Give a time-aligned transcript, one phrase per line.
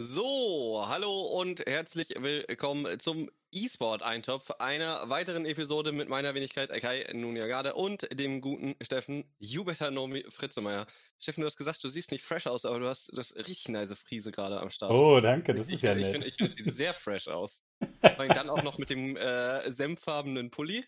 [0.00, 7.74] So, hallo und herzlich willkommen zum E-Sport-Eintopf einer weiteren Episode mit meiner Wenigkeit Akai Nuniagade
[7.74, 10.86] und dem guten Steffen Jubetanomi Fritzemeier.
[11.18, 13.98] Steffen, du hast gesagt, du siehst nicht fresh aus, aber du hast das richtig nice
[13.98, 14.92] Friese gerade am Start.
[14.92, 16.06] Oh, danke, das ich, ist ja ich, nett.
[16.06, 17.60] Ich finde, ich find, sieht sehr fresh aus.
[18.00, 20.84] dann auch noch mit dem äh, senffarbenen Pulli.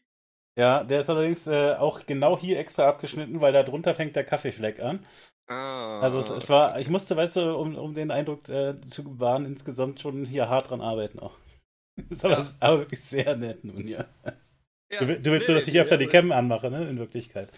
[0.56, 4.24] Ja, der ist allerdings äh, auch genau hier extra abgeschnitten, weil da drunter fängt der
[4.24, 5.04] Kaffeefleck an.
[5.50, 9.18] Ah, Also es, es war, ich musste, weißt du, um, um den Eindruck äh, zu
[9.18, 11.36] wahren, insgesamt schon hier hart dran arbeiten auch.
[12.08, 12.40] Ist aber, Ja.
[12.40, 14.06] ist aber wirklich sehr nett nun, ja.
[14.92, 16.98] ja, Du, du willst nee, nur, dass ich öfter die aber- Cam anmache, ne, in
[16.98, 17.50] Wirklichkeit.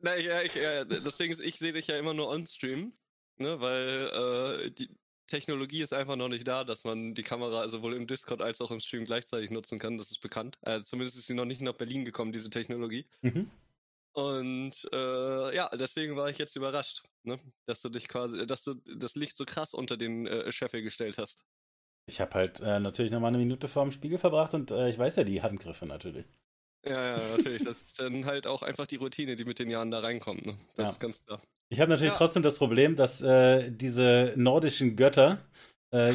[0.00, 2.92] Na, ja, ich, ja, das Ding ist, ich sehe dich ja immer nur on-stream,
[3.38, 4.90] ne, weil äh, die
[5.28, 8.70] Technologie ist einfach noch nicht da, dass man die Kamera sowohl im Discord als auch
[8.70, 9.96] im Stream gleichzeitig nutzen kann.
[9.96, 10.58] Das ist bekannt.
[10.62, 13.06] Äh, zumindest ist sie noch nicht nach Berlin gekommen, diese Technologie.
[13.22, 13.48] Mhm.
[14.12, 18.74] Und äh, ja, deswegen war ich jetzt überrascht, ne, dass du dich quasi, dass du
[18.96, 21.44] das Licht so krass unter den äh, Scheffel gestellt hast.
[22.06, 25.16] Ich habe halt äh, natürlich nochmal eine Minute vorm Spiegel verbracht und äh, ich weiß
[25.16, 26.26] ja die Handgriffe natürlich.
[26.84, 27.62] Ja, ja, natürlich.
[27.62, 30.44] Das ist dann halt auch einfach die Routine, die mit den Jahren da reinkommt.
[30.44, 30.58] Ne?
[30.76, 30.92] Das Ja.
[30.94, 31.40] ist ganz klar.
[31.70, 32.18] Ich habe natürlich Ja.
[32.18, 35.44] trotzdem das Problem, dass äh, diese nordischen Götter
[35.90, 36.14] äh,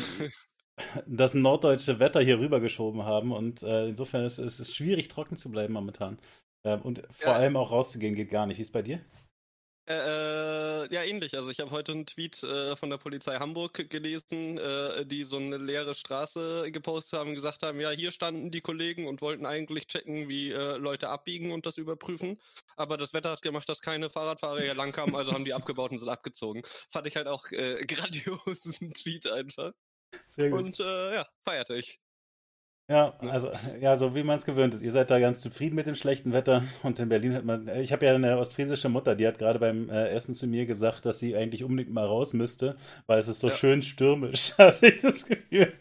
[1.08, 5.73] das norddeutsche Wetter hier rübergeschoben haben und äh, insofern ist es schwierig, trocken zu bleiben
[5.73, 6.20] momentan.
[6.68, 7.40] Ähm, und vor Ja.
[7.40, 8.58] allem auch rauszugehen geht gar nicht.
[8.58, 9.00] Wie ist bei dir?
[9.90, 11.34] Äh, ja, ähnlich.
[11.38, 15.38] Also ich habe heute einen Tweet äh, von der Polizei Hamburg gelesen, äh, die so
[15.38, 19.45] eine leere Straße gepostet haben und gesagt haben, ja, hier standen die Kollegen und wollten
[19.45, 22.38] eigentlich checken, wie äh, Leute abbiegen und das überprüfen.
[22.76, 26.00] Aber das Wetter hat gemacht, dass keine Fahrradfahrer hier langkamen, also haben die abgebaut und
[26.00, 26.64] sind abgezogen.
[26.90, 29.72] Fand ich halt auch äh, grandiosen Tweet einfach.
[30.28, 32.02] Sehr Und äh, ja, feierte ich.
[32.89, 34.81] Ja, also, ja, so wie man es gewöhnt ist.
[34.81, 37.91] Ihr seid da ganz zufrieden mit dem schlechten Wetter und in Berlin hat man, ich
[37.91, 41.19] habe ja eine ostfriesische Mutter, die hat gerade beim äh, Essen zu mir gesagt, dass
[41.19, 43.55] sie eigentlich unbedingt mal raus müsste, weil es ist so Ja.
[43.58, 45.73] schön stürmisch, hatte ich das Gefühl.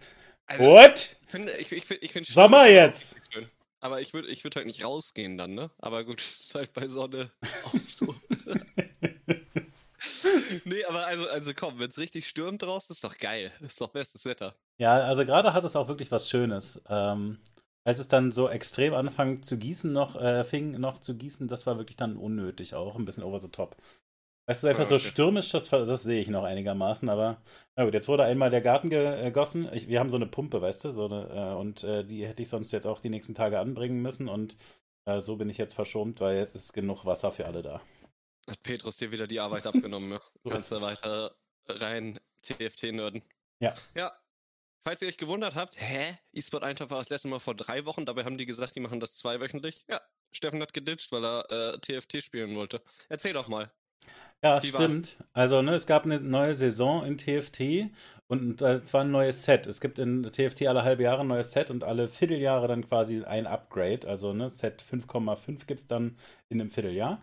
[0.47, 1.17] Also, What?
[1.27, 3.17] Ich finde, ich, ich, ich find Sommer jetzt!
[3.33, 3.51] schön.
[3.81, 5.71] Aber ich würde ich würd halt nicht rausgehen dann, ne?
[5.79, 8.15] Aber gut, es ist halt bei Sonne auch so.
[10.65, 13.53] nee, aber also, also komm, wenn es richtig stürmt draußen, ist doch geil.
[13.61, 14.55] Ist doch bestes Wetter.
[14.79, 16.81] Ja, also gerade hat es auch wirklich was Schönes.
[16.89, 17.39] Ähm,
[17.85, 21.67] als es dann so extrem anfang zu gießen noch, äh, fing noch zu gießen, das
[21.67, 23.77] war wirklich dann unnötig auch, ein bisschen over the top.
[24.49, 25.09] Weißt du, einfach so okay.
[25.09, 27.43] stürmisch, das, das sehe ich noch einigermaßen, aber
[27.77, 29.69] na gut, jetzt wurde einmal der Garten gegossen.
[29.73, 32.43] Ich, wir haben so eine Pumpe, weißt du, so eine, äh, und äh, die hätte
[32.43, 34.57] ich sonst jetzt auch die nächsten Tage anbringen müssen und
[35.05, 37.81] äh, so bin ich jetzt verschont, weil jetzt ist genug Wasser für alle da.
[38.49, 40.21] Hat Petrus dir wieder die Arbeit abgenommen, ja?
[40.45, 41.35] So Kannst du weiter
[41.69, 43.23] rein TFT-Nörden.
[43.61, 43.75] Ja.
[43.95, 44.13] Ja.
[44.85, 46.17] Falls ihr euch gewundert habt, hä?
[46.33, 49.01] E-Sport Eintopf war das letzte Mal vor drei Wochen, dabei haben die gesagt, die machen
[49.01, 49.85] das zweiwöchentlich.
[49.89, 52.81] Ja, Steffen hat geditcht, weil er äh, TFT spielen wollte.
[53.09, 53.73] Erzähl doch mal.
[54.43, 54.67] Ja, war's?
[54.67, 55.17] stimmt.
[55.33, 57.91] Also, ne, es gab eine neue Saison in TFT
[58.29, 59.67] und äh, zwar ein neues Set.
[59.67, 63.25] Es gibt in TFT alle halbe Jahre ein neues Set und alle Vierteljahre dann quasi
[63.25, 64.07] ein Upgrade.
[64.07, 66.17] Also, ne, Set 5,5 gibt es dann
[66.49, 67.23] in einem Vierteljahr.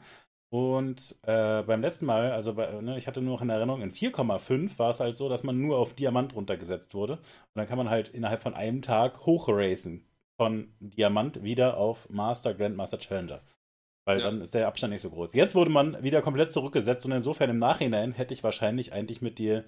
[0.54, 3.92] Und äh, beim letzten Mal, also bei, ne, ich hatte nur noch in Erinnerung, in
[3.92, 7.14] 4,5 war es halt so, dass man nur auf Diamant runtergesetzt wurde.
[7.14, 7.22] Und
[7.56, 10.06] dann kann man halt innerhalb von einem Tag hochracen.
[10.40, 13.42] Von Diamant wieder auf Master, Grandmaster, Challenger.
[14.06, 14.26] Weil Ja.
[14.26, 15.34] dann ist der Abstand nicht so groß.
[15.34, 19.40] Jetzt wurde man wieder komplett zurückgesetzt und insofern im Nachhinein hätte ich wahrscheinlich eigentlich mit
[19.40, 19.66] dir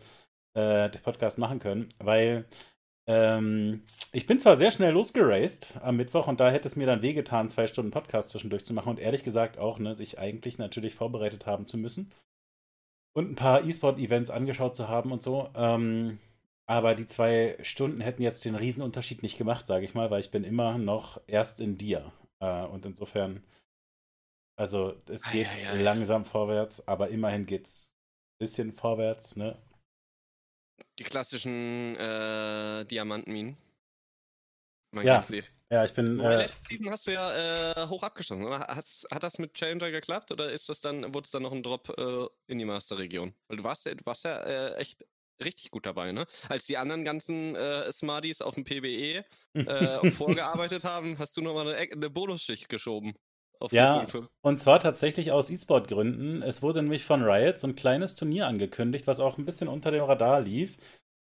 [0.54, 2.46] äh, den Podcast machen können, weil
[3.08, 7.02] ähm, ich bin zwar sehr schnell losgeraced am Mittwoch und da hätte es mir dann
[7.02, 10.96] wehgetan, zwei Stunden Podcast zwischendurch zu machen und ehrlich gesagt auch, ne, sich eigentlich natürlich
[10.96, 12.12] vorbereitet haben zu müssen
[13.16, 15.50] und ein paar E-Sport-Events angeschaut zu haben und so.
[15.56, 16.20] Ähm,
[16.68, 20.32] aber die zwei Stunden hätten jetzt den Riesenunterschied nicht gemacht, sage ich mal, weil ich
[20.32, 22.12] bin immer noch erst in dir.
[22.40, 23.44] Äh, und insofern,
[24.58, 25.82] also es geht ei, ei.
[25.82, 29.58] langsam vorwärts, aber immerhin geht's ein bisschen vorwärts, ne?
[31.00, 33.58] Die klassischen äh, Diamantenminen.
[34.92, 35.26] Man Ja.
[35.70, 36.20] Ja, ich bin.
[36.20, 38.60] Äh, letzte Season hast du ja äh, hoch abgeschlossen, oder?
[38.60, 41.64] Hat's, hat das mit Challenger geklappt oder ist das dann, wurde es dann noch ein
[41.64, 43.34] Drop äh, in die Master-Region?
[43.48, 45.04] Weil du warst ja, du warst ja äh, echt
[45.44, 46.28] richtig gut dabei, ne?
[46.48, 51.76] Als die anderen ganzen äh, Smarties auf dem PBE äh, vorgearbeitet haben, hast du nochmal
[51.76, 53.16] eine, eine Bonusschicht geschoben.
[53.72, 54.02] Ja.
[54.02, 54.28] 4.5.
[54.42, 56.42] Und zwar tatsächlich aus E-Sport-Gründen.
[56.42, 59.92] Es wurde nämlich von Riot so ein kleines Turnier angekündigt, was auch ein bisschen unter
[59.92, 60.78] dem Radar lief.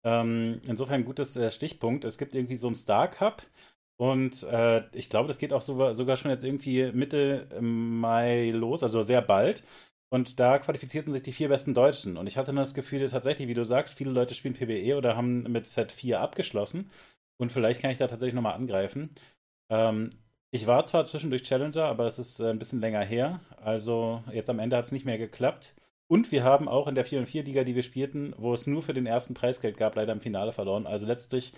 [0.05, 2.05] Ähm, insofern ein gutes äh, Stichpunkt.
[2.05, 3.43] Es gibt irgendwie so einen Star Cup
[4.03, 8.83] und äh, ich glaube, das geht auch sogar, sogar schon jetzt irgendwie Mitte Mai los,
[8.83, 9.63] also sehr bald.
[10.11, 12.17] Und da qualifizierten sich die vier besten Deutschen.
[12.17, 15.45] Und ich hatte das Gefühl, tatsächlich, wie du sagst, viele Leute spielen PBE oder haben
[15.45, 16.91] mit Set 4 abgeschlossen.
[17.39, 19.15] Und vielleicht kann ich da tatsächlich nochmal angreifen.
[19.71, 20.11] Ähm,
[20.55, 23.41] ich war zwar zwischendurch Challenger, aber es ist äh, ein bisschen länger her.
[23.57, 25.75] Also jetzt am Ende hat es nicht mehr geklappt.
[26.09, 28.83] Und wir haben auch in der 4 4 Liga, die wir spielten, wo es nur
[28.83, 30.87] für den ersten Preisgeld gab, leider im Finale verloren.
[30.87, 31.55] Also letztlich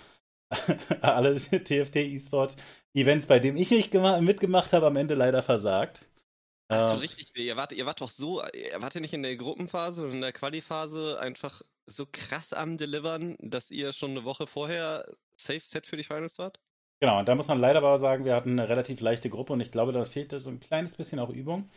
[1.00, 2.56] alle TFT E-Sport
[2.94, 6.08] Events, bei denen ich nicht mitgemacht habe, am Ende leider versagt.
[6.70, 9.24] Hast du ähm, richtig, ihr wart, ihr wart doch so, ihr wart ja nicht in
[9.24, 14.24] der Gruppenphase und in der Quali-Phase einfach so krass am Delivern, dass ihr schon eine
[14.24, 15.04] Woche vorher
[15.36, 16.60] safe set für die Finals wart?
[17.00, 19.60] Genau, und da muss man leider aber sagen, wir hatten eine relativ leichte Gruppe und
[19.60, 21.68] ich glaube, da fehlte so ein kleines bisschen auch Übung.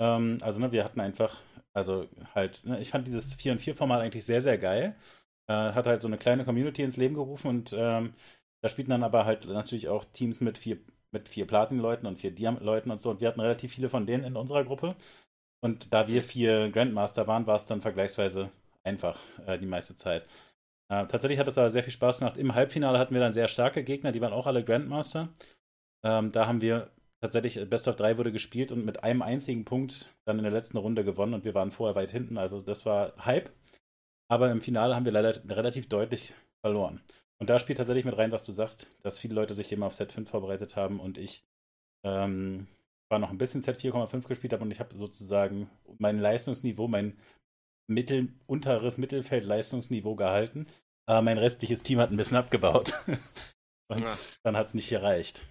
[0.00, 1.40] Ähm, also, ne, wir hatten einfach,
[1.74, 4.96] also halt, ne, ich fand dieses 4 und 4 Format eigentlich sehr, sehr geil.
[5.48, 8.14] Äh, hat halt so eine kleine Community ins Leben gerufen und ähm,
[8.62, 10.78] da spielten dann aber halt natürlich auch Teams mit vier,
[11.12, 13.10] mit vier Platin-Leuten und vier Diamant-Leuten und so.
[13.10, 14.96] Und wir hatten relativ viele von denen in unserer Gruppe.
[15.62, 18.50] Und da wir vier Grandmaster waren, war es dann vergleichsweise
[18.84, 20.24] einfach äh, die meiste Zeit.
[20.90, 22.36] Äh, tatsächlich hat es aber sehr viel Spaß gemacht.
[22.36, 25.28] Im Halbfinale hatten wir dann sehr starke Gegner, die waren auch alle Grandmaster.
[26.04, 26.90] Ähm, da haben wir
[27.22, 30.52] tatsächlich, äh, Best of 3 wurde gespielt und mit einem einzigen Punkt dann in der
[30.52, 32.36] letzten Runde gewonnen und wir waren vorher weit hinten.
[32.36, 33.50] Also das war Hype.
[34.30, 36.34] Aber im Finale haben wir leider relativ deutlich
[36.64, 37.00] verloren.
[37.40, 39.94] Und da spielt tatsächlich mit rein, was du sagst, dass viele Leute sich eben auf
[39.94, 41.44] Set 5 vorbereitet haben und ich
[42.04, 42.66] ähm,
[43.10, 47.18] war noch ein bisschen Set 4,5 gespielt habe und ich habe sozusagen mein Leistungsniveau, mein
[47.86, 50.66] mittel, unteres Mittelfeld-Leistungsniveau gehalten.
[51.06, 52.94] Aber mein restliches Team hat ein bisschen abgebaut.
[53.88, 54.18] und Ach.
[54.42, 55.42] dann hat es nicht gereicht.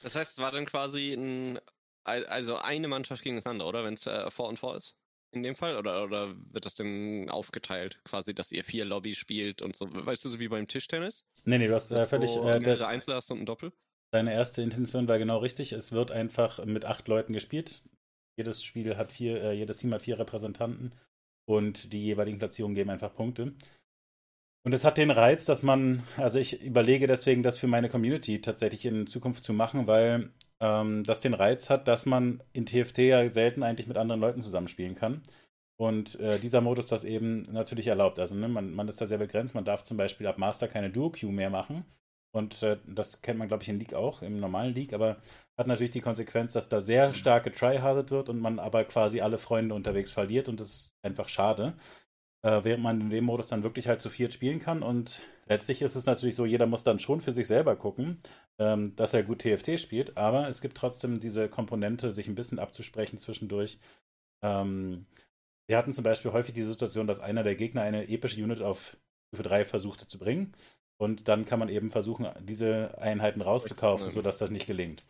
[0.00, 1.58] Das heißt, es war dann quasi ein,
[2.04, 3.84] also eine Mannschaft gegen das andere, oder?
[3.84, 4.94] Wenn es äh, vor und vor ist?
[5.32, 5.76] In dem Fall?
[5.76, 9.88] Oder, oder wird das denn aufgeteilt, quasi, dass ihr vier Lobby spielt und so?
[9.90, 11.24] Weißt du, so wie beim Tischtennis?
[11.44, 12.36] Nee, nee, du hast äh, völlig.
[12.36, 13.72] Äh, mehrere Einzel hast und ein Doppel?
[14.12, 15.72] Deine erste Intention war genau richtig.
[15.72, 17.82] Es wird einfach mit acht Leuten gespielt.
[18.38, 20.94] Jedes Spiel hat vier, äh, jedes Team hat vier Repräsentanten
[21.46, 23.54] und die jeweiligen Platzierungen geben einfach Punkte.
[24.64, 28.40] Und es hat den Reiz, dass man, also ich überlege deswegen, das für meine Community
[28.40, 32.98] tatsächlich in Zukunft zu machen, weil ähm, das den Reiz hat, dass man in TFT
[32.98, 35.22] ja selten eigentlich mit anderen Leuten zusammenspielen kann.
[35.78, 38.18] Und äh, dieser Modus das eben natürlich erlaubt.
[38.18, 39.54] Also ne, man, man ist da sehr begrenzt.
[39.54, 41.84] Man darf zum Beispiel ab Master keine Duo-Queue mehr machen.
[42.36, 45.16] Und äh, das kennt man, glaube ich, in League auch, im normalen League, aber
[45.56, 49.38] hat natürlich die Konsequenz, dass da sehr stark getryhardet wird und man aber quasi alle
[49.38, 51.74] Freunde unterwegs verliert und das ist einfach schade.
[52.42, 55.80] Äh, während man in dem Modus dann wirklich halt zu viert spielen kann und letztlich
[55.80, 58.18] ist es natürlich so, jeder muss dann schon für sich selber gucken,
[58.58, 62.58] ähm, dass er gut TFT spielt, aber es gibt trotzdem diese Komponente, sich ein bisschen
[62.58, 63.78] abzusprechen zwischendurch.
[64.44, 65.06] Ähm,
[65.66, 68.98] wir hatten zum Beispiel häufig die Situation, dass einer der Gegner eine epische Unit auf
[69.28, 70.54] Stufe 3 versuchte zu bringen
[70.98, 75.04] und dann kann man eben versuchen, diese Einheiten rauszukaufen, sodass das nicht gelingt.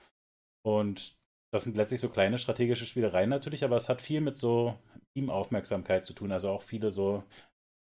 [0.65, 1.17] Und
[1.53, 4.77] das sind letztlich so kleine strategische Spielereien natürlich, aber es hat viel mit so
[5.15, 6.33] Teamaufmerksamkeit zu tun.
[6.33, 7.23] Also auch viele so,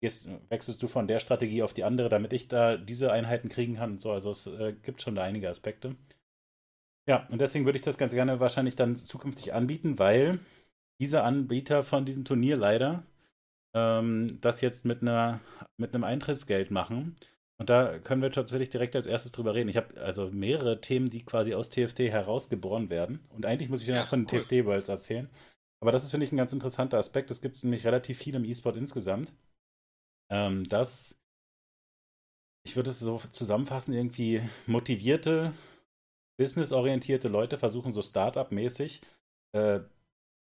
[0.01, 3.77] gehst, wechselst du von der Strategie auf die andere, damit ich da diese Einheiten kriegen
[3.77, 4.11] kann und so.
[4.11, 5.95] Also es äh, gibt schon da einige Aspekte.
[7.09, 10.41] Ja, und deswegen würde ich das ganz gerne wahrscheinlich dann zukünftig anbieten, weil
[11.01, 13.05] diese Anbieter von diesem Turnier leider
[13.75, 15.41] ähm, das jetzt mit einer
[15.77, 17.17] mit einem Eintrittsgeld machen
[17.59, 19.69] und da können wir tatsächlich direkt als erstes drüber reden.
[19.69, 23.25] Ich habe also mehrere Themen, die quasi aus TFT herausgeboren werden.
[23.31, 24.41] Und eigentlich muss ich ja, noch von cool.
[24.41, 25.31] TFT Worlds erzählen.
[25.81, 27.31] Aber das ist, finde ich, ein ganz interessanter Aspekt.
[27.31, 29.33] Es gibt nämlich relativ viel im E-Sport insgesamt.
[30.33, 31.21] Ähm, dass,
[32.67, 35.53] ich würde es so zusammenfassen, irgendwie motivierte,
[36.39, 39.03] businessorientierte Leute versuchen so Startup-mäßig
[39.53, 39.81] äh,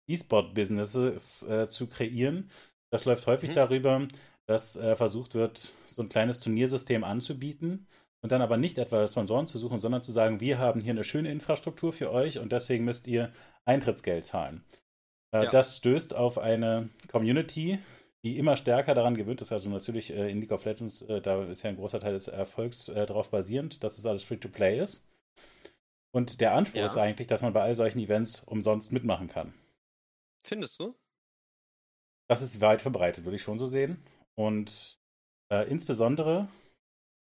[0.08, 2.50] E-Sport-Businesses äh, zu kreieren.
[2.92, 3.54] Das läuft häufig mhm.
[3.54, 4.08] darüber,
[4.50, 7.86] dass äh, versucht wird, so ein kleines Turniersystem anzubieten
[8.20, 11.04] und dann aber nicht etwa Sponsoren zu suchen, sondern zu sagen, wir haben hier eine
[11.04, 13.32] schöne Infrastruktur für euch und deswegen müsst ihr
[13.64, 14.64] Eintrittsgeld zahlen.
[15.32, 15.50] Äh, ja.
[15.52, 17.78] Das stößt auf eine Community,
[18.24, 19.52] die immer stärker daran gewöhnt ist.
[19.52, 22.26] Also natürlich äh, in League of Legends, äh, da ist ja ein großer Teil des
[22.26, 25.08] Erfolgs äh, darauf basierend, dass es alles Free-to-Play ist.
[26.12, 26.86] Und der Anspruch ja.
[26.86, 29.54] ist eigentlich, dass man bei all solchen Events umsonst mitmachen kann.
[30.44, 30.96] Findest du?
[32.28, 34.02] Das ist weit verbreitet, würde ich schon so sehen.
[34.40, 34.98] Und
[35.52, 36.48] äh, insbesondere,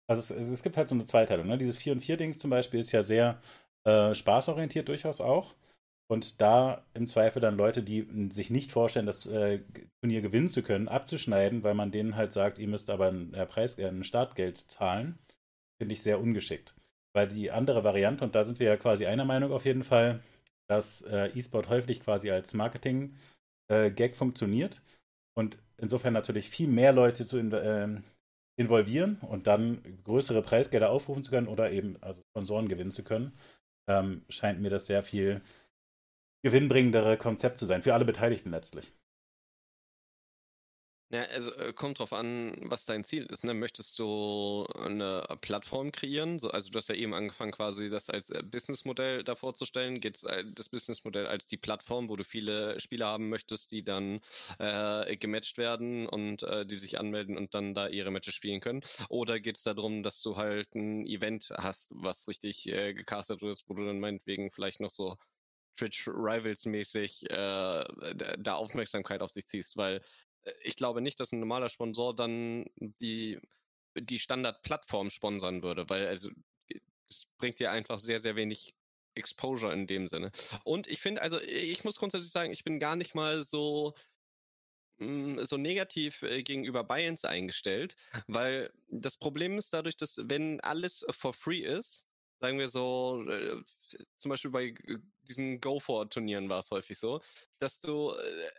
[0.08, 1.48] also es, es, gibt halt so eine Zweiteilung.
[1.48, 1.58] Ne?
[1.58, 3.42] Dieses 4 und 4 Dings zum Beispiel ist ja sehr
[3.84, 5.56] äh, spaßorientiert durchaus auch.
[6.08, 9.62] Und da im Zweifel dann Leute, die sich nicht vorstellen, das äh,
[10.02, 13.46] Turnier gewinnen zu können, abzuschneiden, weil man denen halt sagt, ihr müsst aber ein, äh,
[13.48, 15.18] Preis, äh, ein Startgeld zahlen,
[15.80, 16.76] finde ich sehr ungeschickt.
[17.14, 20.22] Weil die andere Variante, und da sind wir ja quasi einer Meinung auf jeden Fall,
[20.68, 24.82] dass äh, E-Sport häufig quasi als Marketing-Gag äh, funktioniert
[25.36, 28.02] und insofern natürlich viel mehr Leute zu in, äh,
[28.58, 33.38] involvieren und dann größere Preisgelder aufrufen zu können oder eben also Sponsoren gewinnen zu können,
[33.88, 35.42] ähm, scheint mir das sehr viel
[36.44, 38.94] gewinnbringendere Konzept zu sein, für alle Beteiligten letztlich.
[41.12, 43.44] Ja, also äh, kommt drauf an, was dein Ziel ist.
[43.44, 43.56] Ne?
[43.56, 46.38] Möchtest du eine Plattform kreieren?
[46.38, 50.02] So, also du hast ja eben angefangen, quasi das als äh, Businessmodell da vorzustellen.
[50.02, 54.20] Geht äh, das Businessmodell als die Plattform, wo du viele Spieler haben möchtest, die dann
[54.60, 58.82] äh, gematcht werden und äh, die sich anmelden und dann da ihre Matches spielen können?
[59.10, 63.64] Oder geht es darum, dass du halt ein Event hast, was richtig äh, gecastet wird,
[63.68, 65.18] wo du dann meinetwegen vielleicht noch so
[65.78, 67.84] Twitch Rivals mäßig äh,
[68.38, 70.02] da Aufmerksamkeit auf sich ziehst, weil
[70.62, 73.40] ich glaube nicht, dass ein normaler Sponsor dann die,
[73.96, 76.30] die Standard-Plattform sponsern würde, weil also
[77.10, 78.76] es bringt dir einfach sehr, sehr wenig
[79.16, 80.32] Exposure in dem Sinne.
[80.64, 83.96] Und ich finde, also ich muss grundsätzlich sagen, ich bin gar nicht mal so
[85.00, 87.96] hm, so negativ äh, gegenüber Buy-ins eingestellt,
[88.28, 92.06] weil das Problem ist dadurch, dass wenn alles for free ist,
[92.42, 93.62] sagen wir so, äh,
[94.18, 94.76] zum Beispiel bei
[95.24, 97.22] diesen Go-For-Turnieren war es häufig so,
[97.60, 98.50] dass du äh,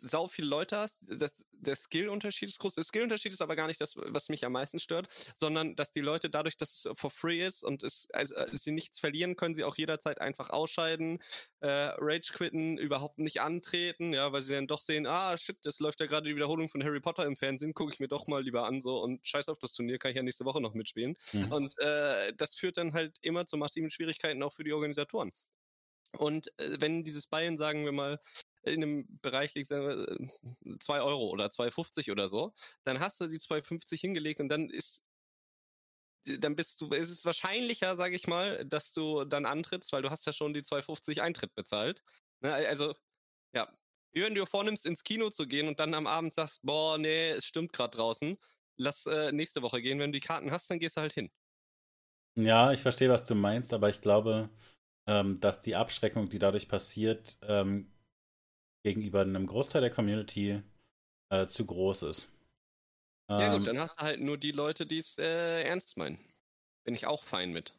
[0.00, 2.74] sau viele Leute hast, das, der Skill-Unterschied ist groß.
[2.74, 6.00] Der Skill-Unterschied ist aber gar nicht das, was mich am meisten stört, sondern dass die
[6.00, 9.54] Leute dadurch, dass es for free ist und es, also, äh, sie nichts verlieren, können
[9.54, 11.22] sie auch jederzeit einfach ausscheiden,
[11.60, 15.80] äh, Rage quitten, überhaupt nicht antreten, ja, weil sie dann doch sehen, ah, shit, das
[15.80, 18.42] läuft ja gerade die Wiederholung von Harry Potter im Fernsehen, gucke ich mir doch mal
[18.42, 21.16] lieber an, so und scheiß auf das Turnier, kann ich ja nächste Woche noch mitspielen.
[21.32, 21.52] Mhm.
[21.52, 25.32] Und äh, das führt dann halt immer zu massiven Schwierigkeiten auch für die Organisatoren.
[26.18, 28.20] Und äh, wenn dieses Bayern, sagen wir mal,
[28.66, 32.52] in einem Bereich liegt, sagen wir, 2 Euro oder 2,50 oder so,
[32.84, 35.02] dann hast du die 2,50 hingelegt und dann ist
[36.26, 40.10] dann bist du, ist es wahrscheinlicher, sage ich mal, dass du dann antrittst, weil du
[40.10, 42.02] hast ja schon die 2,50 Eintritt bezahlt.
[42.40, 42.52] Ne?
[42.52, 42.94] Also,
[43.52, 43.68] ja,
[44.12, 47.44] wenn du vornimmst, ins Kino zu gehen und dann am Abend sagst, boah, nee, es
[47.44, 48.38] stimmt gerade draußen,
[48.76, 49.98] lass äh, nächste Woche gehen.
[49.98, 51.30] Wenn du die Karten hast, dann gehst du halt hin.
[52.36, 54.50] Ja, ich verstehe, was du meinst, aber ich glaube,
[55.06, 57.92] ähm, dass die Abschreckung, die dadurch passiert, ähm,
[58.84, 60.62] gegenüber einem Großteil der Community
[61.30, 62.38] äh, zu groß ist.
[63.30, 66.18] Ja gut, ähm, dann hast du halt nur die Leute, die es äh, ernst meinen.
[66.84, 67.74] Bin ich auch fein mit.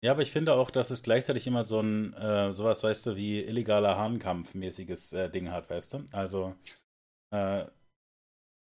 [0.00, 3.16] Ja, aber ich finde auch, dass es gleichzeitig immer so ein, äh, sowas, weißt du,
[3.16, 6.06] wie illegaler Hahnkampf-mäßiges äh, Ding hat, weißt du?
[6.12, 6.54] Also,
[7.34, 7.66] äh,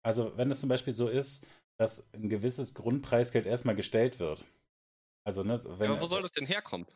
[0.04, 1.44] also wenn es zum Beispiel so ist,
[1.80, 4.44] dass ein gewisses Grundpreisgeld erstmal gestellt wird.
[5.26, 6.86] Also, ne, wenn, aber wo soll das denn herkommen?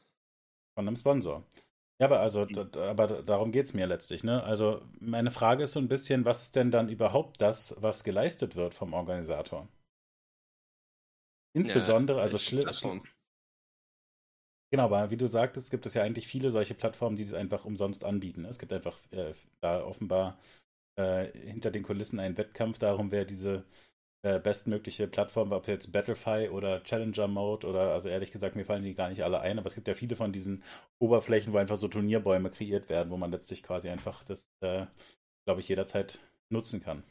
[0.77, 1.45] Von einem Sponsor.
[2.01, 2.71] Ja, aber also, mhm.
[2.79, 4.43] aber darum geht es mir letztlich, ne?
[4.43, 8.57] Also, meine Frage ist so ein bisschen, was ist denn dann überhaupt das, was geleistet
[8.57, 9.69] wird vom Organisator?
[11.53, 12.71] Insbesondere, ja, also schlimm.
[14.73, 17.65] Genau, aber wie du sagtest, gibt es ja eigentlich viele solche Plattformen, die es einfach
[17.65, 18.45] umsonst anbieten.
[18.45, 20.39] Es gibt einfach äh, da offenbar
[20.97, 23.65] äh, hinter den Kulissen einen Wettkampf darum, wer diese
[24.23, 28.83] äh, bestmögliche Plattform, ob jetzt Battlefy oder Challenger Mode oder, also ehrlich gesagt, mir fallen
[28.83, 30.63] die gar nicht alle ein, aber es gibt ja viele von diesen
[30.99, 34.87] Oberflächen, wo einfach so Turnierbäume kreiert werden, wo man letztlich quasi einfach das, äh,
[35.47, 36.19] glaube ich, jederzeit
[36.53, 37.03] nutzen kann.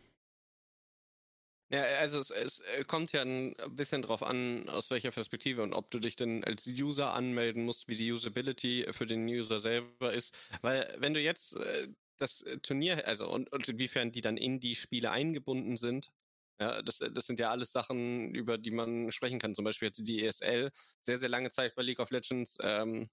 [1.72, 5.74] Ja, also es, es, äh, kommt ja ein bisschen drauf an, aus welcher Perspektive und
[5.74, 10.12] ob du dich denn als User anmelden musst, wie die Usability für den User selber
[10.12, 10.34] ist.
[10.62, 11.88] Weil wenn du jetzt äh,
[12.18, 16.12] das Turnier, also und, und inwiefern die dann in die Spiele eingebunden sind,
[16.60, 19.56] ja, das, das sind ja alles Sachen, über die man sprechen kann.
[19.56, 20.72] Zum Beispiel hat die ESL
[21.04, 23.10] sehr, sehr lange Zeit bei League of Legends ähm,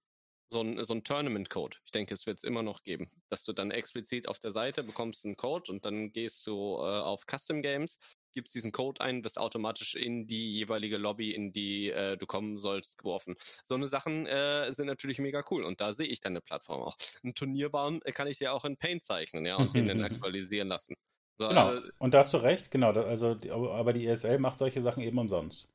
[0.49, 1.77] so ein, so ein Tournament-Code.
[1.85, 4.83] Ich denke, es wird es immer noch geben, dass du dann explizit auf der Seite
[4.83, 7.97] bekommst einen Code und dann gehst du äh, auf Custom Games,
[8.33, 12.59] gibst diesen Code ein, wirst automatisch in die jeweilige Lobby, in die äh, du kommen
[12.59, 13.35] sollst, geworfen.
[13.63, 16.81] So eine Sachen äh, sind natürlich mega cool und da sehe ich dann eine Plattform
[16.81, 16.97] auch.
[17.23, 20.95] Ein Turnierbaum kann ich dir auch in Paint zeichnen, ja, und den dann aktualisieren lassen.
[21.39, 21.67] So, genau.
[21.67, 22.91] Also, und da hast du recht, genau.
[22.91, 25.69] Also, aber die ESL macht solche Sachen eben umsonst.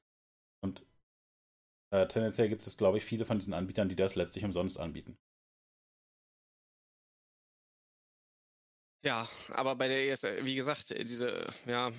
[0.62, 0.84] Und
[1.92, 5.16] äh, tendenziell gibt es, glaube ich, viele von diesen Anbietern, die das letztlich umsonst anbieten.
[9.04, 11.90] Ja, aber bei der ESL, wie gesagt, diese, ja.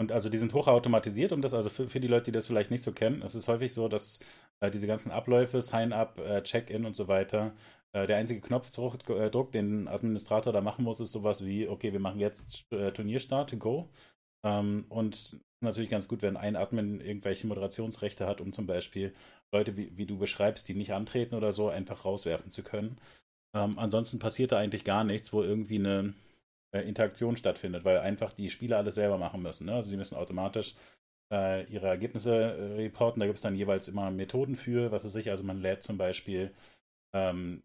[0.00, 2.70] Und also die sind hochautomatisiert, um das, also für, für die Leute, die das vielleicht
[2.70, 4.20] nicht so kennen, es ist häufig so, dass
[4.60, 7.52] äh, diese ganzen Abläufe, Sign-up, äh, Check-in und so weiter,
[7.94, 12.00] der einzige Knopfdruck, äh, den ein Administrator da machen muss, ist sowas wie, okay, wir
[12.00, 13.88] machen jetzt äh, Turnierstart, go.
[14.44, 19.14] Ähm, und natürlich ganz gut, wenn ein Admin irgendwelche Moderationsrechte hat, um zum Beispiel
[19.52, 22.98] Leute, wie, wie du beschreibst, die nicht antreten oder so, einfach rauswerfen zu können.
[23.54, 26.14] Ähm, ansonsten passiert da eigentlich gar nichts, wo irgendwie eine
[26.72, 29.66] äh, Interaktion stattfindet, weil einfach die Spieler alles selber machen müssen.
[29.66, 29.74] Ne?
[29.74, 30.74] Also sie müssen automatisch
[31.32, 33.20] äh, ihre Ergebnisse äh, reporten.
[33.20, 35.98] Da gibt es dann jeweils immer Methoden für, was es sich, also man lädt zum
[35.98, 36.52] Beispiel
[37.14, 37.62] ähm,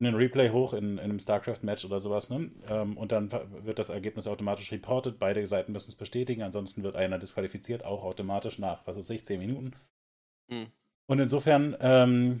[0.00, 2.50] einen Replay hoch in, in einem StarCraft-Match oder sowas, ne?
[2.68, 3.30] Ähm, und dann
[3.64, 5.18] wird das Ergebnis automatisch reported.
[5.18, 9.24] Beide Seiten müssen es bestätigen, ansonsten wird einer disqualifiziert, auch automatisch nach, was weiß ich,
[9.24, 9.72] 10 Minuten.
[10.48, 10.68] Mhm.
[11.06, 12.40] Und insofern, ähm,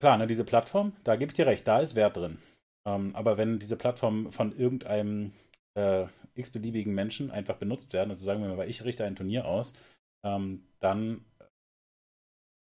[0.00, 2.38] klar, ne, diese Plattform, da gebe ich dir recht, da ist Wert drin.
[2.86, 5.32] Ähm, aber wenn diese Plattformen von irgendeinem
[5.74, 9.74] äh, x-beliebigen Menschen einfach benutzt werden, also sagen wir mal, ich richte ein Turnier aus,
[10.24, 11.24] ähm, dann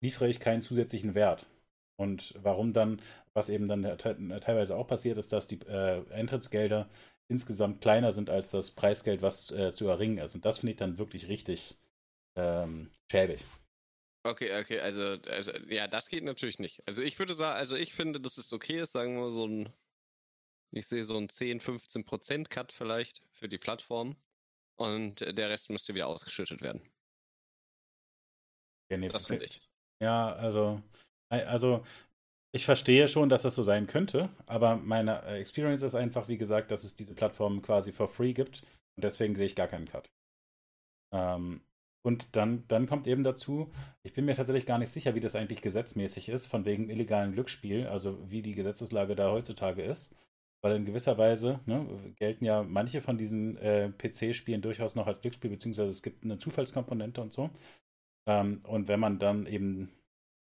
[0.01, 1.45] liefere ich keinen zusätzlichen Wert.
[1.97, 3.01] Und warum dann,
[3.33, 6.89] was eben dann teilweise auch passiert, ist, dass die äh, Eintrittsgelder
[7.27, 10.35] insgesamt kleiner sind als das Preisgeld, was äh, zu erringen ist.
[10.35, 11.77] Und das finde ich dann wirklich richtig
[12.35, 13.43] ähm, schäbig.
[14.25, 16.81] Okay, okay, also, also, ja, das geht natürlich nicht.
[16.87, 19.73] Also ich würde sagen, also ich finde, dass es okay ist, sagen wir so ein,
[20.71, 24.15] ich sehe so ein 10, 15 Prozent Cut vielleicht für die Plattform
[24.75, 26.81] und der Rest müsste wieder ausgeschüttet werden.
[28.89, 29.61] Ja, nee, das finde ich.
[30.01, 30.81] Ja, also,
[31.29, 31.83] also
[32.53, 36.37] ich verstehe schon, dass das so sein könnte, aber meine äh, Experience ist einfach, wie
[36.37, 38.61] gesagt, dass es diese Plattform quasi for free gibt
[38.95, 40.09] und deswegen sehe ich gar keinen Cut.
[41.11, 41.61] Ähm,
[42.05, 43.71] und dann, dann kommt eben dazu,
[44.03, 47.31] ich bin mir tatsächlich gar nicht sicher, wie das eigentlich gesetzmäßig ist, von wegen illegalen
[47.31, 50.13] Glücksspiel, also wie die Gesetzeslage da heutzutage ist.
[50.61, 55.21] Weil in gewisser Weise ne, gelten ja manche von diesen äh, PC-Spielen durchaus noch als
[55.21, 57.49] Glücksspiel, beziehungsweise es gibt eine Zufallskomponente und so.
[58.27, 59.91] Ähm, und wenn man dann eben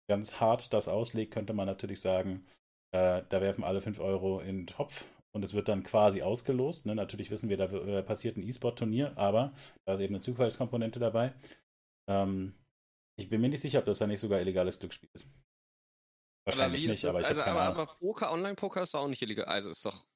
[0.09, 2.47] ganz hart das auslegt, könnte man natürlich sagen,
[2.93, 5.05] äh, da werfen alle 5 Euro in den Topf
[5.35, 6.87] und es wird dann quasi ausgelost.
[6.87, 6.95] Ne?
[6.95, 9.55] Natürlich wissen wir, da äh, passiert ein E-Sport-Turnier, aber
[9.87, 11.33] da ist eben eine Zufallskomponente dabei.
[12.09, 12.55] Ähm,
[13.19, 15.27] ich bin mir nicht sicher, ob das dann nicht sogar illegales Glücksspiel ist.
[16.45, 19.45] Wahrscheinlich nicht, aber ich also, aber, aber Poker, Online-Poker ist auch nicht illegal.
[19.47, 20.07] Also ist doch.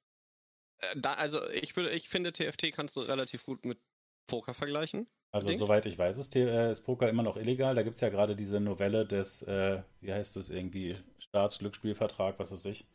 [0.78, 3.80] Äh, da, also ich würde, ich finde, TFT kannst du relativ gut mit
[4.26, 5.08] Poker vergleichen.
[5.32, 5.58] Also Ding?
[5.58, 7.74] soweit ich weiß, ist, äh, ist, Poker immer noch illegal.
[7.74, 12.52] Da gibt es ja gerade diese Novelle des, äh, wie heißt das irgendwie, Staatsglücksspielvertrag, was
[12.52, 12.86] weiß ich.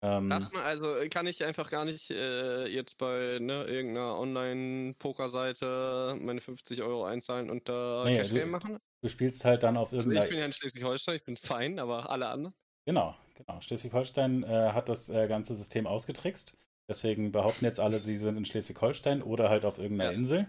[0.00, 0.30] Ähm,
[0.64, 7.04] also kann ich einfach gar nicht äh, jetzt bei ne, irgendeiner Online-Poker-Seite meine 50 Euro
[7.04, 8.78] einzahlen und da naja, Cash machen?
[9.02, 10.20] Du spielst halt dann auf irgendeiner.
[10.20, 12.54] Also ich bin ja in Schleswig-Holstein, ich bin fein, aber alle anderen.
[12.86, 13.60] Genau, genau.
[13.60, 16.56] Schleswig-Holstein äh, hat das äh, ganze System ausgetrickst.
[16.88, 20.16] Deswegen behaupten jetzt alle, sie sind in Schleswig-Holstein oder halt auf irgendeiner ja.
[20.16, 20.48] Insel.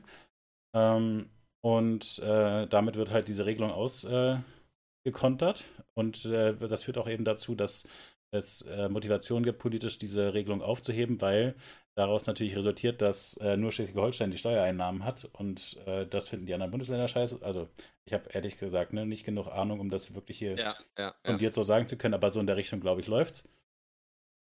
[0.73, 1.29] Ähm,
[1.61, 5.65] und äh, damit wird halt diese Regelung ausgekontert.
[5.93, 7.87] und äh, das führt auch eben dazu, dass
[8.31, 11.55] es äh, Motivation gibt, politisch diese Regelung aufzuheben, weil
[11.95, 16.53] daraus natürlich resultiert, dass äh, nur Schleswig-Holstein die Steuereinnahmen hat und äh, das finden die
[16.53, 17.39] anderen Bundesländer scheiße.
[17.41, 17.67] Also
[18.05, 21.51] ich habe ehrlich gesagt ne, nicht genug Ahnung, um das wirklich hier ja, ja, ja.
[21.51, 23.49] so sagen zu können, aber so in der Richtung, glaube ich, läuft's.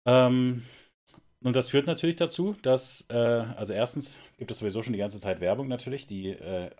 [0.06, 0.64] Ähm,
[1.44, 5.18] und das führt natürlich dazu, dass, äh, also erstens gibt es sowieso schon die ganze
[5.18, 6.70] Zeit Werbung natürlich, die äh,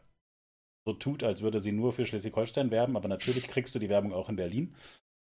[0.85, 4.12] so tut, als würde sie nur für Schleswig-Holstein werben, aber natürlich kriegst du die Werbung
[4.12, 4.75] auch in Berlin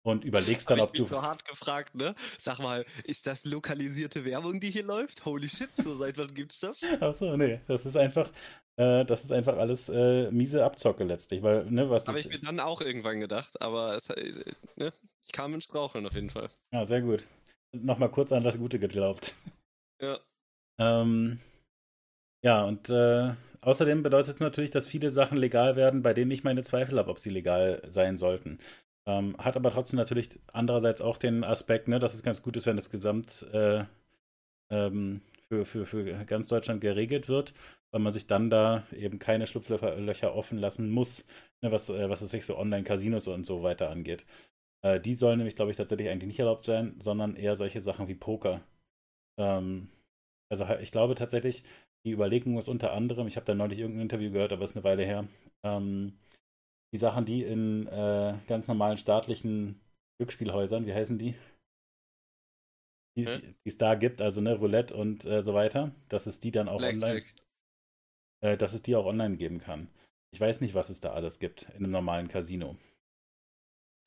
[0.07, 1.03] und überlegst dann, ob du.
[1.03, 2.15] Ich bin so hart gefragt, ne?
[2.39, 5.25] Sag mal, ist das lokalisierte Werbung, die hier läuft?
[5.25, 6.81] Holy shit, so seit wann gibt's das?
[7.01, 8.31] Achso, nee, das ist einfach,
[8.77, 12.05] äh, das ist einfach alles äh, miese Abzocke letztlich, weil, ne, was.
[12.05, 14.45] Habe ich mir dann auch irgendwann gedacht, aber es, äh,
[14.77, 14.93] ne,
[15.25, 16.49] ich kam in Straucheln auf jeden Fall.
[16.71, 17.27] Ja, sehr gut.
[17.73, 19.33] Nochmal kurz an das Gute geglaubt.
[19.99, 20.19] Ja.
[20.79, 21.39] ähm,
[22.43, 26.43] ja, und äh, außerdem bedeutet es natürlich, dass viele Sachen legal werden, bei denen ich
[26.43, 28.59] meine Zweifel habe, ob sie legal sein sollten.
[29.07, 32.67] Ähm, hat aber trotzdem natürlich andererseits auch den Aspekt, ne, dass es ganz gut ist,
[32.67, 33.85] wenn das Gesamt äh,
[34.71, 37.53] ähm, für, für, für ganz Deutschland geregelt wird,
[37.91, 41.25] weil man sich dann da eben keine Schlupflöcher offen lassen muss,
[41.61, 44.25] ne, was, äh, was es sich so Online-Casinos und so weiter angeht.
[44.87, 48.07] Äh, die sollen nämlich, glaube ich, tatsächlich eigentlich nicht erlaubt sein, sondern eher solche Sachen
[48.07, 48.61] wie Poker.
[49.39, 49.89] Ähm,
[50.49, 51.63] also ich glaube tatsächlich,
[52.05, 54.77] die Überlegung ist unter anderem, ich habe da neulich irgendein Interview gehört, aber es ist
[54.77, 55.27] eine Weile her,
[55.65, 56.17] ähm,
[56.93, 59.81] die Sachen, die in äh, ganz normalen staatlichen
[60.19, 61.35] Glücksspielhäusern, wie heißen die?
[63.17, 63.55] Die, hm?
[63.65, 66.77] es da gibt, also ne, Roulette und äh, so weiter, dass es die dann auch
[66.77, 67.23] Black, online,
[68.41, 69.89] äh, dass es die auch online geben kann.
[70.33, 72.77] Ich weiß nicht, was es da alles gibt in einem normalen Casino.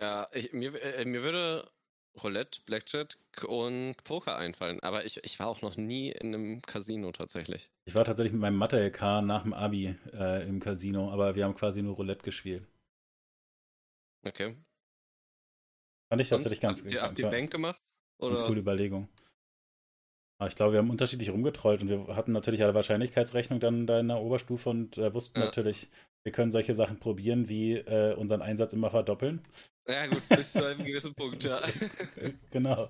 [0.00, 1.70] Ja, ich, mir, äh, mir würde
[2.22, 4.80] Roulette, Blackjack und Poker einfallen.
[4.80, 7.70] Aber ich, ich war auch noch nie in einem Casino tatsächlich.
[7.84, 11.54] Ich war tatsächlich mit meinem Mathe-LK nach dem Abi äh, im Casino, aber wir haben
[11.54, 12.66] quasi nur Roulette gespielt.
[14.22, 14.56] Okay.
[16.08, 16.94] Fand ich tatsächlich ganz gut.
[17.00, 17.80] Habt ihr Bank gemacht?
[18.18, 18.34] Oder?
[18.34, 19.08] Ganz coole Überlegung.
[20.40, 24.00] Aber ich glaube, wir haben unterschiedlich rumgetrollt und wir hatten natürlich eine Wahrscheinlichkeitsrechnung dann da
[24.00, 25.44] in der Oberstufe und äh, wussten ja.
[25.44, 25.90] natürlich,
[26.22, 29.42] wir können solche Sachen probieren, wie äh, unseren Einsatz immer verdoppeln.
[29.86, 31.60] Ja, gut, bis zu einem gewissen Punkt, ja.
[32.50, 32.88] genau.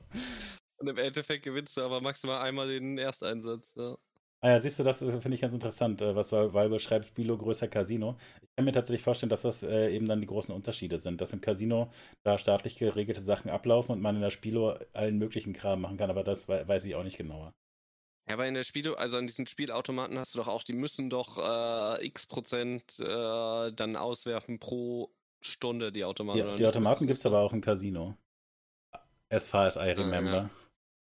[0.77, 3.99] Und im Endeffekt gewinnst du aber maximal einmal den Ersteinsatz, ja.
[4.43, 7.69] Ah ja, siehst du, das finde ich ganz interessant, äh, was Valve schreibt, Spilo größer
[7.69, 8.17] Casino.
[8.41, 11.35] Ich kann mir tatsächlich vorstellen, dass das äh, eben dann die großen Unterschiede sind, dass
[11.35, 11.91] im Casino
[12.23, 16.09] da staatlich geregelte Sachen ablaufen und man in der Spilo allen möglichen Kram machen kann,
[16.09, 17.53] aber das weiß ich auch nicht genauer.
[18.29, 21.11] Ja, aber in der Spilo, also an diesen Spielautomaten hast du doch auch, die müssen
[21.11, 25.11] doch äh, x Prozent äh, dann auswerfen pro
[25.43, 26.39] Stunde, die Automaten.
[26.39, 28.17] Ja, die Automaten gibt es aber auch im Casino.
[29.29, 30.31] As far as I remember.
[30.31, 30.51] Ah, ja.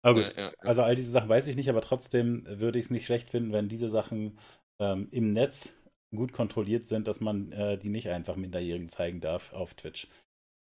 [0.01, 0.53] Aber gut, ja, ja, ja.
[0.59, 3.51] also all diese Sachen weiß ich nicht, aber trotzdem würde ich es nicht schlecht finden,
[3.51, 4.39] wenn diese Sachen
[4.79, 5.73] ähm, im Netz
[6.15, 10.07] gut kontrolliert sind, dass man äh, die nicht einfach Minderjährigen zeigen darf auf Twitch.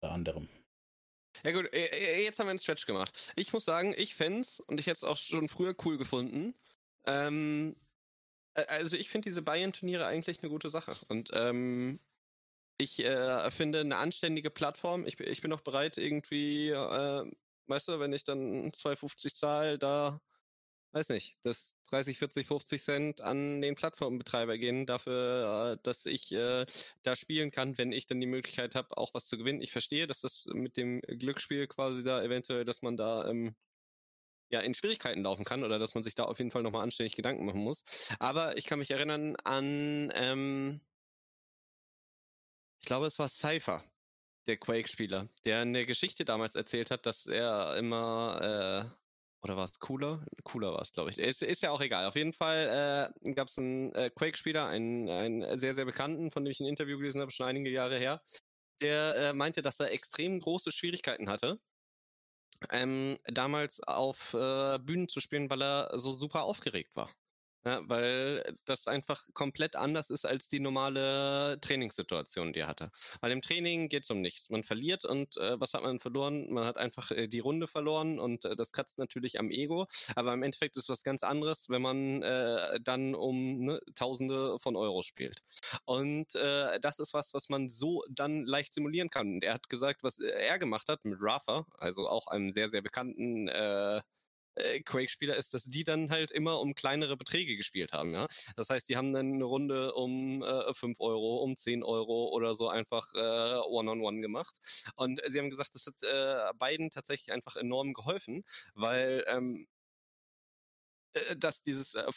[0.00, 0.48] Unter anderem.
[1.44, 3.32] Ja gut, äh, äh, jetzt haben wir einen Stretch gemacht.
[3.36, 6.54] Ich muss sagen, ich fände es, und ich hätte es auch schon früher cool gefunden,
[7.06, 7.76] ähm,
[8.54, 10.96] also ich finde diese Bayern-Turniere eigentlich eine gute Sache.
[11.08, 12.00] Und ähm,
[12.78, 15.06] ich äh, finde eine anständige Plattform.
[15.06, 17.30] Ich, ich bin auch bereit, irgendwie, äh,
[17.66, 20.20] weißt du, wenn ich dann 2,50 zahle, da,
[20.92, 26.32] weiß nicht, das 30, 40, 50 Cent an den Plattformbetreiber gehen, dafür, äh, dass ich
[26.32, 26.66] äh,
[27.02, 29.62] da spielen kann, wenn ich dann die Möglichkeit habe, auch was zu gewinnen.
[29.62, 33.54] Ich verstehe, dass das mit dem Glücksspiel quasi da eventuell, dass man da ähm,
[34.50, 37.16] ja, in Schwierigkeiten laufen kann oder dass man sich da auf jeden Fall nochmal anständig
[37.16, 37.84] Gedanken machen muss.
[38.18, 40.80] Aber ich kann mich erinnern an, ähm,
[42.80, 43.84] ich glaube, es war Cypher,
[44.46, 49.00] der Quake-Spieler, der eine Geschichte damals erzählt hat, dass er immer, äh,
[49.42, 50.24] oder war es Cooler?
[50.44, 51.18] Cooler war es, glaube ich.
[51.18, 52.06] Ist, ist, ja auch egal.
[52.06, 56.44] Auf jeden Fall äh, gab es einen äh, Quake-Spieler, einen, einen sehr, sehr bekannten, von
[56.44, 58.22] dem ich ein Interview gelesen habe, schon einige Jahre her,
[58.80, 61.60] der äh, meinte, dass er extrem große Schwierigkeiten hatte,
[62.70, 67.10] ähm, damals auf äh, Bühnen zu spielen, weil er so super aufgeregt war.
[67.64, 72.90] Ja, weil das einfach komplett anders ist als die normale Trainingssituation, die er hatte.
[73.20, 74.48] Weil im Training geht es um nichts.
[74.48, 76.50] Man verliert und äh, was hat man verloren?
[76.50, 79.88] Man hat einfach äh, die Runde verloren und äh, das kratzt natürlich am Ego.
[80.16, 84.74] Aber im Endeffekt ist was ganz anderes, wenn man äh, dann um ne, Tausende von
[84.74, 85.42] Euro spielt.
[85.84, 89.34] Und äh, das ist was, was man so dann leicht simulieren kann.
[89.34, 92.80] Und er hat gesagt, was er gemacht hat mit Rafa, also auch einem sehr, sehr
[92.80, 94.00] bekannten äh,
[94.56, 98.12] äh, Quake-Spieler ist, dass die dann halt immer um kleinere Beträge gespielt haben.
[98.12, 98.26] Ja?
[98.56, 102.54] Das heißt, die haben dann eine Runde um äh, 5 Euro, um 10 Euro oder
[102.54, 104.56] so einfach äh, One-on-One -on -one gemacht.
[104.96, 109.66] Und sie haben gesagt, das hat äh, beiden tatsächlich einfach enorm geholfen, weil ähm,
[111.14, 112.10] äh, dass dieses äh,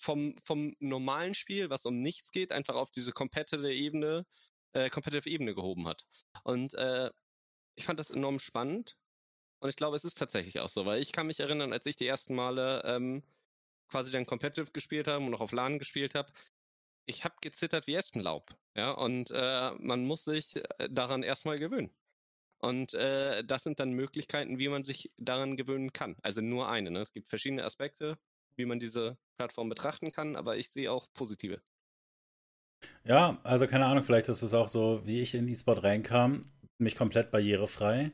[0.00, 4.26] vom, vom normalen Spiel, was um nichts geht, einfach auf diese competitive Ebene,
[4.72, 6.04] äh, competitive Ebene gehoben hat.
[6.44, 7.10] Und äh,
[7.76, 8.96] ich fand das enorm spannend
[9.64, 11.96] und ich glaube, es ist tatsächlich auch so, weil ich kann mich erinnern, als ich
[11.96, 13.22] die ersten Male ähm,
[13.88, 16.30] quasi dann Competitive gespielt habe und auch auf LAN gespielt habe,
[17.06, 18.54] ich habe gezittert wie Espenlaub.
[18.76, 21.90] Ja, und äh, man muss sich äh, daran erstmal gewöhnen.
[22.58, 26.16] Und äh, das sind dann Möglichkeiten, wie man sich daran gewöhnen kann.
[26.22, 26.90] Also nur eine.
[26.90, 27.00] Ne?
[27.00, 28.18] Es gibt verschiedene Aspekte,
[28.56, 31.62] wie man diese Plattform betrachten kann, aber ich sehe auch positive.
[33.04, 36.96] Ja, also keine Ahnung, vielleicht ist es auch so, wie ich in E-Sport reinkam, mich
[36.96, 38.12] komplett barrierefrei.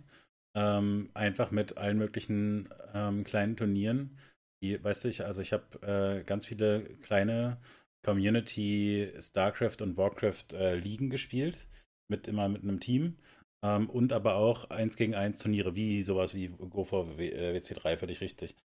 [0.54, 4.18] Ähm, einfach mit allen möglichen ähm, kleinen Turnieren.
[4.62, 7.60] Die, weißt du, also ich habe äh, ganz viele kleine
[8.04, 11.68] Community StarCraft und Warcraft äh, Ligen gespielt,
[12.08, 13.18] mit immer mit einem Team.
[13.62, 18.56] Ähm, und aber auch 1 gegen 1 Turniere, wie sowas wie GoFor WC3, völlig richtig.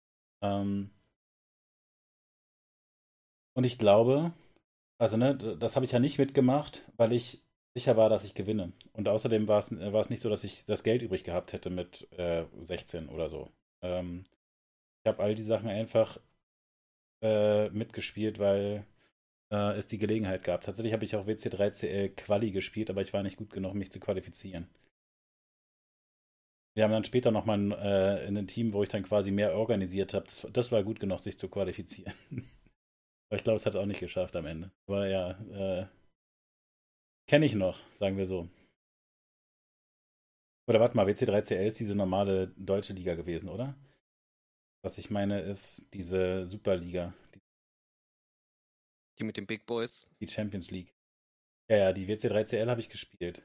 [0.41, 0.91] Ähm,
[3.54, 4.34] und ich glaube,
[4.98, 7.44] also ne, das habe ich ja nicht mitgemacht, weil ich
[7.75, 8.71] sicher war, dass ich gewinne.
[8.93, 12.07] Und außerdem war es, äh, nicht so, dass ich das Geld übrig gehabt hätte mit
[12.17, 13.51] äh, 16 oder so.
[13.81, 14.25] Ähm,
[15.03, 16.19] ich habe all die Sachen einfach
[17.21, 18.85] äh, mitgespielt, weil
[19.51, 20.61] äh, es die Gelegenheit gab.
[20.61, 23.99] Tatsächlich habe ich auch WC3CL Quali gespielt, aber ich war nicht gut genug, mich zu
[23.99, 24.67] qualifizieren.
[26.75, 30.13] Wir haben dann später nochmal äh, in ein Team, wo ich dann quasi mehr organisiert
[30.13, 30.25] habe.
[30.25, 32.13] Das, das war gut genug, sich zu qualifizieren.
[33.29, 34.71] aber ich glaube, es hat auch nicht geschafft am Ende.
[34.88, 35.85] Aber ja, äh,
[37.27, 38.47] Kenne ich noch, sagen wir so.
[40.67, 43.75] Oder warte mal, WC3CL ist diese normale deutsche Liga gewesen, oder?
[44.83, 47.13] Was ich meine, ist diese Superliga.
[49.17, 50.07] Die mit den Big Boys?
[50.19, 50.93] Die Champions League.
[51.67, 53.41] Ja, ja, die WC3CL habe ich gespielt.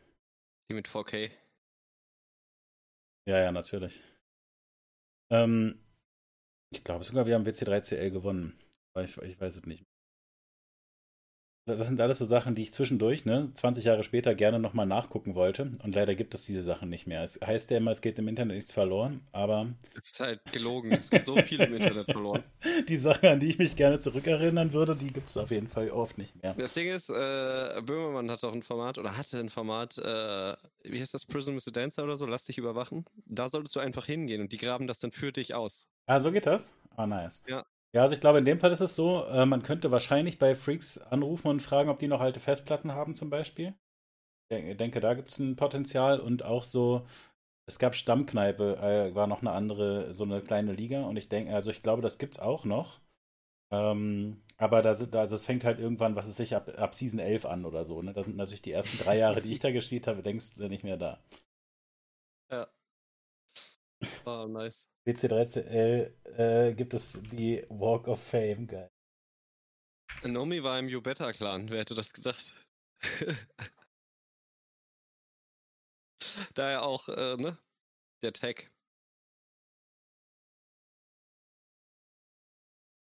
[0.68, 1.30] Die mit 4K?
[3.26, 3.98] Ja, ja, natürlich.
[5.30, 5.82] Ähm,
[6.70, 8.58] ich glaube sogar, wir haben WC3CL gewonnen.
[8.96, 9.89] Ich, ich weiß es nicht
[11.66, 15.34] das sind alles so Sachen, die ich zwischendurch, ne, 20 Jahre später gerne nochmal nachgucken
[15.34, 15.72] wollte.
[15.82, 17.22] Und leider gibt es diese Sachen nicht mehr.
[17.22, 19.68] Es heißt ja immer, es geht im Internet nichts verloren, aber.
[19.96, 20.92] Es ist halt gelogen.
[20.92, 22.42] Es gibt so viel im Internet verloren.
[22.88, 25.90] Die Sachen, an die ich mich gerne zurückerinnern würde, die gibt es auf jeden Fall
[25.90, 26.54] oft nicht mehr.
[26.54, 31.00] Das Ding ist, äh, Böhmermann hat auch ein Format oder hatte ein Format, äh, wie
[31.00, 31.72] heißt das, Prison Mr.
[31.72, 33.04] Dancer oder so, lass dich überwachen.
[33.26, 35.86] Da solltest du einfach hingehen und die graben das dann für dich aus.
[36.06, 36.74] Ah, so geht das?
[36.96, 37.44] Ah, oh, nice.
[37.46, 40.38] Ja, ja, also ich glaube, in dem Fall ist es so, äh, man könnte wahrscheinlich
[40.38, 43.74] bei Freaks anrufen und fragen, ob die noch alte Festplatten haben zum Beispiel.
[44.50, 47.06] Ich denke, da gibt es ein Potenzial und auch so,
[47.66, 51.54] es gab Stammkneipe, äh, war noch eine andere, so eine kleine Liga und ich denke,
[51.54, 53.00] also ich glaube, das gibt es auch noch.
[53.72, 57.20] Ähm, aber da sind, also es fängt halt irgendwann, was ist sich ab, ab Season
[57.20, 58.02] 11 an oder so.
[58.02, 58.12] Ne?
[58.14, 60.84] Da sind natürlich die ersten drei Jahre, die ich da gespielt habe, denkst du nicht
[60.84, 61.20] mehr da.
[62.50, 62.70] Ja.
[64.26, 64.86] Oh, nice.
[65.10, 68.90] WC3CL äh, gibt es die Walk of Fame, geil.
[70.24, 72.54] Nomi war im You Better Clan, wer hätte das gedacht?
[76.54, 77.58] Daher auch, äh, ne?
[78.22, 78.70] Der Tag.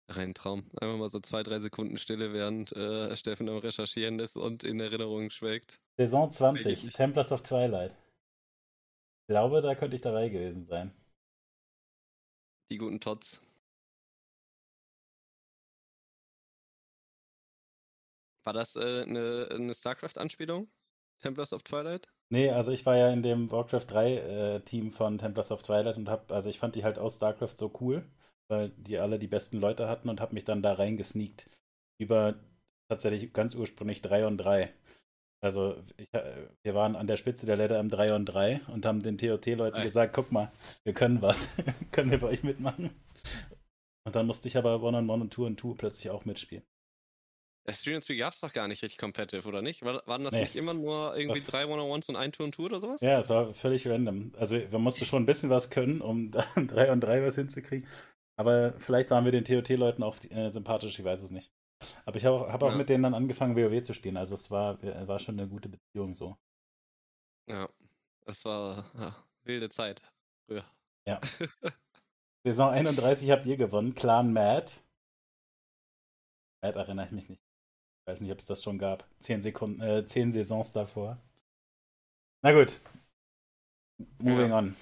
[0.08, 0.70] Rein Traum.
[0.80, 4.80] Einfach mal so zwei, drei Sekunden Stille, während äh, Steffen am Recherchieren ist und in
[4.80, 5.80] Erinnerungen schwelgt.
[5.96, 7.92] Saison 20, Templars of Twilight.
[7.92, 10.92] Ich glaube, da könnte ich dabei gewesen sein.
[12.70, 13.40] Die guten Tots.
[18.44, 20.70] War das äh, eine, eine StarCraft-Anspielung?
[21.20, 22.08] Templars of Twilight?
[22.30, 26.08] Nee, also ich war ja in dem Warcraft 3 äh, von Templars of Twilight und
[26.08, 28.04] hab, also ich fand die halt aus StarCraft so cool,
[28.48, 31.50] weil die alle die besten Leute hatten und hab mich dann da reingesneakt
[31.98, 32.36] über
[32.88, 34.72] tatsächlich ganz ursprünglich 3 und 3.
[35.42, 38.84] Also ich, äh, wir waren an der Spitze der Leiter im 3 und 3 und
[38.84, 40.52] haben den TOT-Leuten gesagt, guck mal,
[40.84, 41.48] wir können was,
[41.92, 42.90] können wir bei euch mitmachen.
[44.04, 46.64] Und dann musste ich aber One-on-One -on -One und Two-on-Two plötzlich auch mitspielen.
[47.64, 49.82] Das 3 und 3 gab es doch gar nicht richtig competitive, oder nicht?
[49.82, 50.42] War, waren das nee.
[50.42, 51.46] nicht immer nur irgendwie was?
[51.46, 53.00] drei One-on-Ones und ein Two-on-Two oder sowas?
[53.00, 54.32] Ja, es war völlig random.
[54.36, 57.86] Also man musste schon ein bisschen was können, um da 3 und 3 was hinzukriegen.
[58.36, 61.50] Aber vielleicht waren wir den TOT-Leuten auch äh, sympathisch, ich weiß es nicht.
[62.04, 62.76] Aber ich habe auch, hab auch ja.
[62.76, 64.16] mit denen dann angefangen, WoW zu spielen.
[64.16, 66.36] Also es war, war schon eine gute Beziehung so.
[67.46, 67.68] Ja,
[68.26, 70.02] es war ja, wilde Zeit
[70.46, 70.64] früher.
[71.06, 71.20] Ja.
[72.44, 74.72] Saison 31 habt ihr gewonnen, Clan Mad.
[76.62, 77.42] Mad erinnere ich mich nicht.
[77.42, 79.04] Ich weiß nicht, ob es das schon gab.
[79.20, 81.18] Zehn Sekunden, äh, zehn Saisons davor.
[82.42, 82.80] Na gut.
[84.18, 84.58] Moving ja.
[84.58, 84.76] on.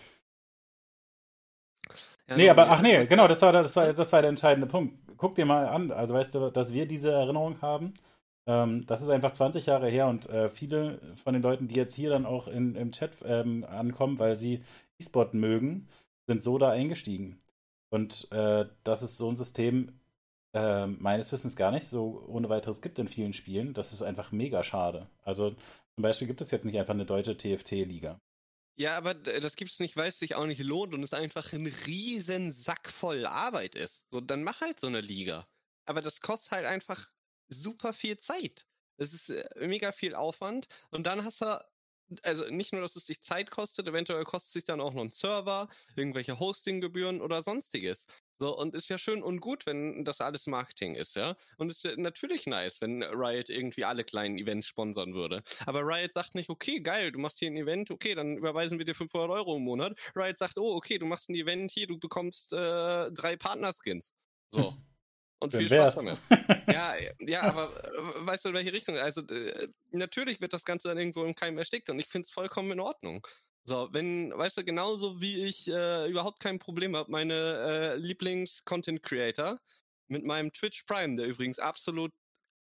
[2.29, 4.95] Ja, nee, aber ach nee, genau, das war, das war, das war der entscheidende Punkt.
[5.19, 7.95] Guck dir mal an, also weißt du, dass wir diese Erinnerung haben.
[8.47, 11.95] Ähm, das ist einfach 20 Jahre her und äh, viele von den Leuten, die jetzt
[11.95, 14.63] hier dann auch in, im Chat ähm, ankommen, weil sie
[14.99, 15.89] E-Sport mögen,
[16.27, 17.41] sind so da eingestiegen.
[17.91, 20.01] Und äh, das ist so ein System,
[20.55, 23.75] äh, meines Wissens gar nicht so ohne weiteres gibt in vielen Spielen.
[23.75, 25.09] Das ist einfach mega schade.
[25.25, 28.19] Also zum Beispiel gibt es jetzt nicht einfach eine deutsche TFT-Liga.
[28.79, 31.53] Ja, aber das gibt es nicht, weil es sich auch nicht lohnt und es einfach
[31.53, 34.09] ein riesen Sack voll Arbeit ist.
[34.13, 35.49] So, dann mach halt so eine Liga.
[35.85, 37.11] Aber das kostet halt einfach
[37.49, 38.67] super viel Zeit.
[38.97, 41.61] Es ist äh, mega viel Aufwand und dann hast du
[42.23, 45.03] also nicht nur, dass es dich Zeit kostet, eventuell kostet es sich dann auch noch
[45.03, 48.07] ein Server, irgendwelche Hostinggebühren oder sonstiges.
[48.41, 51.37] So, und ist ja schön und gut, wenn das alles Marketing ist, ja.
[51.57, 55.43] Und ist ja natürlich nice, wenn Riot irgendwie alle kleinen Events sponsern würde.
[55.67, 58.85] Aber Riot sagt nicht, okay, geil, du machst hier ein Event, okay, dann überweisen wir
[58.85, 59.99] dir 500 Euro im Monat.
[60.15, 64.13] Riot sagt, oh, okay, du machst ein Event hier, du bekommst äh, drei Partnerskins.
[64.53, 64.77] So.
[65.41, 66.19] Und viel Spaß damit.
[66.67, 68.97] ja, ja, aber äh, weißt du, in welche Richtung?
[68.97, 72.33] Also, äh, natürlich wird das Ganze dann irgendwo im Keim erstickt und ich finde es
[72.33, 73.25] vollkommen in Ordnung.
[73.69, 79.59] So, wenn, weißt du, genauso wie ich äh, überhaupt kein Problem habe, meine äh, Lieblings-Content-Creator
[80.09, 82.11] mit meinem Twitch Prime, der übrigens absolut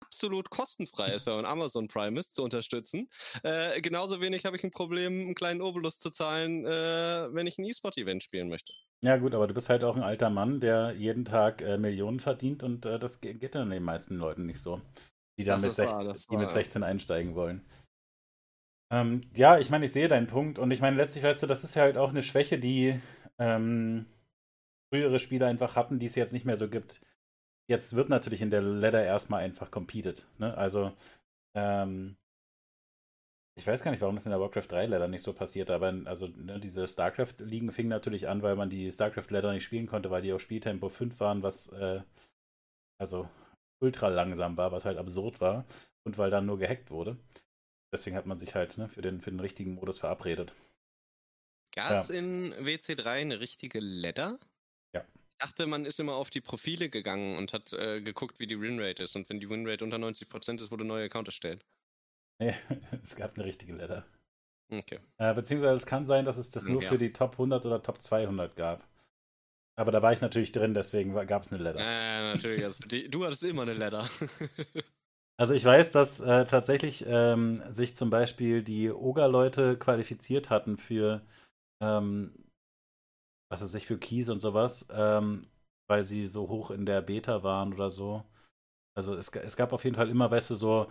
[0.05, 3.09] absolut kostenfrei ist, wenn man Amazon Prime ist, zu unterstützen.
[3.45, 7.57] Äh, genauso wenig habe ich ein Problem, einen kleinen Obolus zu zahlen, äh, wenn ich
[7.59, 8.73] ein E-Sport-Event spielen möchte.
[9.05, 12.21] Ja, gut, aber du bist halt auch ein alter Mann, der jeden Tag äh, Millionen
[12.21, 14.81] verdient und äh, das geht dann den meisten Leuten nicht so,
[15.38, 17.64] die da mit, 16, war, die mit 16 einsteigen wollen.
[18.90, 21.64] Ähm, ja, ich meine, ich sehe deinen Punkt und ich meine, letztlich weißt du, das
[21.64, 23.01] ist ja halt auch eine Schwäche, die
[23.38, 24.07] ähm,
[24.92, 27.01] frühere Spieler einfach hatten, die es jetzt nicht mehr so gibt.
[27.68, 30.29] Jetzt wird natürlich in der Ladder erstmal einfach competed.
[30.38, 30.57] Ne?
[30.57, 30.92] Also,
[31.57, 32.16] ähm,
[33.59, 35.94] ich weiß gar nicht, warum das in der Warcraft 3 Ladder nicht so passiert, aber
[36.05, 40.11] also ne, diese StarCraft-Ligen fingen natürlich an, weil man die StarCraft Ladder nicht spielen konnte,
[40.11, 42.03] weil die auf Spieltempo 5 waren, was äh,
[42.99, 43.29] also
[43.83, 45.64] ultra langsam war, was halt absurd war
[46.05, 47.16] und weil dann nur gehackt wurde.
[47.96, 50.52] Deswegen hat man sich halt ne, für, den, für den richtigen Modus verabredet.
[51.74, 52.16] Gab es ja.
[52.16, 54.38] in WC3 eine richtige Ladder?
[54.94, 55.00] Ja.
[55.00, 58.61] Ich dachte, man ist immer auf die Profile gegangen und hat äh, geguckt, wie die
[58.61, 59.16] Winrate ist.
[59.16, 61.64] Und wenn die Winrate unter 90% ist, wurde ein neuer Account erstellt.
[62.38, 62.54] Nee,
[63.02, 64.04] es gab eine richtige Ladder.
[64.70, 64.98] Okay.
[65.16, 66.88] Äh, beziehungsweise es kann sein, dass es das nur ja.
[66.90, 68.87] für die Top 100 oder Top 200 gab.
[69.78, 71.80] Aber da war ich natürlich drin, deswegen gab es eine Ladder.
[71.80, 72.62] Ja, natürlich.
[72.62, 74.09] Also, die, du hattest immer eine Ladder.
[75.38, 81.20] Also ich weiß, dass äh, tatsächlich ähm, sich zum Beispiel die Oga-Leute qualifiziert hatten für,
[81.83, 82.33] ähm,
[83.51, 85.46] was weiß ich, für Keys und sowas, ähm,
[85.88, 88.25] weil sie so hoch in der Beta waren oder so.
[88.96, 90.88] Also es, es gab auf jeden Fall immer, weißt du, so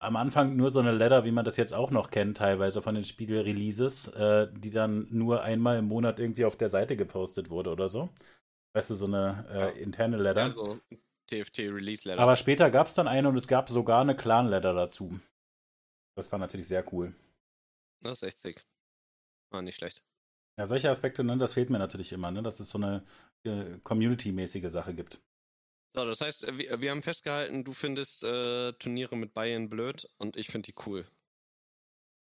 [0.00, 2.94] am Anfang nur so eine Ladder, wie man das jetzt auch noch kennt, teilweise von
[2.94, 7.70] den Spiegel-Releases, äh, die dann nur einmal im Monat irgendwie auf der Seite gepostet wurde
[7.70, 8.10] oder so.
[8.74, 10.44] Weißt du, so eine äh, interne Ladder.
[10.46, 10.80] Also,
[11.30, 12.20] TFT Release Ladder.
[12.22, 15.20] Aber später gab es dann eine und es gab sogar eine Clan Ladder dazu.
[16.16, 17.14] Das war natürlich sehr cool.
[18.02, 18.66] Das ist echt sick.
[19.50, 20.02] War nicht schlecht.
[20.58, 23.04] Ja, solche Aspekte, ne, das fehlt mir natürlich immer, ne, dass es so eine
[23.44, 25.20] äh, Community-mäßige Sache gibt.
[25.94, 30.08] So, das heißt, äh, wir, wir haben festgehalten, du findest äh, Turniere mit Bayern blöd
[30.18, 31.06] und ich finde die cool.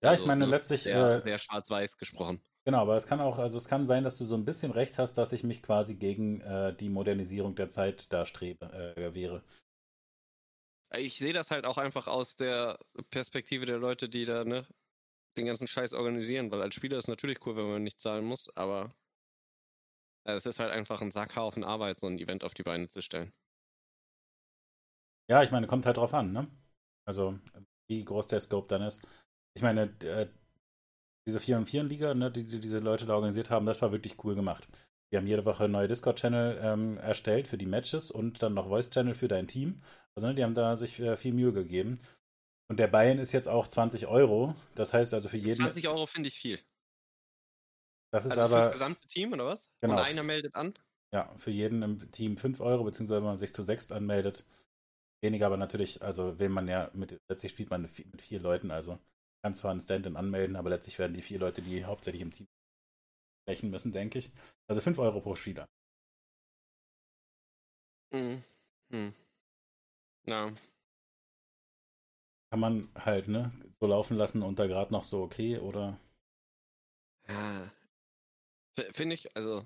[0.03, 0.83] Ja, also, ich meine, ne, letztlich.
[0.83, 2.43] Sehr, äh, sehr schwarz-weiß gesprochen.
[2.67, 4.99] Genau, aber es kann auch, also es kann sein, dass du so ein bisschen recht
[4.99, 9.45] hast, dass ich mich quasi gegen äh, die Modernisierung der Zeit da strebe, äh, wäre.
[10.93, 14.67] Ich sehe das halt auch einfach aus der Perspektive der Leute, die da, ne,
[15.37, 18.49] den ganzen Scheiß organisieren, weil als Spieler ist natürlich cool, wenn man nicht zahlen muss,
[18.57, 18.93] aber
[20.25, 23.33] es ist halt einfach ein Sackhaufen Arbeit, so ein Event auf die Beine zu stellen.
[25.31, 26.49] Ja, ich meine, kommt halt drauf an, ne?
[27.05, 27.39] Also,
[27.89, 29.07] wie groß der Scope dann ist.
[29.55, 30.29] Ich meine, äh,
[31.27, 33.93] diese 4 und 4 Liga, ne, die, die diese Leute da organisiert haben, das war
[33.93, 34.69] wirklich cool gemacht.
[35.13, 39.15] Die haben jede Woche neue Discord-Channel ähm, erstellt für die Matches und dann noch Voice-Channel
[39.15, 39.83] für dein Team.
[40.15, 42.01] Also, ne, die haben da sich äh, viel Mühe gegeben.
[42.69, 44.55] Und der Buy-in ist jetzt auch 20 Euro.
[44.75, 45.63] Das heißt also für jeden.
[45.63, 46.59] 20 Euro finde ich viel.
[48.13, 48.57] Das ist also aber.
[48.57, 49.69] Für das gesamte Team oder was?
[49.81, 49.95] Genau.
[49.95, 50.75] Oder einer meldet an?
[51.13, 54.45] Ja, für jeden im Team 5 Euro, beziehungsweise wenn man sich zu sechst anmeldet.
[55.23, 58.99] Weniger aber natürlich, also will man ja mit, letztlich spielt man mit vier Leuten, also
[59.43, 62.47] kann zwar einen Stand-in anmelden, aber letztlich werden die vier Leute, die hauptsächlich im Team
[63.45, 64.31] sprechen müssen, denke ich.
[64.69, 65.67] Also 5 Euro pro Spieler.
[68.13, 68.43] Mhm.
[68.91, 69.15] Hm.
[70.27, 70.53] Ja.
[72.51, 75.99] Kann man halt, ne, so laufen lassen und da gerade noch so okay, oder?
[77.29, 77.71] Ja.
[78.93, 79.65] Finde ich, also,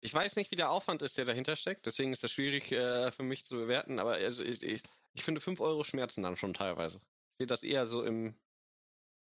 [0.00, 3.10] ich weiß nicht, wie der Aufwand ist, der dahinter steckt, deswegen ist das schwierig äh,
[3.12, 4.82] für mich zu bewerten, aber also ich, ich,
[5.14, 6.98] ich finde 5 Euro schmerzen dann schon teilweise.
[6.98, 8.34] Ich sehe das eher so im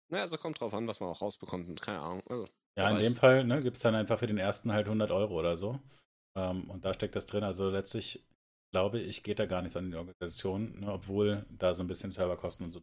[0.09, 1.81] naja, also kommt drauf an, was man auch rausbekommt.
[1.81, 2.23] Keine Ahnung.
[2.27, 5.11] Also, ja, in dem Fall ne, gibt es dann einfach für den ersten halt 100
[5.11, 5.79] Euro oder so.
[6.37, 7.43] Ähm, und da steckt das drin.
[7.43, 8.23] Also letztlich
[8.71, 12.11] glaube ich, geht da gar nichts an die Organisation, ne, obwohl da so ein bisschen
[12.11, 12.81] Serverkosten und so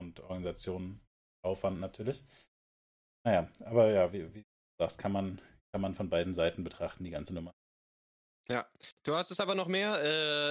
[0.00, 1.00] und Organisationen
[1.44, 2.22] Aufwand natürlich.
[3.24, 4.44] Naja, aber ja, wie, wie du
[4.80, 5.40] sagst, kann man,
[5.72, 7.52] kann man von beiden Seiten betrachten, die ganze Nummer.
[8.48, 8.68] Ja,
[9.04, 10.02] du hast es aber noch mehr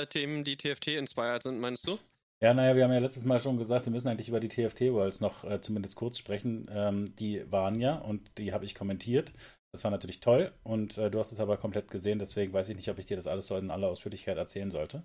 [0.01, 1.99] äh, Themen, die TFT inspired sind, meinst du?
[2.43, 4.91] Ja, naja, wir haben ja letztes Mal schon gesagt, wir müssen eigentlich über die TFT
[4.93, 6.67] Worlds noch äh, zumindest kurz sprechen.
[6.71, 9.31] Ähm, die waren ja und die habe ich kommentiert.
[9.71, 12.75] Das war natürlich toll und äh, du hast es aber komplett gesehen, deswegen weiß ich
[12.75, 15.03] nicht, ob ich dir das alles so in aller Ausführlichkeit erzählen sollte.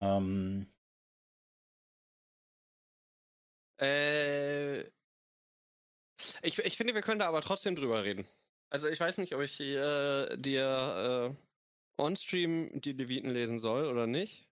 [0.00, 0.72] Ähm.
[3.80, 4.84] Äh.
[6.42, 8.26] Ich, ich finde, wir können da aber trotzdem drüber reden.
[8.70, 11.36] Also ich weiß nicht, ob ich äh, dir
[11.98, 14.47] äh, on-stream die Leviten lesen soll oder nicht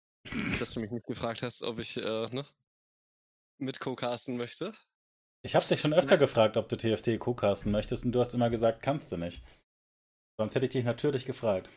[0.59, 2.47] dass du mich nicht gefragt hast, ob ich äh, ne,
[3.59, 4.75] mit co-casten möchte.
[5.43, 8.51] Ich habe dich schon öfter gefragt, ob du TFT co-casten möchtest und du hast immer
[8.51, 9.45] gesagt, kannst du nicht.
[10.39, 11.71] Sonst hätte ich dich natürlich gefragt.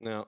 [0.00, 0.26] Ja.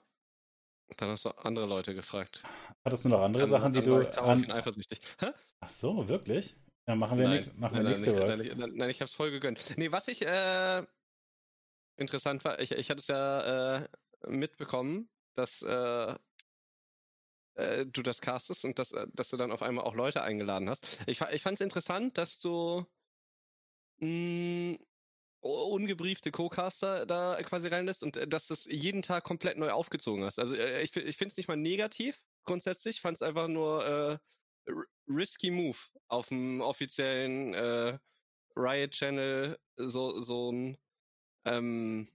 [0.96, 2.42] Dann hast du andere Leute gefragt.
[2.84, 4.00] Hattest du noch andere dann, Sachen, die du.
[4.00, 4.50] Ich an...
[4.50, 5.00] eifersüchtig.
[5.18, 5.32] Hä?
[5.60, 6.56] Ach so, wirklich?
[6.86, 9.12] Ja, machen wir, nein, nix, machen nein, wir nächste nein, nein, nein, nein, ich hab's
[9.12, 9.76] voll gegönnt.
[9.76, 10.86] Nee, was ich äh,
[11.96, 13.88] interessant war, ich, ich hatte es ja äh,
[14.26, 16.14] mitbekommen, dass äh,
[17.58, 20.70] äh, du das castest und dass, äh, dass du dann auf einmal auch Leute eingeladen
[20.70, 21.00] hast.
[21.06, 22.86] Ich, ich fand es interessant, dass du
[23.98, 24.78] mh, hm,
[25.40, 30.24] ungebriefte Co-Caster da quasi reinlässt und äh, dass du es jeden Tag komplett neu aufgezogen
[30.24, 30.38] hast.
[30.38, 34.20] Also äh, ich, ich finde es nicht mal negativ grundsätzlich, fand es einfach nur
[34.66, 34.72] äh,
[35.08, 37.98] risky Move auf dem offiziellen äh,
[38.56, 40.78] Riot-Channel so, so ein
[41.44, 42.08] ähm,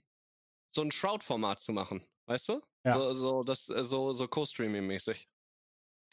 [0.71, 2.61] so ein Shroud-Format zu machen, weißt du?
[2.83, 2.93] Ja.
[2.93, 5.27] So, so, das, so, so Co-Streaming-mäßig.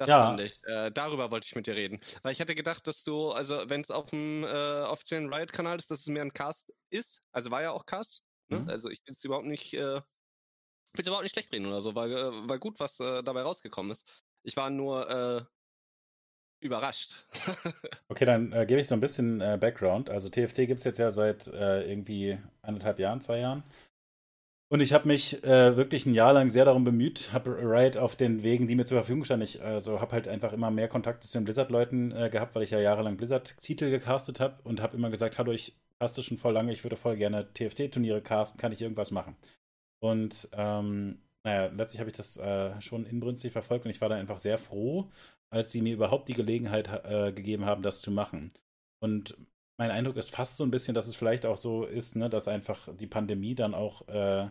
[0.00, 0.24] Das ja.
[0.24, 0.58] fand ich.
[0.64, 2.00] Äh, darüber wollte ich mit dir reden.
[2.22, 5.90] Weil ich hätte gedacht, dass du, also wenn es auf dem äh, offiziellen Riot-Kanal ist,
[5.90, 7.22] dass es mehr ein Cast ist.
[7.32, 8.22] Also war ja auch Cast.
[8.48, 8.60] Ne?
[8.60, 8.70] Mhm.
[8.70, 10.00] Also ich will es überhaupt nicht, äh,
[10.94, 11.94] will überhaupt nicht schlecht reden oder so.
[11.94, 14.10] War, äh, war gut, was äh, dabei rausgekommen ist.
[14.42, 15.44] Ich war nur äh,
[16.64, 17.26] überrascht.
[18.08, 20.08] okay, dann äh, gebe ich so ein bisschen Background.
[20.08, 23.64] Also TFT gibt es jetzt ja seit irgendwie anderthalb Jahren, zwei Jahren.
[24.72, 28.14] Und ich habe mich äh, wirklich ein Jahr lang sehr darum bemüht, habe Riot auf
[28.14, 29.42] den Wegen, die mir zur Verfügung standen.
[29.42, 32.70] Ich also habe halt einfach immer mehr Kontakt zu den Blizzard-Leuten äh, gehabt, weil ich
[32.70, 36.72] ja jahrelang Blizzard-Titel gecastet habe und habe immer gesagt, hallo, ich caste schon voll lange,
[36.72, 39.36] ich würde voll gerne TFT-Turniere casten, kann ich irgendwas machen?
[39.98, 44.20] Und ähm, naja, letztlich habe ich das äh, schon inbrünstig verfolgt und ich war dann
[44.20, 45.10] einfach sehr froh,
[45.50, 48.52] als sie mir überhaupt die Gelegenheit äh, gegeben haben, das zu machen.
[49.00, 49.36] Und
[49.80, 52.48] mein Eindruck ist fast so ein bisschen, dass es vielleicht auch so ist, ne, dass
[52.48, 54.46] einfach die Pandemie dann auch, äh,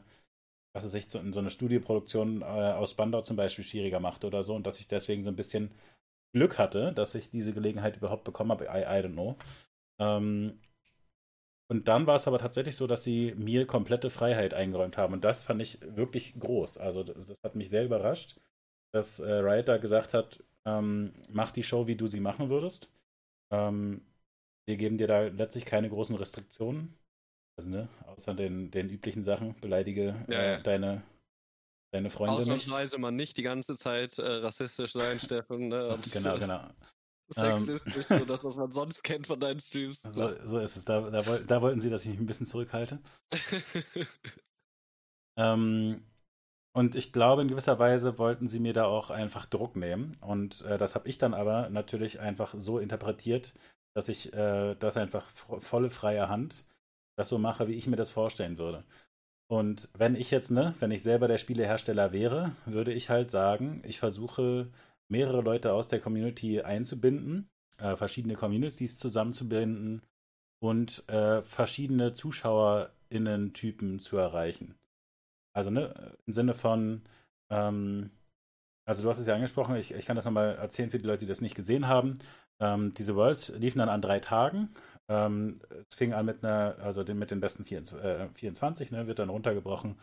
[0.73, 4.25] was es sich so, in so eine Studioproduktion äh, aus Spandau zum Beispiel schwieriger macht
[4.25, 5.69] oder so und dass ich deswegen so ein bisschen
[6.33, 8.65] Glück hatte, dass ich diese Gelegenheit überhaupt bekommen habe.
[8.65, 9.37] I, I don't know.
[9.99, 10.59] Ähm,
[11.67, 15.13] und dann war es aber tatsächlich so, dass sie mir komplette Freiheit eingeräumt haben.
[15.13, 16.79] Und das fand ich wirklich groß.
[16.79, 18.39] Also das, das hat mich sehr überrascht,
[18.93, 22.89] dass äh, Riot da gesagt hat, ähm, mach die Show, wie du sie machen würdest.
[23.51, 24.01] Ähm,
[24.69, 26.95] wir geben dir da letztlich keine großen Restriktionen.
[27.57, 30.59] Also, ne, außer den, den üblichen Sachen, beleidige Ja, äh, ja.
[30.59, 31.01] deine,
[31.91, 32.43] deine Freunde nicht.
[32.43, 35.67] Ausnahmsweise man nicht die ganze Zeit äh, rassistisch sein, Steffen.
[35.69, 35.99] Ne?
[36.13, 36.69] Genau, genau.
[37.31, 40.01] Sexistisch, so das, was man sonst kennt von deinen Streams.
[40.01, 40.85] So, so ist es.
[40.85, 42.99] Da, da, da wollten sie, dass ich mich ein bisschen zurückhalte.
[45.37, 46.03] Ähm,
[46.73, 50.17] und ich glaube, in gewisser Weise wollten sie mir da auch einfach Druck nehmen.
[50.21, 53.53] Und äh, das habe ich dann aber natürlich einfach so interpretiert,
[53.99, 56.65] dass ich äh, das einfach vo- volle freie Hand
[57.17, 58.85] das so mache, wie ich mir das vorstellen würde.
[59.51, 63.81] Und wenn ich jetzt, ne, wenn ich selber der Spielehersteller wäre, würde ich halt sagen,
[63.85, 64.69] ich versuche
[65.09, 70.01] mehrere Leute aus der Community einzubinden, äh, verschiedene Communities zusammenzubinden
[70.63, 74.75] und äh, verschiedene ZuschauerInnen-Typen zu erreichen.
[75.53, 77.01] Also, ne, im Sinne von,
[77.49, 78.11] ähm,
[78.85, 81.21] also du hast es ja angesprochen, ich, ich kann das nochmal erzählen für die Leute,
[81.21, 82.19] die das nicht gesehen haben.
[82.59, 84.69] Ähm, diese Worlds liefen dann an drei Tagen.
[85.07, 89.07] Ähm, es fing an mit einer, also den, mit den besten 24, äh, 24 ne,
[89.07, 89.97] wird dann runtergebrochen,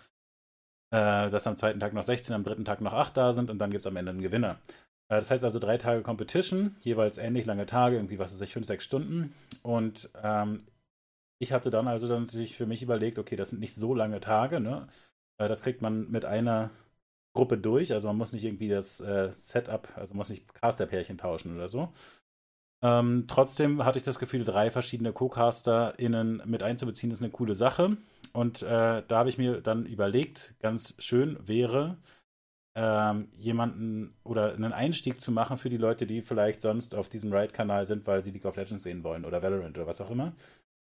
[0.91, 3.59] äh, dass am zweiten Tag noch 16, am dritten Tag noch 8 da sind und
[3.59, 4.59] dann gibt es am Ende einen Gewinner.
[5.09, 8.53] Äh, das heißt also drei Tage Competition, jeweils ähnlich lange Tage, irgendwie was weiß ich,
[8.53, 9.35] 5, 6 Stunden.
[9.63, 10.67] Und ähm,
[11.39, 14.21] ich hatte dann also dann natürlich für mich überlegt, okay, das sind nicht so lange
[14.21, 14.89] Tage, ne?
[15.39, 16.71] Äh, Das kriegt man mit einer
[17.35, 17.93] Gruppe durch.
[17.93, 21.93] Also man muss nicht irgendwie das äh, Setup, also muss nicht Caster-Pärchen tauschen oder so.
[22.83, 27.97] Ähm, trotzdem hatte ich das Gefühl, drei verschiedene Co-CasterInnen mit einzubeziehen, ist eine coole Sache.
[28.33, 31.97] Und äh, da habe ich mir dann überlegt, ganz schön wäre,
[32.77, 37.33] ähm, jemanden oder einen Einstieg zu machen für die Leute, die vielleicht sonst auf diesem
[37.33, 40.35] Ride-Kanal sind, weil sie League of Legends sehen wollen oder Valorant oder was auch immer.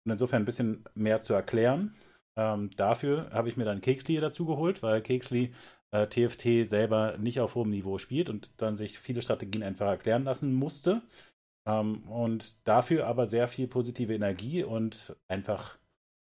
[0.05, 1.95] Und insofern ein bisschen mehr zu erklären.
[2.37, 5.53] Ähm, dafür habe ich mir dann Kexli dazu geholt, weil Kexli
[5.91, 10.25] äh, TFT selber nicht auf hohem Niveau spielt und dann sich viele Strategien einfach erklären
[10.25, 11.03] lassen musste.
[11.71, 15.79] Ähm, und dafür aber sehr viel positive Energie und einfach,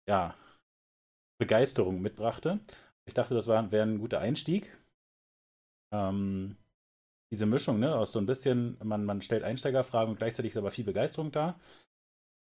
[0.09, 0.35] ja,
[1.41, 2.61] Begeisterung mitbrachte.
[3.07, 4.77] Ich dachte, das wäre ein guter Einstieg.
[5.93, 6.57] Ähm,
[7.33, 10.71] diese Mischung, ne, aus so ein bisschen, man, man stellt Einsteigerfragen und gleichzeitig ist aber
[10.71, 11.59] viel Begeisterung da.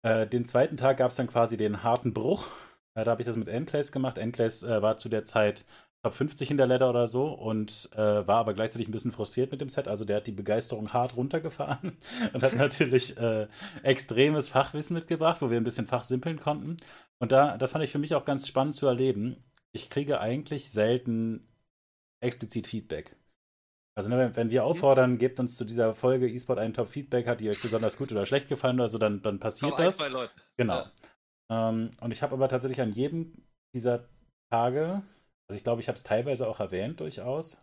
[0.03, 2.47] Äh, den zweiten Tag gab es dann quasi den harten Bruch.
[2.95, 4.17] Äh, da habe ich das mit Enclays gemacht.
[4.17, 5.65] Enclays äh, war zu der Zeit
[6.07, 9.51] Top 50 in der Ladder oder so und äh, war aber gleichzeitig ein bisschen frustriert
[9.51, 9.89] mit dem Set.
[9.89, 11.97] Also der hat die Begeisterung hart runtergefahren
[12.33, 13.47] und hat natürlich äh,
[13.83, 16.77] extremes Fachwissen mitgebracht, wo wir ein bisschen fachsimpeln konnten.
[17.19, 19.43] Und da, das fand ich für mich auch ganz spannend zu erleben.
[19.73, 21.45] Ich kriege eigentlich selten
[22.21, 23.17] explizit Feedback.
[23.97, 27.49] Also ne, wenn, wir auffordern, gebt uns zu dieser Folge eSport einen Top-Feedback, hat die
[27.49, 29.97] euch besonders gut oder schlecht gefallen oder so, dann, dann passiert ein, das.
[29.97, 30.31] zwei Leute.
[30.55, 30.85] Genau.
[31.49, 31.69] Ja.
[31.69, 33.33] Ähm, und ich habe aber tatsächlich an jedem
[33.73, 34.07] dieser
[34.49, 35.03] Tage,
[35.47, 37.57] also ich glaube, ich habe es teilweise auch erwähnt durchaus.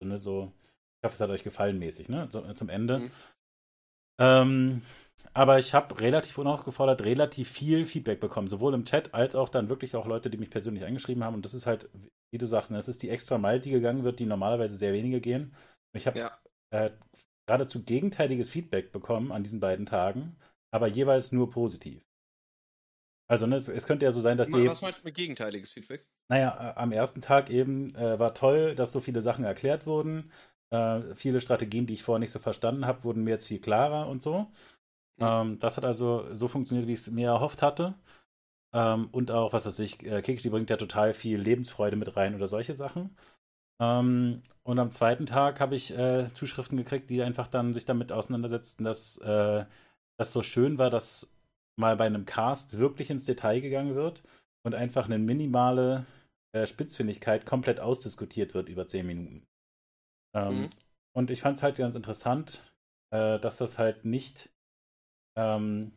[0.00, 2.28] So, ne, so, ich hoffe, es hat euch gefallen mäßig, ne?
[2.30, 3.00] So, äh, zum Ende.
[3.00, 3.12] Mhm.
[4.20, 4.82] Ähm,
[5.32, 9.68] aber ich habe relativ unaufgefordert relativ viel Feedback bekommen, sowohl im Chat als auch dann
[9.68, 11.34] wirklich auch Leute, die mich persönlich angeschrieben haben.
[11.34, 11.88] Und das ist halt,
[12.32, 14.92] wie du sagst, ne, es ist die extra Meile, die gegangen wird, die normalerweise sehr
[14.92, 15.54] wenige gehen.
[15.96, 16.38] Ich habe Ja.
[16.72, 16.90] äh,
[17.46, 20.36] geradezu gegenteiliges Feedback bekommen an diesen beiden Tagen,
[20.72, 22.02] aber jeweils nur positiv.
[23.28, 24.66] Also ne, es, es könnte ja so sein, dass die.
[24.66, 26.06] Was meinst du mit gegenteiliges Feedback?
[26.30, 30.30] Naja, äh, am ersten Tag eben äh, war toll, dass so viele Sachen erklärt wurden.
[30.70, 34.08] Äh, viele Strategien, die ich vorher nicht so verstanden habe, wurden mir jetzt viel klarer
[34.08, 34.46] und so.
[35.18, 35.26] Mhm.
[35.26, 37.94] Ähm, das hat also so funktioniert, wie ich es mir erhofft hatte.
[38.72, 42.36] Ähm, und auch, was weiß ich, äh, Keks, bringt ja total viel Lebensfreude mit rein
[42.36, 43.16] oder solche Sachen.
[43.80, 48.12] Ähm, und am zweiten Tag habe ich äh, Zuschriften gekriegt, die einfach dann sich damit
[48.12, 49.64] auseinandersetzten, dass äh,
[50.16, 51.34] das so schön war, dass
[51.76, 54.22] mal bei einem Cast wirklich ins Detail gegangen wird
[54.62, 56.06] und einfach eine minimale
[56.66, 59.46] Spitzfindigkeit komplett ausdiskutiert wird über zehn Minuten.
[60.34, 60.70] Ähm, Mhm.
[61.12, 62.62] Und ich fand es halt ganz interessant,
[63.12, 64.50] äh, dass das halt nicht
[65.36, 65.92] ähm,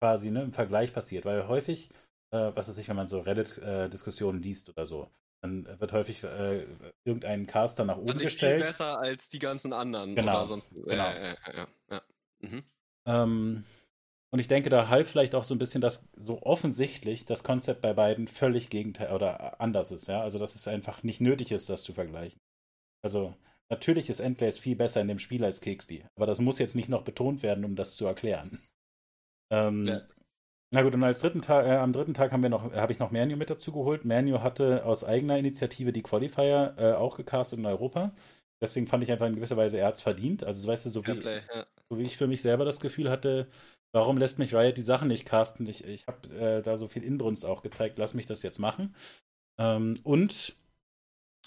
[0.00, 1.90] quasi ne, im Vergleich passiert, weil häufig,
[2.32, 5.10] äh, was weiß ich, wenn man so Reddit-Diskussionen liest oder so,
[5.42, 6.66] dann wird häufig äh,
[7.04, 8.64] irgendein Caster nach oben ich viel gestellt.
[8.64, 10.14] besser als die ganzen anderen.
[10.14, 11.04] Genau, Oder sonst, genau.
[11.04, 12.02] Ja, ja, ja.
[12.40, 12.64] Mhm.
[13.06, 13.64] Ähm,
[14.34, 17.82] und ich denke, da half vielleicht auch so ein bisschen, dass so offensichtlich das Konzept
[17.82, 20.22] bei beiden völlig gegenteil oder anders ist, ja.
[20.22, 22.40] Also, dass es einfach nicht nötig ist, das zu vergleichen.
[23.00, 23.36] Also,
[23.70, 26.88] natürlich ist Endglaze viel besser in dem Spiel als Kexli, aber das muss jetzt nicht
[26.88, 28.58] noch betont werden, um das zu erklären.
[29.52, 30.02] Ähm, Ja.
[30.72, 32.98] Na gut, und als dritten Tag, äh, am dritten Tag haben wir noch, habe ich
[32.98, 34.04] noch Mernu mit dazu geholt.
[34.04, 38.10] Mernu hatte aus eigener Initiative die Qualifier äh, auch gecastet in Europa.
[38.60, 40.42] Deswegen fand ich einfach in gewisser Weise, er hat es verdient.
[40.42, 41.66] Also, weißt du, so wie, Fairplay, ja.
[41.88, 43.46] so wie ich für mich selber das Gefühl hatte,
[43.94, 45.66] warum lässt mich Riot die Sachen nicht casten?
[45.68, 48.94] Ich, ich habe äh, da so viel Inbrunst auch gezeigt, lass mich das jetzt machen.
[49.58, 50.56] Ähm, und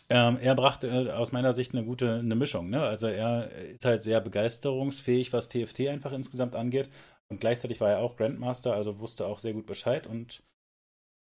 [0.09, 2.69] ähm, er brachte äh, aus meiner Sicht eine gute eine Mischung.
[2.69, 2.81] Ne?
[2.83, 6.89] Also er ist halt sehr begeisterungsfähig, was TFT einfach insgesamt angeht.
[7.29, 10.07] Und gleichzeitig war er auch Grandmaster, also wusste auch sehr gut Bescheid.
[10.07, 10.43] Und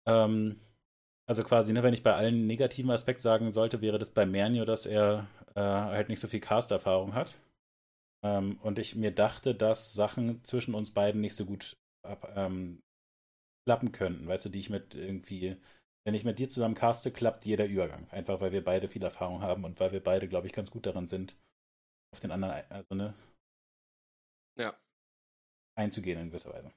[0.07, 0.61] Ähm,
[1.29, 4.65] also quasi, ne, wenn ich bei allen negativen Aspekten sagen sollte, wäre das bei Mernio,
[4.65, 7.41] dass er äh, halt nicht so viel Cast-Erfahrung hat.
[8.25, 11.77] Ähm, und ich mir dachte, dass Sachen zwischen uns beiden nicht so gut
[12.35, 12.81] ähm,
[13.67, 15.57] klappen könnten, weißt du, die ich mit irgendwie,
[16.05, 18.09] wenn ich mit dir zusammen caste, klappt jeder Übergang.
[18.11, 20.87] Einfach weil wir beide viel Erfahrung haben und weil wir beide, glaube ich, ganz gut
[20.87, 21.37] daran sind,
[22.13, 23.15] auf den anderen, also ne,
[24.57, 24.75] ja.
[25.77, 26.73] einzugehen in gewisser Weise.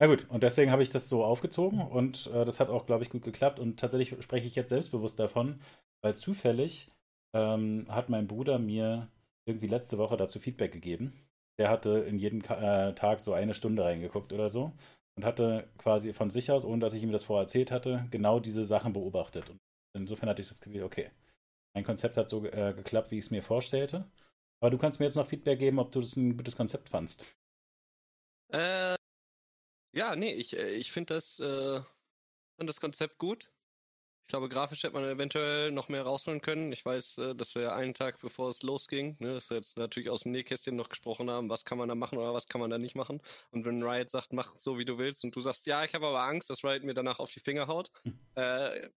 [0.00, 3.04] Na gut, und deswegen habe ich das so aufgezogen und äh, das hat auch, glaube
[3.04, 3.58] ich, gut geklappt.
[3.60, 5.60] Und tatsächlich spreche ich jetzt selbstbewusst davon,
[6.02, 6.90] weil zufällig
[7.34, 9.08] ähm, hat mein Bruder mir
[9.46, 11.12] irgendwie letzte Woche dazu Feedback gegeben.
[11.58, 14.72] Der hatte in jeden äh, Tag so eine Stunde reingeguckt oder so
[15.16, 18.40] und hatte quasi von sich aus, ohne dass ich ihm das vorher erzählt hatte, genau
[18.40, 19.50] diese Sachen beobachtet.
[19.50, 19.60] Und
[19.92, 21.10] insofern hatte ich das Gefühl, okay,
[21.74, 24.10] mein Konzept hat so äh, geklappt, wie ich es mir vorstellte.
[24.60, 27.26] Aber du kannst mir jetzt noch Feedback geben, ob du das ein gutes Konzept fandst.
[28.52, 28.96] Äh,
[29.94, 31.80] ja, nee, ich, äh, ich finde das, äh,
[32.56, 33.52] find das Konzept gut.
[34.24, 36.72] Ich glaube, grafisch hätte man eventuell noch mehr rausholen können.
[36.72, 40.08] Ich weiß, äh, dass wir einen Tag bevor es losging, ne, dass wir jetzt natürlich
[40.08, 42.70] aus dem Nähkästchen noch gesprochen haben, was kann man da machen oder was kann man
[42.70, 43.20] da nicht machen.
[43.50, 45.94] Und wenn Riot sagt, mach es so, wie du willst, und du sagst, ja, ich
[45.94, 48.18] habe aber Angst, dass Riot mir danach auf die Finger haut, hm.
[48.36, 48.88] äh,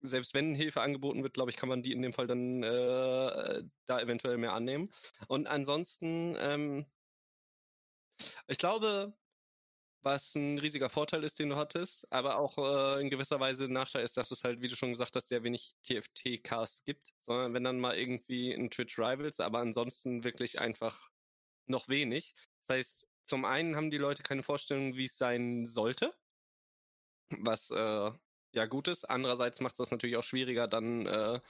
[0.00, 3.62] selbst wenn Hilfe angeboten wird, glaube ich, kann man die in dem Fall dann äh,
[3.84, 4.90] da eventuell mehr annehmen.
[5.28, 6.86] Und ansonsten, ähm,
[8.46, 9.14] ich glaube,
[10.04, 13.72] was ein riesiger Vorteil ist, den du hattest, aber auch äh, in gewisser Weise ein
[13.72, 17.54] Nachteil ist, dass es halt, wie du schon gesagt hast, sehr wenig TFT-Casts gibt, sondern
[17.54, 21.10] wenn dann mal irgendwie ein Twitch Rivals, aber ansonsten wirklich einfach
[21.66, 22.34] noch wenig.
[22.66, 26.14] Das heißt, zum einen haben die Leute keine Vorstellung, wie es sein sollte,
[27.30, 28.10] was äh,
[28.52, 29.08] ja gut ist.
[29.08, 31.40] Andererseits macht es das natürlich auch schwieriger, dann äh,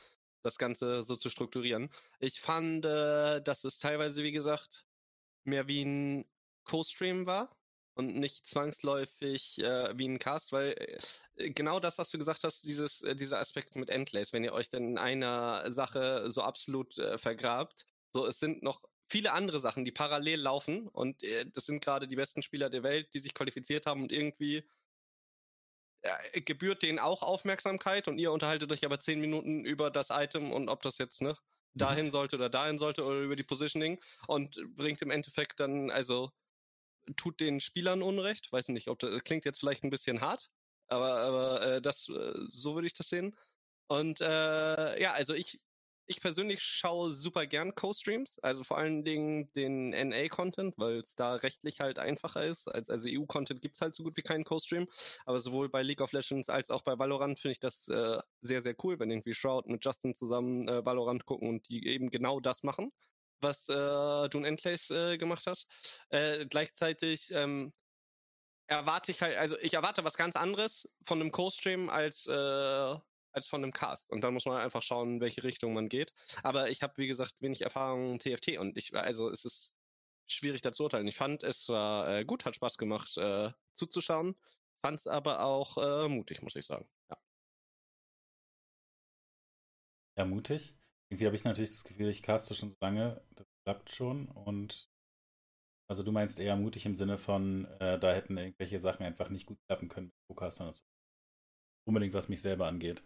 [0.43, 1.91] das Ganze so zu strukturieren.
[2.21, 4.87] Ich fand, äh, dass es teilweise, wie gesagt,
[5.45, 6.25] mehr wie ein
[6.65, 7.51] Co-Stream war
[7.95, 10.75] und nicht zwangsläufig äh, wie ein Cast, weil
[11.37, 14.53] äh, genau das, was du gesagt hast, dieses, äh, dieser Aspekt mit Endlays, wenn ihr
[14.53, 19.61] euch dann in einer Sache so absolut äh, vergrabt, so es sind noch viele andere
[19.61, 23.21] Sachen, die parallel laufen und äh, das sind gerade die besten Spieler der Welt, die
[23.21, 24.65] sich qualifiziert haben und irgendwie
[26.03, 30.53] äh, gebührt denen auch Aufmerksamkeit und ihr unterhaltet euch aber zehn Minuten über das Item
[30.53, 31.79] und ob das jetzt ne mhm.
[31.79, 36.33] dahin sollte oder dahin sollte oder über die Positioning und bringt im Endeffekt dann also
[37.17, 38.51] tut den Spielern Unrecht.
[38.53, 40.51] Weiß nicht, ob das klingt jetzt vielleicht ein bisschen hart,
[40.89, 43.37] aber, aber äh, das, äh, so würde ich das sehen.
[43.89, 45.61] Und äh, ja, also ich,
[46.07, 51.35] ich persönlich schaue super gern Co-Streams, also vor allen Dingen den NA-Content, weil es da
[51.35, 52.69] rechtlich halt einfacher ist.
[52.69, 54.89] Als, also EU-Content gibt es halt so gut wie keinen Co-Stream,
[55.27, 58.63] aber sowohl bei League of Legends als auch bei Valorant finde ich das äh, sehr,
[58.63, 62.41] sehr cool, wenn irgendwie Shroud mit Justin zusammen äh, Valorant gucken und die eben genau
[62.41, 62.91] das machen
[63.41, 65.67] was äh, du in Endlace äh, gemacht hast.
[66.11, 67.73] Äh, gleichzeitig ähm,
[68.67, 72.33] erwarte ich halt, also ich erwarte was ganz anderes von einem Co-Stream als, äh,
[73.33, 74.11] als von einem Cast.
[74.11, 76.13] Und dann muss man einfach schauen, in welche Richtung man geht.
[76.43, 79.77] Aber ich habe, wie gesagt, wenig Erfahrung TFT und ich, also es ist
[80.27, 81.07] schwierig da zu urteilen.
[81.09, 84.37] Ich fand es war äh, gut, hat Spaß gemacht äh, zuzuschauen,
[84.83, 86.89] fand es aber auch äh, mutig, muss ich sagen.
[87.11, 87.19] Ja.
[90.17, 90.75] Ja, mutig.
[91.15, 94.27] Irgendwie habe ich natürlich das Gefühl, ich caste schon so lange, das klappt schon.
[94.27, 94.89] Und
[95.89, 99.47] also du meinst eher mutig im Sinne von, äh, da hätten irgendwelche Sachen einfach nicht
[99.47, 100.83] gut klappen können mit Co-Castern und so.
[101.87, 103.05] Unbedingt, was mich selber angeht.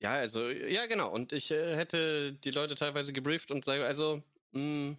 [0.00, 1.12] Ja, also, ja, genau.
[1.12, 4.22] Und ich äh, hätte die Leute teilweise gebrieft und sage, also,
[4.52, 4.96] mh, hm,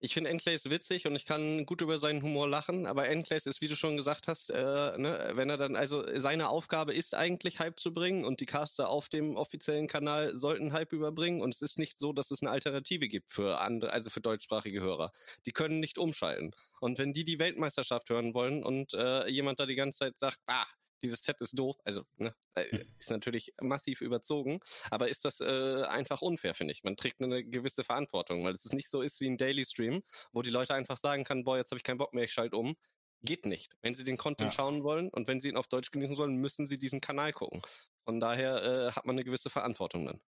[0.00, 3.60] ich finde Enclaves witzig und ich kann gut über seinen Humor lachen, aber Enclaves ist,
[3.60, 7.58] wie du schon gesagt hast, äh, ne, wenn er dann, also seine Aufgabe ist eigentlich
[7.58, 11.62] Hype zu bringen und die Caster auf dem offiziellen Kanal sollten Hype überbringen und es
[11.62, 15.12] ist nicht so, dass es eine Alternative gibt für andere, also für deutschsprachige Hörer.
[15.46, 16.52] Die können nicht umschalten.
[16.80, 20.38] Und wenn die die Weltmeisterschaft hören wollen und äh, jemand da die ganze Zeit sagt,
[20.46, 20.66] ah,
[21.02, 22.94] dieses Set ist doof, also ne, äh, hm.
[22.98, 26.82] ist natürlich massiv überzogen, aber ist das äh, einfach unfair, finde ich.
[26.84, 30.42] Man trägt eine gewisse Verantwortung, weil es nicht so ist wie ein Daily Stream, wo
[30.42, 32.76] die Leute einfach sagen kann, boah, jetzt habe ich keinen Bock mehr, ich schalte um.
[33.22, 33.74] Geht nicht.
[33.82, 34.56] Wenn sie den Content ja.
[34.56, 37.62] schauen wollen und wenn sie ihn auf Deutsch genießen sollen, müssen sie diesen Kanal gucken.
[38.04, 40.20] Von daher äh, hat man eine gewisse Verantwortung dann.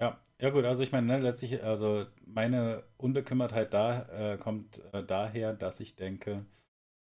[0.00, 5.04] Ja, ja gut, also ich meine, ne, letztlich, also meine Unbekümmertheit da äh, kommt äh,
[5.04, 6.46] daher, dass ich denke,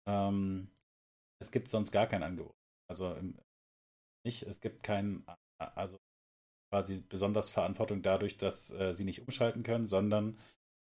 [0.06, 0.70] ähm,
[1.42, 2.56] es gibt sonst gar kein Angebot.
[2.88, 3.18] Also
[4.26, 5.26] nicht, es gibt kein,
[5.58, 5.98] also
[6.72, 10.38] quasi besonders Verantwortung dadurch, dass äh, sie nicht umschalten können, sondern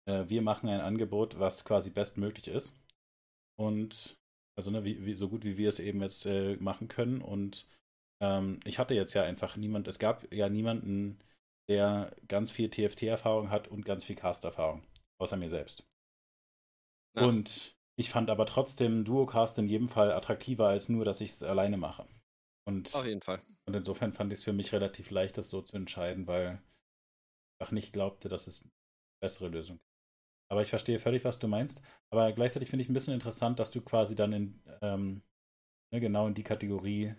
[0.05, 2.77] äh, wir machen ein Angebot, was quasi bestmöglich ist.
[3.57, 4.17] Und
[4.57, 7.21] also ne, wie, wie, so gut wie wir es eben jetzt äh, machen können.
[7.21, 7.65] Und
[8.21, 11.19] ähm, ich hatte jetzt ja einfach niemand, es gab ja niemanden,
[11.69, 14.83] der ganz viel TFT-Erfahrung hat und ganz viel Cast-Erfahrung,
[15.19, 15.87] außer mir selbst.
[17.15, 17.25] Ja.
[17.25, 21.43] Und Ich fand aber trotzdem Duocast in jedem Fall attraktiver als nur, dass ich es
[21.43, 22.07] alleine mache.
[22.65, 23.41] Und, Auf jeden Fall.
[23.67, 26.61] Und insofern fand ich es für mich relativ leicht, das so zu entscheiden, weil
[27.59, 28.71] ich auch nicht glaubte, dass es eine
[29.21, 29.89] bessere Lösung gibt.
[30.49, 31.81] Aber ich verstehe völlig, was du meinst.
[32.09, 35.21] Aber gleichzeitig finde ich ein bisschen interessant, dass du quasi dann in ähm,
[35.93, 37.13] ne, genau in die Kategorie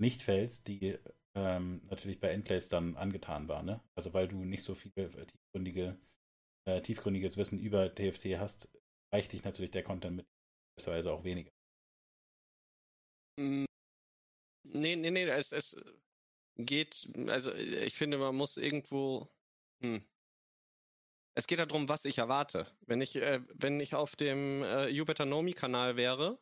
[0.00, 0.98] nicht fällst, die
[1.36, 3.62] ähm, natürlich bei Endplays dann angetan war.
[3.62, 3.80] Ne?
[3.96, 5.96] Also weil du nicht so viel äh, tiefgründige,
[6.66, 8.68] äh, tiefgründiges Wissen über TFT hast,
[9.12, 10.26] reicht dich natürlich der Content mit
[10.76, 11.50] gewisserweise auch weniger.
[13.38, 13.64] Mm,
[14.64, 15.76] nee, nee, nee, es, es
[16.56, 19.28] geht, also ich finde, man muss irgendwo.
[19.82, 20.04] Hm.
[21.34, 22.66] Es geht darum, was ich erwarte.
[22.82, 26.38] Wenn ich, äh, wenn ich auf dem äh, You Better Know Me Kanal wäre,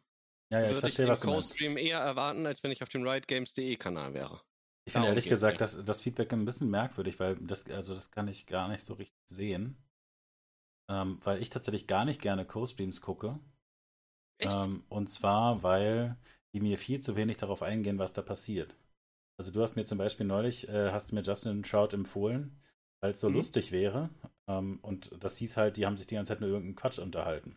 [0.50, 4.14] ja, ja, würde ich, den Co-Stream eher erwarten, als wenn ich auf dem riotgames.de Kanal
[4.14, 4.42] wäre.
[4.84, 8.26] Ich finde ehrlich gesagt das, das Feedback ein bisschen merkwürdig, weil das, also das kann
[8.26, 9.76] ich gar nicht so richtig sehen.
[10.90, 13.38] Ähm, weil ich tatsächlich gar nicht gerne Co-Streams gucke.
[14.38, 14.52] Echt?
[14.52, 16.16] Ähm, und zwar, weil
[16.52, 18.74] die mir viel zu wenig darauf eingehen, was da passiert.
[19.38, 22.60] Also du hast mir zum Beispiel neulich, äh, hast mir Justin Trout empfohlen,
[23.00, 23.36] weil es so mhm.
[23.36, 24.10] lustig wäre.
[24.48, 27.56] Ähm, und das hieß halt, die haben sich die ganze Zeit nur irgendeinen Quatsch unterhalten.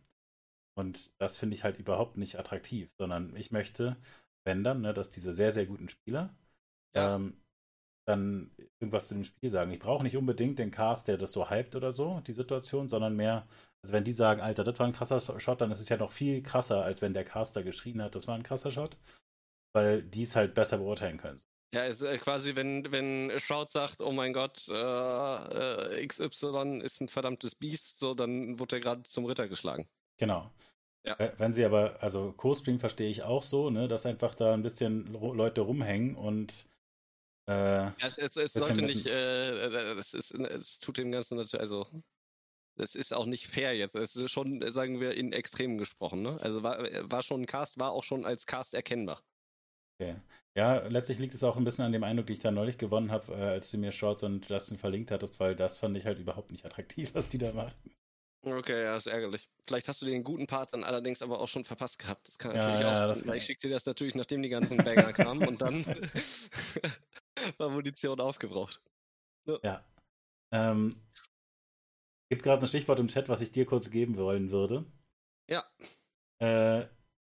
[0.75, 3.97] Und das finde ich halt überhaupt nicht attraktiv, sondern ich möchte,
[4.43, 6.35] wenn dann, ne, dass diese sehr, sehr guten Spieler
[6.95, 7.15] ja.
[7.15, 7.35] ähm,
[8.05, 9.71] dann irgendwas zu dem Spiel sagen.
[9.71, 13.15] Ich brauche nicht unbedingt den Cast, der das so hypt oder so, die Situation, sondern
[13.15, 13.47] mehr,
[13.81, 16.11] also wenn die sagen, Alter, das war ein krasser Shot, dann ist es ja noch
[16.11, 18.97] viel krasser, als wenn der Caster geschrien hat, das war ein krasser Shot,
[19.73, 21.41] weil die es halt besser beurteilen können.
[21.73, 27.01] Ja, ist äh, quasi, wenn, wenn Shroud sagt, oh mein Gott, äh, äh, XY ist
[27.01, 29.87] ein verdammtes Biest, so, dann wurde er gerade zum Ritter geschlagen.
[30.17, 30.51] Genau.
[31.05, 31.17] Ja.
[31.37, 35.07] Wenn sie aber, also Co-Stream verstehe ich auch so, ne, dass einfach da ein bisschen
[35.07, 36.65] Leute rumhängen und
[37.47, 41.87] äh, ja, es, es sollte nicht, äh, es, ist, es tut dem Ganzen natürlich, also
[42.75, 43.95] es ist auch nicht fair jetzt.
[43.95, 46.23] Es ist schon, sagen wir, in Extremen gesprochen.
[46.23, 46.39] Ne?
[46.41, 46.79] Also war,
[47.09, 49.23] war schon ein Cast, war auch schon als Cast erkennbar.
[49.99, 50.15] Okay.
[50.55, 53.11] Ja, letztlich liegt es auch ein bisschen an dem Eindruck, den ich da neulich gewonnen
[53.11, 56.19] habe, äh, als du mir Short und Justin verlinkt hattest, weil das fand ich halt
[56.19, 57.73] überhaupt nicht attraktiv, was die da machen.
[58.45, 59.47] Okay, ja, ist ärgerlich.
[59.65, 62.27] Vielleicht hast du den guten Part dann allerdings aber auch schon verpasst gehabt.
[62.27, 63.37] Das kann natürlich ja, auch sein.
[63.37, 65.85] Ich schicke dir das natürlich, nachdem die ganzen Banger kamen und dann
[67.57, 68.81] war Munition aufgebraucht.
[69.45, 69.59] Ja.
[69.63, 69.85] ja.
[70.51, 71.01] Ähm,
[72.29, 74.85] gibt gerade ein Stichwort im Chat, was ich dir kurz geben wollen würde.
[75.49, 75.63] Ja.
[76.39, 76.87] Äh,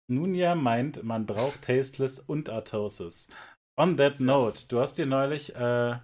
[0.08, 3.30] Nunja meint, man braucht Tasteless und Artosis.
[3.76, 5.98] On that note, du hast dir neulich, äh,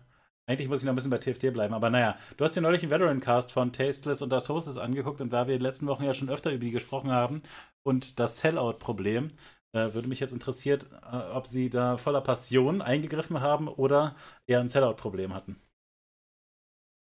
[0.46, 2.82] eigentlich muss ich noch ein bisschen bei TFT bleiben, aber naja, du hast dir neulich
[2.82, 6.14] einen Veteran-Cast von Tasteless und Artosis angeguckt und da wir in den letzten Wochen ja
[6.14, 7.42] schon öfter über die gesprochen haben
[7.84, 9.30] und das Sellout-Problem,
[9.72, 14.16] äh, würde mich jetzt interessiert, äh, ob sie da voller Passion eingegriffen haben oder
[14.46, 15.60] eher ein Sellout-Problem hatten.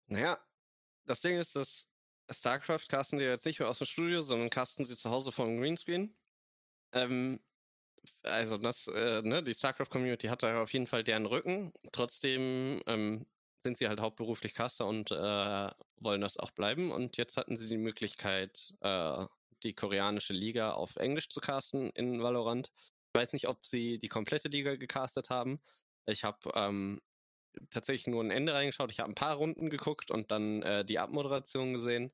[0.08, 0.40] Naja,
[1.06, 1.90] das Ding ist, dass
[2.32, 5.60] StarCraft casten sie jetzt nicht mehr aus dem Studio, sondern casten sie zu Hause vom
[5.60, 6.16] Greenscreen.
[6.94, 7.40] Ähm,
[8.24, 11.74] also das, äh, ne, die StarCraft-Community hat da auf jeden Fall deren Rücken.
[11.92, 13.26] Trotzdem ähm,
[13.64, 16.92] sind sie halt hauptberuflich Caster und äh, wollen das auch bleiben.
[16.92, 19.26] Und jetzt hatten sie die Möglichkeit, äh,
[19.64, 22.72] die koreanische Liga auf Englisch zu casten in Valorant.
[23.14, 25.60] Ich weiß nicht, ob sie die komplette Liga gecastet haben.
[26.06, 27.02] Ich habe ähm,
[27.70, 28.92] tatsächlich nur ein Ende reingeschaut.
[28.92, 32.12] Ich habe ein paar Runden geguckt und dann äh, die Abmoderation gesehen.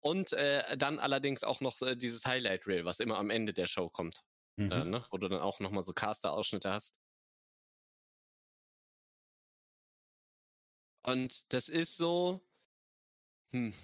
[0.00, 3.66] Und äh, dann allerdings auch noch äh, dieses Highlight Reel, was immer am Ende der
[3.66, 4.22] Show kommt.
[4.56, 4.72] Äh, mhm.
[4.72, 5.04] Äh, ne?
[5.10, 6.94] Wo du dann auch nochmal so Caster-Ausschnitte hast.
[11.02, 12.40] Und das ist so.
[13.52, 13.74] Hm.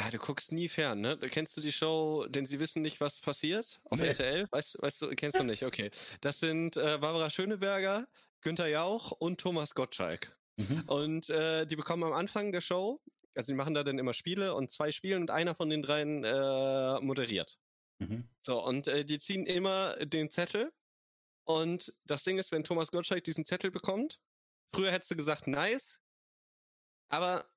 [0.00, 1.18] Ja, du guckst nie fern, ne?
[1.18, 3.80] Kennst du die Show, denn sie wissen nicht, was passiert?
[3.84, 4.08] Auf nee.
[4.08, 4.48] RTL?
[4.50, 5.62] Weißt, weißt du, kennst du nicht?
[5.62, 5.90] Okay.
[6.22, 8.08] Das sind äh, Barbara Schöneberger,
[8.40, 10.34] Günther Jauch und Thomas Gottschalk.
[10.56, 10.84] Mhm.
[10.86, 13.00] Und äh, die bekommen am Anfang der Show
[13.36, 16.24] also die machen da dann immer Spiele und zwei spielen und einer von den dreien
[16.24, 17.58] äh, moderiert.
[18.00, 18.28] Mhm.
[18.40, 20.72] So, und äh, die ziehen immer den Zettel.
[21.44, 24.20] Und das Ding ist, wenn Thomas Gottschalk diesen Zettel bekommt,
[24.74, 26.00] früher hättest du gesagt, nice,
[27.08, 27.50] aber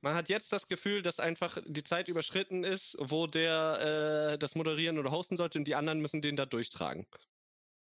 [0.00, 4.54] man hat jetzt das Gefühl, dass einfach die Zeit überschritten ist, wo der äh, das
[4.54, 7.06] moderieren oder hosten sollte und die anderen müssen den da durchtragen.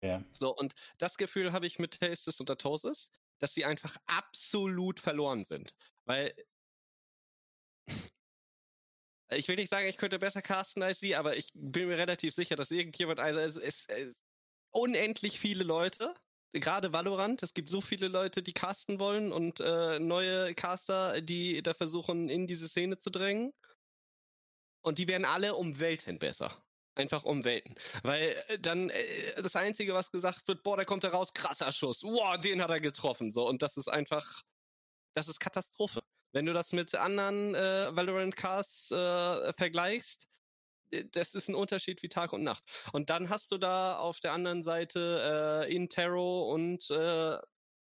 [0.03, 0.24] Ja.
[0.34, 5.43] So, und das Gefühl habe ich mit Tastes und Atosis, dass sie einfach absolut verloren
[5.43, 5.76] sind.
[6.05, 6.34] Weil
[9.34, 12.34] ich will nicht sagen, ich könnte besser casten als sie, aber ich bin mir relativ
[12.34, 14.23] sicher, dass irgendjemand, also es, es
[14.71, 16.13] unendlich viele Leute,
[16.53, 21.61] gerade Valorant, es gibt so viele Leute, die casten wollen und äh, neue Caster, die
[21.63, 23.53] da versuchen, in diese Szene zu drängen.
[24.84, 26.63] Und die werden alle um Welten besser.
[26.95, 27.75] Einfach um Welten.
[28.03, 31.71] Weil äh, dann äh, das Einzige, was gesagt wird, boah, da kommt er raus, krasser
[31.71, 32.03] Schuss.
[32.03, 33.32] Wow, den hat er getroffen.
[33.32, 34.43] So, und das ist einfach
[35.13, 36.01] das ist Katastrophe.
[36.34, 40.27] Wenn du das mit anderen äh, Valorant Casts äh, vergleichst,
[41.11, 42.63] das ist ein Unterschied wie Tag und Nacht.
[42.91, 47.38] Und dann hast du da auf der anderen Seite äh, Intero und äh,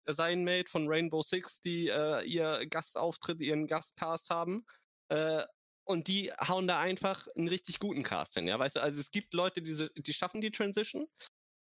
[0.07, 4.67] sein Mate von Rainbow Six, die äh, ihr Gastauftritt, ihren Gastcast haben.
[5.09, 5.45] Äh,
[5.85, 9.11] und die hauen da einfach einen richtig guten Cast hin, ja, weißt du, also es
[9.11, 11.09] gibt Leute, die, die schaffen die Transition,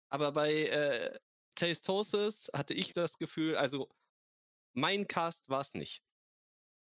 [0.10, 1.20] aber bei äh,
[1.56, 3.90] Tastosis hatte ich das Gefühl, also
[4.74, 6.05] mein Cast war es nicht.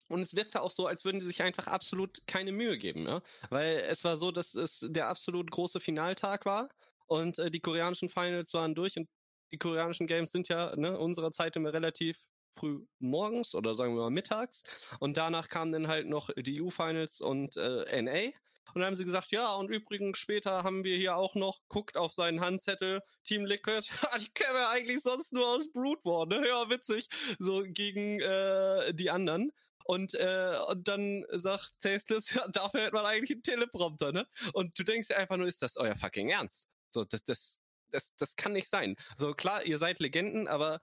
[0.09, 3.23] Und es wirkte auch so, als würden die sich einfach absolut keine Mühe geben, ja?
[3.51, 6.69] weil es war so, dass es der absolut große Finaltag war
[7.07, 9.09] und äh, die koreanischen Finals waren durch und
[9.53, 12.19] die koreanischen Games sind ja ne, unserer Zeit immer relativ
[12.55, 14.63] früh morgens oder sagen wir mal mittags.
[15.01, 18.33] Und danach kamen dann halt noch die EU-Finals und äh, NA.
[18.75, 21.97] Und dann haben sie gesagt, ja, und übrigens später haben wir hier auch noch, guckt
[21.97, 23.89] auf seinen Handzettel, Team Liquid,
[24.21, 26.49] die kennen wir eigentlich sonst nur aus Brood War, ne?
[26.49, 27.09] Ja, witzig.
[27.39, 29.53] So gegen äh, die anderen.
[29.85, 34.27] Und, äh, und dann sagt Tasteless, ja, dafür hätte man eigentlich einen Teleprompter, ne?
[34.53, 36.69] Und du denkst dir einfach nur, ist das euer fucking Ernst?
[36.91, 37.59] So, das, das,
[37.91, 38.97] das, das kann nicht sein.
[39.17, 40.81] So, klar, ihr seid Legenden, aber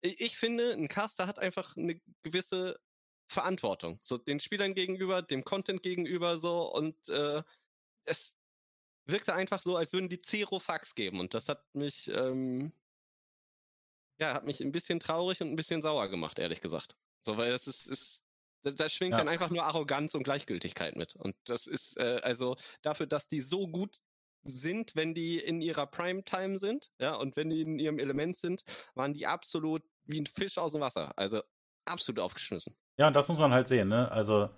[0.00, 2.78] ich, ich finde, ein Caster hat einfach eine gewisse
[3.28, 3.98] Verantwortung.
[4.02, 7.42] So den Spielern gegenüber, dem Content gegenüber so und äh,
[8.04, 8.32] es
[9.04, 12.72] wirkte einfach so, als würden die Zero Fax geben und das hat mich ähm,
[14.18, 16.96] ja, hat mich ein bisschen traurig und ein bisschen sauer gemacht, ehrlich gesagt.
[17.20, 18.22] So, weil das ist, ist
[18.62, 19.18] da, schwingt ja.
[19.18, 21.14] dann einfach nur Arroganz und Gleichgültigkeit mit.
[21.16, 24.00] Und das ist, äh, also dafür, dass die so gut
[24.44, 28.62] sind, wenn die in ihrer Primetime sind, ja, und wenn die in ihrem Element sind,
[28.94, 31.12] waren die absolut wie ein Fisch aus dem Wasser.
[31.16, 31.42] Also
[31.84, 32.76] absolut aufgeschmissen.
[32.98, 34.10] Ja, und das muss man halt sehen, ne?
[34.10, 34.50] Also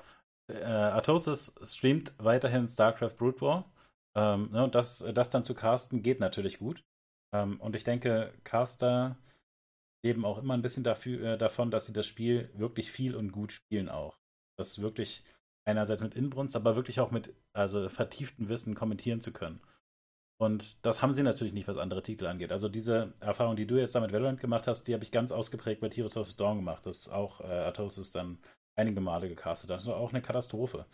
[0.49, 3.71] äh, Atosis streamt weiterhin StarCraft Brood War.
[4.15, 4.65] Ähm, ne?
[4.65, 6.85] Und das, das dann zu casten geht natürlich gut.
[7.33, 9.17] Ähm, und ich denke, Caster
[10.05, 13.33] leben auch immer ein bisschen dafür, äh, davon, dass sie das Spiel wirklich viel und
[13.33, 14.19] gut spielen auch.
[14.57, 15.25] Das wirklich
[15.65, 19.61] einerseits mit Inbrunst, aber wirklich auch mit also vertieftem Wissen kommentieren zu können.
[20.41, 22.53] Und das haben sie natürlich nicht, was andere Titel angeht.
[22.53, 25.33] Also diese Erfahrung, die du jetzt da mit Valorant gemacht hast, die habe ich ganz
[25.33, 26.87] ausgeprägt bei Heroes of Storm gemacht.
[26.87, 28.39] Das auch äh, Atosis dann
[28.77, 29.71] einige Male gecastet.
[29.71, 30.87] Das war auch eine Katastrophe.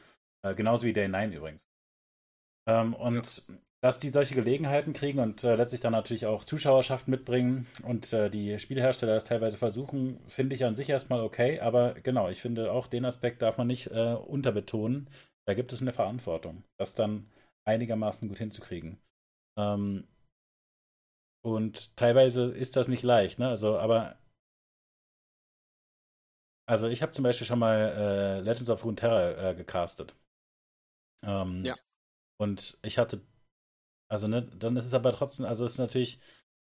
[0.43, 1.69] Äh, genauso wie Day 9 übrigens.
[2.67, 3.55] Ähm, und ja.
[3.85, 8.31] Dass die solche Gelegenheiten kriegen und äh, letztlich dann natürlich auch Zuschauerschaft mitbringen und äh,
[8.31, 11.61] die Spielhersteller das teilweise versuchen, finde ich an sich erstmal okay.
[11.61, 15.11] Aber genau, ich finde auch den Aspekt darf man nicht äh, unterbetonen.
[15.47, 17.31] Da gibt es eine Verantwortung, das dann
[17.69, 18.97] einigermaßen gut hinzukriegen.
[19.59, 20.09] Ähm,
[21.45, 23.51] und teilweise ist das nicht leicht, ne?
[23.51, 24.17] Also, aber.
[26.67, 30.17] Also, ich habe zum Beispiel schon mal äh, Legends of Runeterra äh, gecastet.
[31.23, 31.77] Ähm, ja.
[32.41, 33.21] Und ich hatte.
[34.15, 36.21] Also, ne, dann ist es aber trotzdem, also, es ist natürlich.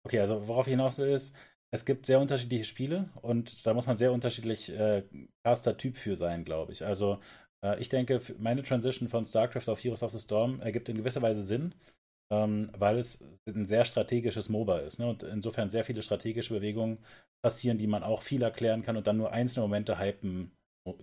[0.05, 1.35] Okay, also, worauf ich hinaus will, ist,
[1.73, 5.03] es gibt sehr unterschiedliche Spiele und da muss man sehr unterschiedlich äh,
[5.43, 6.85] Caster-Typ für sein, glaube ich.
[6.85, 7.19] Also,
[7.65, 11.21] äh, ich denke, meine Transition von StarCraft auf Heroes of the Storm ergibt in gewisser
[11.21, 11.73] Weise Sinn
[12.29, 14.99] ähm, weil es ein sehr strategisches MOBA ist.
[14.99, 15.07] Ne?
[15.07, 16.99] Und insofern sehr viele strategische Bewegungen
[17.41, 20.51] passieren, die man auch viel erklären kann und dann nur einzelne Momente hypen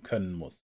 [0.02, 0.66] können muss.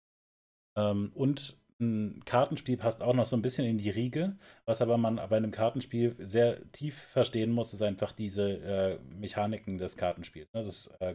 [0.76, 4.96] Ähm, und ein Kartenspiel passt auch noch so ein bisschen in die Riege, was aber
[4.96, 10.52] man bei einem Kartenspiel sehr tief verstehen muss, ist einfach diese äh, Mechaniken des Kartenspiels.
[10.52, 10.60] Ne?
[10.60, 11.14] Ist, äh,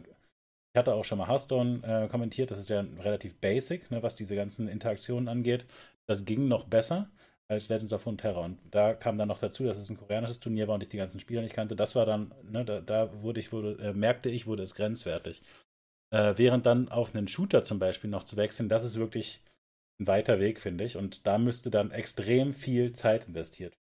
[0.72, 4.14] ich hatte auch schon mal Hearthstone äh, kommentiert, das ist ja relativ basic, ne, was
[4.14, 5.66] diese ganzen Interaktionen angeht.
[6.06, 7.10] Das ging noch besser
[7.48, 8.44] als Legends of Terror.
[8.44, 10.96] Und da kam dann noch dazu, dass es ein koreanisches Turnier war und ich die
[10.96, 11.74] ganzen Spieler nicht kannte.
[11.74, 15.42] Das war dann, ne, da, da wurde ich, wurde, äh, merkte ich, wurde es grenzwertig.
[16.12, 19.42] Äh, während dann auf einen Shooter zum Beispiel noch zu wechseln, das ist wirklich
[20.00, 20.96] ein weiter Weg, finde ich.
[20.96, 23.80] Und da müsste dann extrem viel Zeit investiert werden.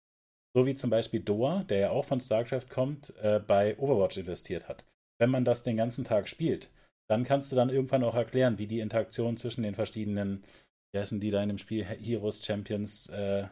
[0.55, 4.67] So wie zum Beispiel Doa, der ja auch von StarCraft kommt, äh, bei Overwatch investiert
[4.67, 4.83] hat.
[5.19, 6.69] Wenn man das den ganzen Tag spielt,
[7.07, 10.43] dann kannst du dann irgendwann auch erklären, wie die Interaktion zwischen den verschiedenen,
[10.91, 13.47] wie heißen die da in dem Spiel, Heroes, Champions, äh,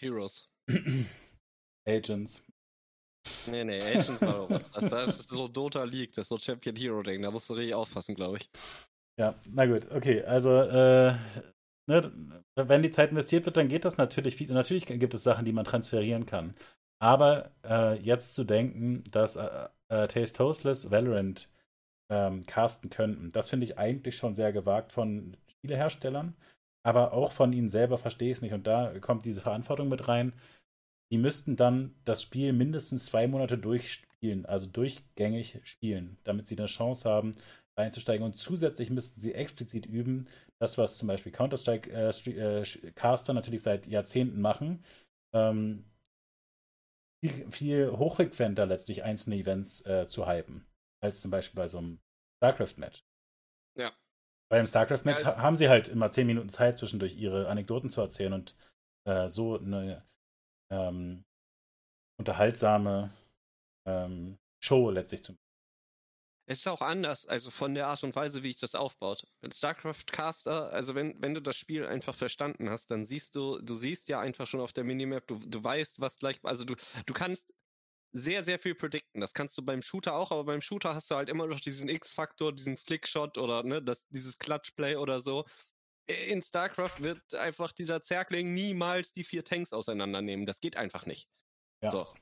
[0.00, 0.48] Heroes.
[1.88, 2.44] Agents.
[3.46, 4.48] Nee, nee, Agents war.
[4.48, 7.22] Das, das ist so Dota League, das ist so Champion Hero Ding.
[7.22, 8.50] Da musst du richtig aufpassen, glaube ich.
[9.18, 10.22] Ja, na gut, okay.
[10.22, 11.16] Also, äh,
[11.90, 14.52] ne, wenn die Zeit investiert wird, dann geht das natürlich viel.
[14.52, 16.54] Natürlich gibt es Sachen, die man transferieren kann.
[17.00, 21.48] Aber äh, jetzt zu denken, dass äh, äh, Taste Tostless Valorant
[22.10, 26.34] ähm, casten könnten, das finde ich eigentlich schon sehr gewagt von Spieleherstellern
[26.82, 28.54] aber auch von ihnen selber verstehe ich es nicht.
[28.54, 30.32] Und da kommt diese Verantwortung mit rein.
[31.12, 36.66] Die müssten dann das Spiel mindestens zwei Monate durchspielen, also durchgängig spielen, damit sie eine
[36.66, 37.36] Chance haben,
[37.76, 38.24] einzusteigen.
[38.24, 40.28] Und zusätzlich müssten sie explizit üben,
[40.60, 44.84] das, was zum Beispiel Counter-Strike äh, äh, natürlich seit Jahrzehnten machen,
[45.34, 45.90] ähm,
[47.24, 50.66] viel, viel hochfrequenter letztlich einzelne Events äh, zu hypen,
[51.02, 52.00] als zum Beispiel bei so einem
[52.38, 53.04] StarCraft-Match.
[53.78, 53.92] Ja.
[54.50, 55.36] Beim StarCraft-Match ja.
[55.38, 58.56] haben sie halt immer zehn Minuten Zeit, zwischendurch ihre Anekdoten zu erzählen und
[59.06, 60.06] äh, so eine
[60.70, 61.24] ähm,
[62.18, 63.12] unterhaltsame
[63.86, 65.36] ähm, Show letztlich zu
[66.50, 69.24] es ist auch anders, also von der Art und Weise, wie ich das aufbaut.
[69.40, 73.60] Mit StarCraft Caster, also wenn, wenn du das Spiel einfach verstanden hast, dann siehst du,
[73.60, 76.74] du siehst ja einfach schon auf der Minimap, du, du weißt, was gleich, also du,
[77.06, 77.54] du kannst
[78.10, 79.20] sehr, sehr viel predikten.
[79.20, 81.88] Das kannst du beim Shooter auch, aber beim Shooter hast du halt immer noch diesen
[81.88, 85.44] X-Faktor, diesen Flickshot oder ne, das, dieses Clutchplay oder so.
[86.08, 90.46] In StarCraft wird einfach dieser Zergling niemals die vier Tanks auseinandernehmen.
[90.46, 91.28] Das geht einfach nicht.
[91.80, 91.92] Ja.
[91.92, 92.12] So.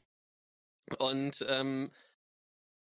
[0.99, 1.91] Und ähm,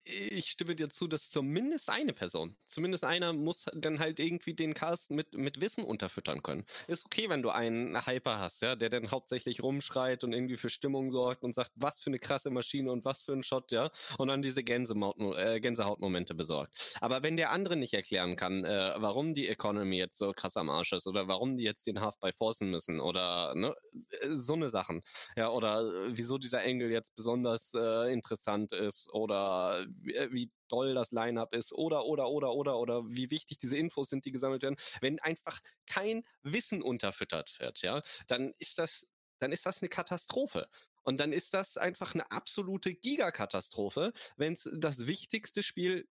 [0.09, 4.73] ich stimme dir zu, dass zumindest eine Person, zumindest einer muss dann halt irgendwie den
[4.73, 6.65] Cast mit, mit Wissen unterfüttern können.
[6.87, 10.69] Ist okay, wenn du einen Hyper hast, ja, der dann hauptsächlich rumschreit und irgendwie für
[10.69, 13.91] Stimmung sorgt und sagt, was für eine krasse Maschine und was für ein Shot, ja,
[14.17, 16.97] und dann diese äh, Gänsehautmomente besorgt.
[17.01, 20.69] Aber wenn der andere nicht erklären kann, äh, warum die Economy jetzt so krass am
[20.69, 23.75] Arsch ist oder warum die jetzt den Half by forcen müssen oder ne,
[24.21, 25.01] äh, so eine Sachen,
[25.35, 31.11] ja, oder äh, wieso dieser Engel jetzt besonders äh, interessant ist oder wie doll das
[31.11, 34.77] Line-up ist oder, oder, oder, oder, oder wie wichtig diese Infos sind, die gesammelt werden.
[35.01, 39.07] Wenn einfach kein Wissen unterfüttert wird, ja, dann ist das,
[39.39, 40.67] dann ist das eine Katastrophe.
[41.03, 46.07] Und dann ist das einfach eine absolute Gigakatastrophe, wenn es das wichtigste Spiel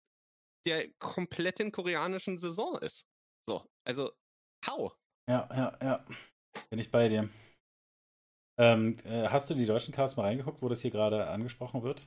[0.67, 3.07] der kompletten koreanischen Saison ist.
[3.49, 4.13] So, also,
[4.67, 4.93] how?
[5.29, 6.07] Ja, ja, ja.
[6.71, 7.29] Bin ich bei dir.
[8.59, 12.07] Ähm, äh, hast du die deutschen Casts mal reingeguckt, wo das hier gerade angesprochen wird?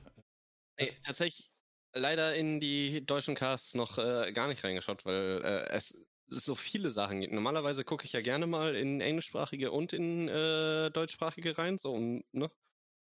[0.78, 1.50] Nee, tatsächlich,
[1.92, 5.96] leider in die deutschen Casts noch äh, gar nicht reingeschaut, weil äh, es
[6.28, 7.32] so viele Sachen gibt.
[7.32, 12.24] Normalerweise gucke ich ja gerne mal in englischsprachige und in äh, deutschsprachige rein, so um
[12.32, 12.50] ne,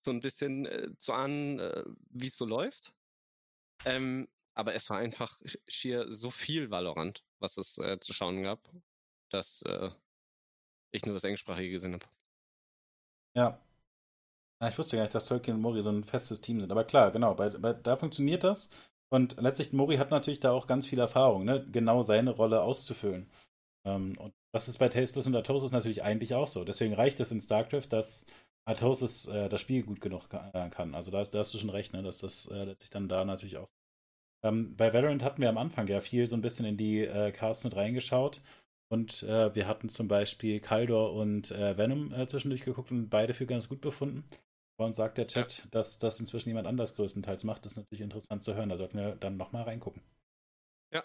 [0.02, 2.94] so ein bisschen äh, zu ahnen, äh, wie es so läuft.
[3.84, 8.68] Ähm, aber es war einfach schier so viel Valorant, was es äh, zu schauen gab,
[9.30, 9.90] dass äh,
[10.90, 12.06] ich nur das englischsprachige gesehen habe.
[13.34, 13.60] Ja,
[14.62, 16.70] ja, ich wusste gar nicht, dass Tolkien und Mori so ein festes Team sind.
[16.70, 18.70] Aber klar, genau, bei, bei, da funktioniert das.
[19.10, 21.66] Und letztlich, Mori hat natürlich da auch ganz viel Erfahrung, ne?
[21.72, 23.28] genau seine Rolle auszufüllen.
[23.84, 26.62] Ähm, und das ist bei Tasteless und Atosis natürlich eigentlich auch so.
[26.64, 28.24] Deswegen reicht es in StarCraft, dass
[28.64, 30.94] Atosis äh, das Spiel gut genug äh, kann.
[30.94, 32.02] Also da, da, hast du schon recht, ne?
[32.04, 33.70] dass das äh, letztlich dann da natürlich auch.
[34.44, 37.32] Ähm, bei Valorant hatten wir am Anfang ja viel so ein bisschen in die äh,
[37.32, 38.40] Cast mit reingeschaut.
[38.92, 43.34] Und äh, wir hatten zum Beispiel Kaldor und äh, Venom äh, zwischendurch geguckt und beide
[43.34, 44.24] für ganz gut befunden.
[44.76, 45.64] Und sagt der Chat, ja.
[45.70, 48.68] dass das inzwischen jemand anders größtenteils macht, das ist natürlich interessant zu hören.
[48.68, 50.02] Da sollten wir dann nochmal reingucken.
[50.92, 51.04] Ja,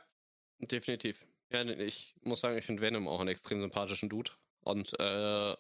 [0.60, 1.26] definitiv.
[1.52, 5.56] Ja, ich muss sagen, ich finde Venom auch einen extrem sympathischen Dude und äh,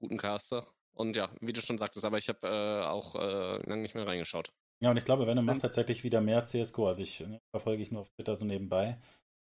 [0.00, 0.66] guten Caster.
[0.94, 4.06] Und ja, wie du schon sagtest, aber ich habe äh, auch äh, lange nicht mehr
[4.06, 4.52] reingeschaut.
[4.82, 6.88] Ja, und ich glaube, Venom macht tatsächlich wieder mehr CSGO.
[6.88, 8.98] Also ich ne, verfolge ich nur auf Twitter so nebenbei.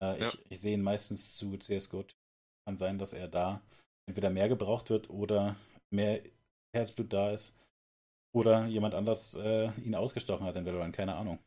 [0.03, 0.27] Äh, ja.
[0.27, 2.05] ich, ich sehe ihn meistens zu CSGO.
[2.67, 3.61] Kann sein, dass er da
[4.07, 5.55] entweder mehr gebraucht wird oder
[5.91, 6.21] mehr
[6.75, 7.55] Herzblut da ist.
[8.35, 11.39] Oder jemand anders äh, ihn ausgestochen hat in Valorant, keine Ahnung.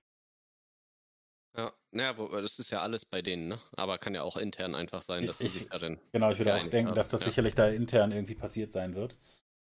[1.55, 3.61] Ja, naja, das ist ja alles bei denen, ne?
[3.73, 6.01] Aber kann ja auch intern einfach sein, dass ich, sie sich darin.
[6.13, 6.95] Genau, ich würde auch denken, haben.
[6.95, 7.27] dass das ja.
[7.27, 9.19] sicherlich da intern irgendwie passiert sein wird.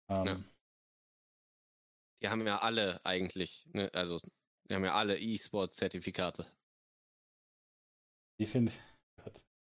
[0.08, 0.44] Ähm, ja.
[2.22, 3.90] Die haben ja alle eigentlich, ne?
[3.94, 4.18] also
[4.70, 6.46] die haben ja alle E-Sport-Zertifikate.
[8.40, 8.72] Die finde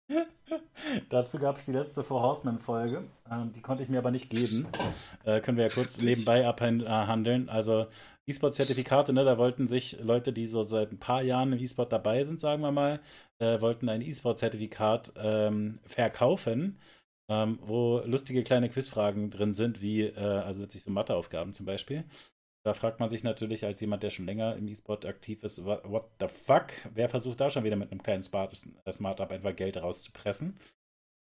[1.10, 3.04] Dazu gab es die letzte Four Horsemen-Folge.
[3.32, 4.68] Ähm, die konnte ich mir aber nicht geben.
[5.24, 7.50] Äh, können wir ja kurz nebenbei abhandeln.
[7.50, 7.88] Also
[8.26, 12.24] E-Sport-Zertifikate, ne, da wollten sich Leute, die so seit ein paar Jahren im E-Sport dabei
[12.24, 13.02] sind, sagen wir mal,
[13.40, 16.80] äh, wollten ein E-Sport-Zertifikat ähm, verkaufen,
[17.30, 22.06] ähm, wo lustige kleine Quizfragen drin sind, wie äh, also letztlich so Matheaufgaben zum Beispiel.
[22.64, 25.82] Da fragt man sich natürlich als jemand, der schon länger im E-Sport aktiv ist, what,
[25.84, 26.68] what, the fuck?
[26.94, 30.58] Wer versucht da schon wieder mit einem kleinen Smart-Up einfach Geld rauszupressen?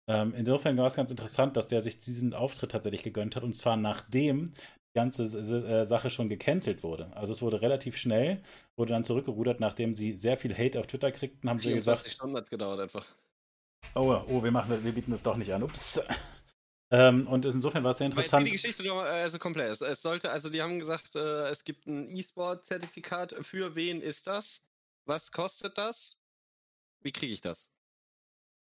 [0.10, 3.54] Ähm, insofern war es ganz interessant, dass der sich diesen Auftritt tatsächlich gegönnt hat und
[3.54, 4.54] zwar nachdem
[4.90, 7.16] die ganze äh, Sache schon gecancelt wurde.
[7.16, 8.42] Also es wurde relativ schnell,
[8.76, 12.08] wurde dann zurückgerudert, nachdem sie sehr viel Hate auf Twitter kriegten, haben sie gesagt.
[12.08, 13.06] Stunden hat gedauert einfach.
[13.96, 15.64] Oh, oh, wir machen, wir bieten das doch nicht an.
[15.64, 16.02] Ups.
[16.92, 18.48] Ähm, und insofern war es sehr interessant.
[18.48, 19.72] die Geschichte doch, äh, also komplett.
[19.72, 23.36] Es, es, sollte, also die haben gesagt, äh, es gibt ein E-Sport-Zertifikat.
[23.42, 24.62] Für wen ist das?
[25.06, 26.18] Was kostet das?
[27.02, 27.70] Wie kriege ich das?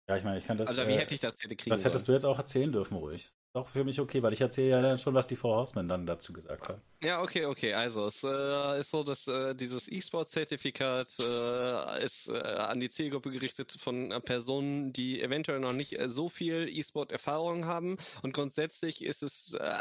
[0.09, 0.69] Ja, ich meine, ich kann das.
[0.69, 2.19] Also wie äh, hätte ich das hätte kriegen Das hättest sollen?
[2.19, 4.97] du jetzt auch erzählen dürfen, ruhig auch für mich okay, weil ich erzähle ja dann
[4.97, 6.81] schon, was die Four Horsemen dann dazu gesagt haben.
[7.03, 7.73] Ja, okay, okay.
[7.73, 13.31] Also es äh, ist so, dass äh, dieses E-Sport-Zertifikat äh, ist äh, an die Zielgruppe
[13.31, 17.97] gerichtet von Personen, die eventuell noch nicht äh, so viel E-Sport-Erfahrung haben.
[18.23, 19.71] Und grundsätzlich ist es äh,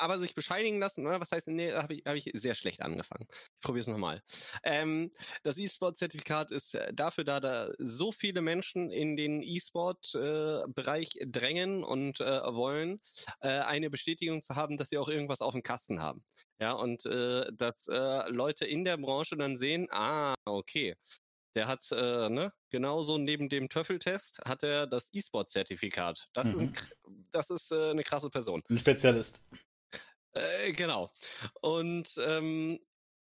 [0.00, 1.20] aber sich bescheinigen lassen, oder?
[1.20, 3.26] Was heißt, nee, da habe ich, hab ich sehr schlecht angefangen.
[3.30, 4.22] Ich probiere es nochmal.
[4.62, 11.26] Ähm, das E-Sport-Zertifikat ist äh, dafür da, da so viele Menschen in den E-Sport-Bereich äh,
[11.26, 13.00] drängen und äh, wollen,
[13.40, 16.24] äh, eine Bestätigung zu haben, dass sie auch irgendwas auf dem Kasten haben.
[16.58, 20.94] Ja, und äh, dass äh, Leute in der Branche dann sehen, ah, okay,
[21.56, 26.28] der hat, äh, ne, genauso neben dem Töffeltest hat er das E-Sport-Zertifikat.
[26.32, 26.52] Das mhm.
[26.52, 26.72] ist, ein,
[27.32, 28.62] das ist äh, eine krasse Person.
[28.68, 29.44] Ein Spezialist.
[30.32, 31.12] Äh, genau.
[31.60, 32.78] Und ähm,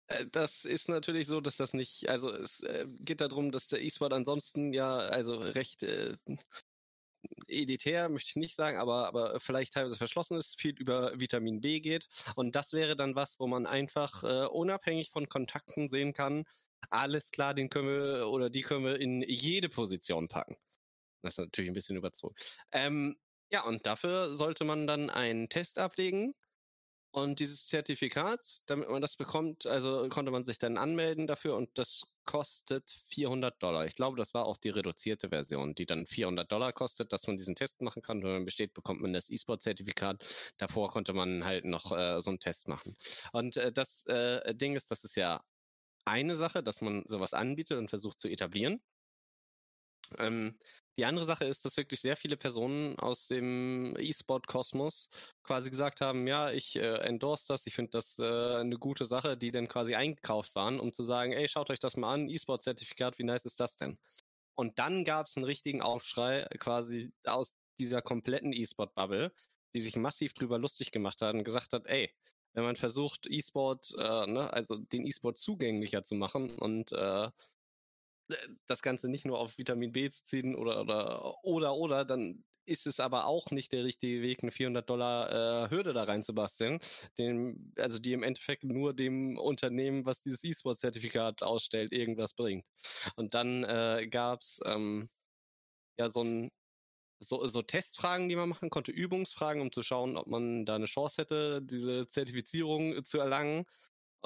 [0.08, 3.82] äh, das ist natürlich so, dass das nicht, also es äh, geht darum, dass der
[3.82, 6.18] E-Sport ansonsten ja, also recht äh,
[7.48, 11.80] elitär, möchte ich nicht sagen, aber, aber vielleicht teilweise verschlossen ist, viel über Vitamin B
[11.80, 12.08] geht.
[12.36, 16.45] Und das wäre dann was, wo man einfach äh, unabhängig von Kontakten sehen kann,
[16.89, 20.56] alles klar, den können wir oder die können wir in jede Position packen.
[21.22, 22.36] Das ist natürlich ein bisschen überzogen.
[22.72, 23.18] Ähm,
[23.52, 26.34] ja, und dafür sollte man dann einen Test ablegen.
[27.18, 31.76] Und dieses Zertifikat, damit man das bekommt, also konnte man sich dann anmelden dafür und
[31.76, 33.88] das kostet 400 Dollar.
[33.88, 37.36] Ich glaube, das war auch die reduzierte Version, die dann 400 Dollar kostet, dass man
[37.36, 38.22] diesen Test machen kann.
[38.22, 40.24] Wenn man besteht, bekommt man das E-Sport-Zertifikat.
[40.59, 42.95] Davor konnte man halt noch äh, so einen Test machen.
[43.32, 45.43] Und äh, das äh, Ding ist, das ist ja
[46.05, 48.80] eine Sache, dass man sowas anbietet und versucht zu etablieren.
[50.20, 50.59] Ähm,
[50.98, 55.10] die andere Sache ist, dass wirklich sehr viele Personen aus dem E-Sport-Kosmos
[55.43, 59.38] quasi gesagt haben, ja, ich äh, endorse das, ich finde das äh, eine gute Sache,
[59.38, 63.20] die dann quasi eingekauft waren, um zu sagen, ey, schaut euch das mal an, E-Sport-Zertifikat,
[63.20, 64.00] wie nice ist das denn?
[64.56, 69.32] Und dann gab es einen richtigen Aufschrei quasi aus dieser kompletten E-Sport-Bubble,
[69.76, 72.12] die sich massiv drüber lustig gemacht hat und gesagt hat, ey,
[72.54, 77.30] wenn man versucht, E-Sport, äh, ne, also den E-Sport zugänglicher zu machen und äh,
[78.65, 82.86] das Ganze nicht nur auf Vitamin B zu ziehen oder oder oder oder, dann ist
[82.86, 86.80] es aber auch nicht der richtige Weg, eine 400 Dollar äh, Hürde da reinzubasteln,
[87.17, 92.65] dem, also die im Endeffekt nur dem Unternehmen, was dieses E-Sport-Zertifikat ausstellt, irgendwas bringt.
[93.15, 95.09] Und dann äh, gab es ähm,
[95.97, 96.51] ja so ein
[97.19, 100.86] so, so Testfragen, die man machen konnte, Übungsfragen, um zu schauen, ob man da eine
[100.86, 103.65] Chance hätte, diese Zertifizierung zu erlangen.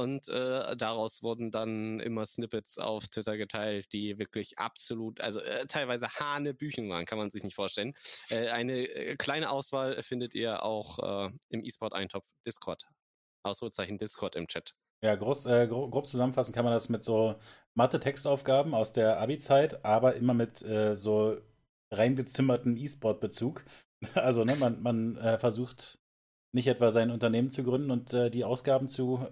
[0.01, 5.67] Und äh, daraus wurden dann immer Snippets auf Twitter geteilt, die wirklich absolut, also äh,
[5.67, 7.93] teilweise Hanebüchen waren, kann man sich nicht vorstellen.
[8.29, 12.83] Äh, eine äh, kleine Auswahl findet ihr auch äh, im eSport-Eintopf Discord.
[13.43, 14.73] Ausrufezeichen Discord im Chat.
[15.03, 17.35] Ja, groß, äh, grob, zusammenfassen kann man das mit so
[17.75, 21.37] Mathe-Textaufgaben aus der Abi-Zeit, aber immer mit äh, so
[21.91, 23.65] reingezimmerten E-Sport-Bezug.
[24.15, 25.99] Also, ne, man, man äh, versucht
[26.53, 29.27] nicht etwa sein Unternehmen zu gründen und äh, die Ausgaben zu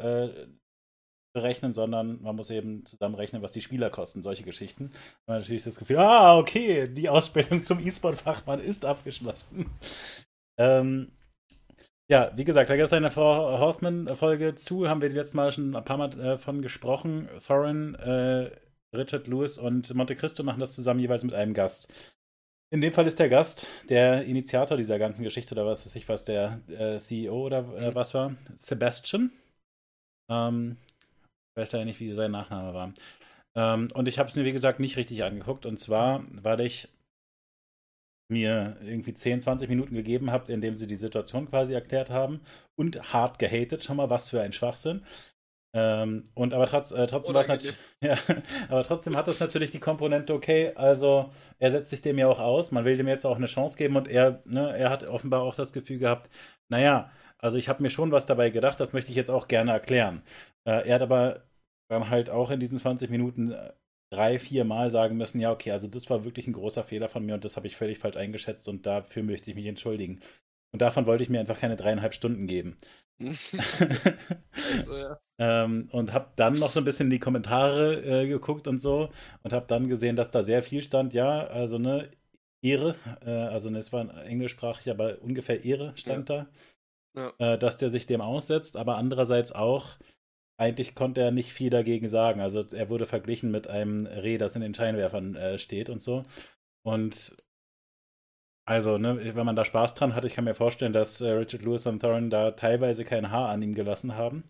[1.34, 4.92] berechnen, sondern man muss eben zusammenrechnen, was die Spieler kosten, solche Geschichten.
[5.26, 9.70] Man hat natürlich das Gefühl, ah, okay, die Ausbildung zum E-Sport-Fachmann ist abgeschlossen.
[10.58, 11.12] ähm,
[12.10, 15.52] ja, wie gesagt, da gibt es eine Four Horseman-Folge zu, haben wir die letzte Mal
[15.52, 17.30] schon ein paar Mal äh, gesprochen.
[17.46, 18.50] Thorin, äh,
[18.96, 21.94] Richard Lewis und Monte Cristo machen das zusammen jeweils mit einem Gast.
[22.72, 26.08] In dem Fall ist der Gast der Initiator dieser ganzen Geschichte oder was weiß ich
[26.10, 29.32] was, der äh, CEO oder äh, was war, Sebastian.
[30.30, 30.78] Ähm,
[31.52, 32.94] ich weiß leider nicht, wie sein Nachname war.
[33.56, 35.66] Ähm, und ich habe es mir, wie gesagt, nicht richtig angeguckt.
[35.66, 36.88] Und zwar, weil ich
[38.32, 42.42] mir irgendwie 10, 20 Minuten gegeben habe, in dem sie die Situation quasi erklärt haben
[42.76, 45.04] und hart gehatet, schon mal was für ein Schwachsinn.
[45.76, 47.36] Ähm, und aber trotz, äh, trotzdem
[48.04, 48.18] ja,
[48.70, 52.40] aber trotzdem hat das natürlich die Komponente, okay, also er setzt sich dem ja auch
[52.40, 55.42] aus, man will dem jetzt auch eine Chance geben und er, ne, er hat offenbar
[55.42, 56.32] auch das Gefühl gehabt,
[56.70, 57.12] naja,
[57.42, 60.22] also ich habe mir schon was dabei gedacht, das möchte ich jetzt auch gerne erklären.
[60.66, 61.44] Äh, er hat aber
[61.90, 63.74] dann halt auch in diesen 20 Minuten äh,
[64.12, 67.26] drei, vier Mal sagen müssen, ja, okay, also das war wirklich ein großer Fehler von
[67.26, 70.20] mir und das habe ich völlig falsch eingeschätzt und dafür möchte ich mich entschuldigen.
[70.72, 72.78] Und davon wollte ich mir einfach keine dreieinhalb Stunden geben.
[73.20, 75.20] also, ja.
[75.40, 79.10] ähm, und habe dann noch so ein bisschen in die Kommentare äh, geguckt und so
[79.44, 81.14] und habe dann gesehen, dass da sehr viel stand.
[81.14, 82.12] Ja, also ne
[82.62, 86.44] Ehre, äh, also ne, es war englischsprachig, aber ungefähr Ehre stand ja.
[86.44, 86.48] da,
[87.16, 87.34] ja.
[87.40, 88.78] Äh, dass der sich dem aussetzt.
[88.78, 89.98] Aber andererseits auch,
[90.58, 92.42] eigentlich konnte er nicht viel dagegen sagen.
[92.42, 96.24] Also er wurde verglichen mit einem Reh, das in den Scheinwerfern äh, steht und so.
[96.84, 97.36] Und
[98.70, 101.64] also, ne, wenn man da Spaß dran hat, ich kann mir vorstellen, dass äh, Richard
[101.64, 104.44] Lewis und Thorin da teilweise kein Haar an ihm gelassen haben.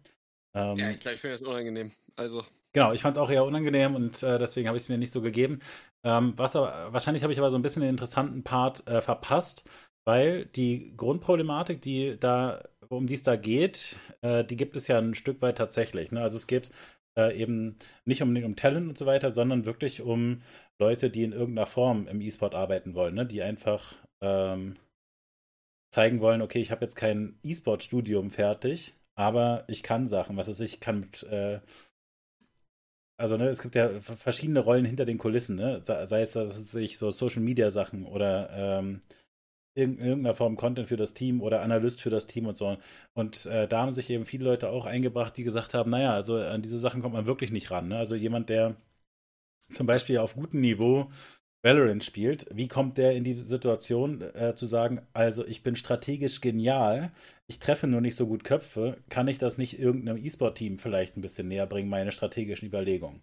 [0.53, 1.93] Ähm, ja, ich glaube, ich finde das unangenehm.
[2.17, 2.43] Also.
[2.73, 5.13] Genau, ich fand es auch eher unangenehm und äh, deswegen habe ich es mir nicht
[5.13, 5.59] so gegeben.
[6.03, 9.69] Ähm, was aber, wahrscheinlich habe ich aber so ein bisschen den interessanten Part äh, verpasst,
[10.09, 14.97] weil die Grundproblematik, die da, um die es da geht, äh, die gibt es ja
[14.97, 16.11] ein Stück weit tatsächlich.
[16.11, 16.19] Ne?
[16.19, 16.71] Also es geht
[17.15, 20.41] äh, eben nicht um, um Talent und so weiter, sondern wirklich um
[20.79, 23.27] Leute, die in irgendeiner Form im E-Sport arbeiten wollen, ne?
[23.27, 24.77] die einfach ähm,
[25.93, 30.59] zeigen wollen, okay, ich habe jetzt kein E-Sport-Studium fertig, aber ich kann Sachen, was weiß
[30.61, 31.59] ich, ich kann mit, äh,
[33.19, 35.83] also ne, es gibt ja verschiedene Rollen hinter den Kulissen, ne?
[35.83, 38.49] sei es dass ich so Social Media Sachen oder
[38.79, 39.01] ähm,
[39.79, 42.77] in irgendeiner Form Content für das Team oder Analyst für das Team und so.
[43.13, 46.37] Und äh, da haben sich eben viele Leute auch eingebracht, die gesagt haben, naja, also
[46.37, 47.89] an diese Sachen kommt man wirklich nicht ran.
[47.89, 47.97] Ne?
[47.97, 48.75] Also jemand, der
[49.71, 51.09] zum Beispiel auf gutem Niveau
[51.61, 56.39] Valorant spielt, wie kommt der in die Situation äh, zu sagen, also ich bin strategisch
[56.39, 57.11] genial,
[57.47, 61.21] ich treffe nur nicht so gut Köpfe, kann ich das nicht irgendeinem E-Sport-Team vielleicht ein
[61.21, 63.21] bisschen näher bringen, meine strategischen Überlegungen?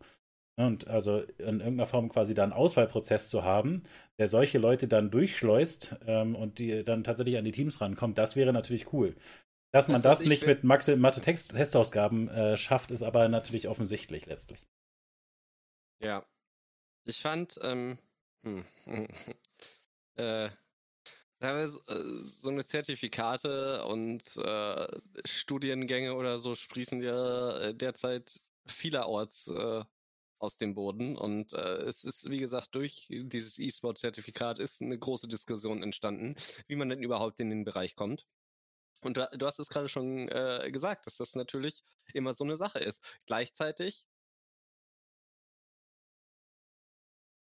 [0.58, 3.84] Und also in irgendeiner Form quasi da einen Auswahlprozess zu haben,
[4.18, 8.36] der solche Leute dann durchschleust ähm, und die dann tatsächlich an die Teams rankommt, das
[8.36, 9.14] wäre natürlich cool.
[9.72, 14.66] Dass man das, das nicht mit Mathe-Testausgaben äh, schafft, ist aber natürlich offensichtlich letztlich.
[16.00, 16.24] Ja.
[17.04, 17.98] Ich fand, ähm,
[18.42, 18.64] hm,
[20.16, 20.48] äh,
[21.38, 24.86] so eine Zertifikate und äh,
[25.26, 29.84] Studiengänge oder so sprießen ja äh, derzeit vielerorts äh,
[30.38, 31.16] aus dem Boden.
[31.16, 36.34] Und äh, es ist, wie gesagt, durch dieses E-Sport-Zertifikat ist eine große Diskussion entstanden,
[36.66, 38.26] wie man denn überhaupt in den Bereich kommt.
[39.00, 42.78] Und du, hast es gerade schon äh, gesagt, dass das natürlich immer so eine Sache
[42.78, 43.02] ist.
[43.26, 44.06] Gleichzeitig,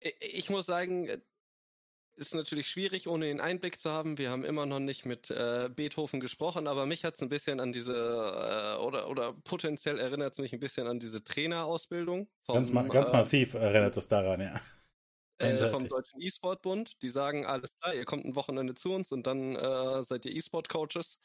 [0.00, 1.22] ich muss sagen,
[2.16, 4.18] ist natürlich schwierig, ohne den Einblick zu haben.
[4.18, 7.60] Wir haben immer noch nicht mit äh, Beethoven gesprochen, aber mich hat es ein bisschen
[7.60, 12.28] an diese, äh, oder, oder potenziell erinnert es mich ein bisschen an diese Trainerausbildung.
[12.44, 14.60] Vom, ganz, ma ganz äh, massiv erinnert es daran, ja.
[15.38, 17.02] Äh, vom Deutschen E-Sport-Bund.
[17.02, 20.34] Die sagen, alles klar, ihr kommt ein Wochenende zu uns und dann äh, seid ihr
[20.34, 21.18] E-Sport-Coaches.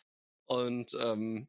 [0.45, 1.47] Und ähm,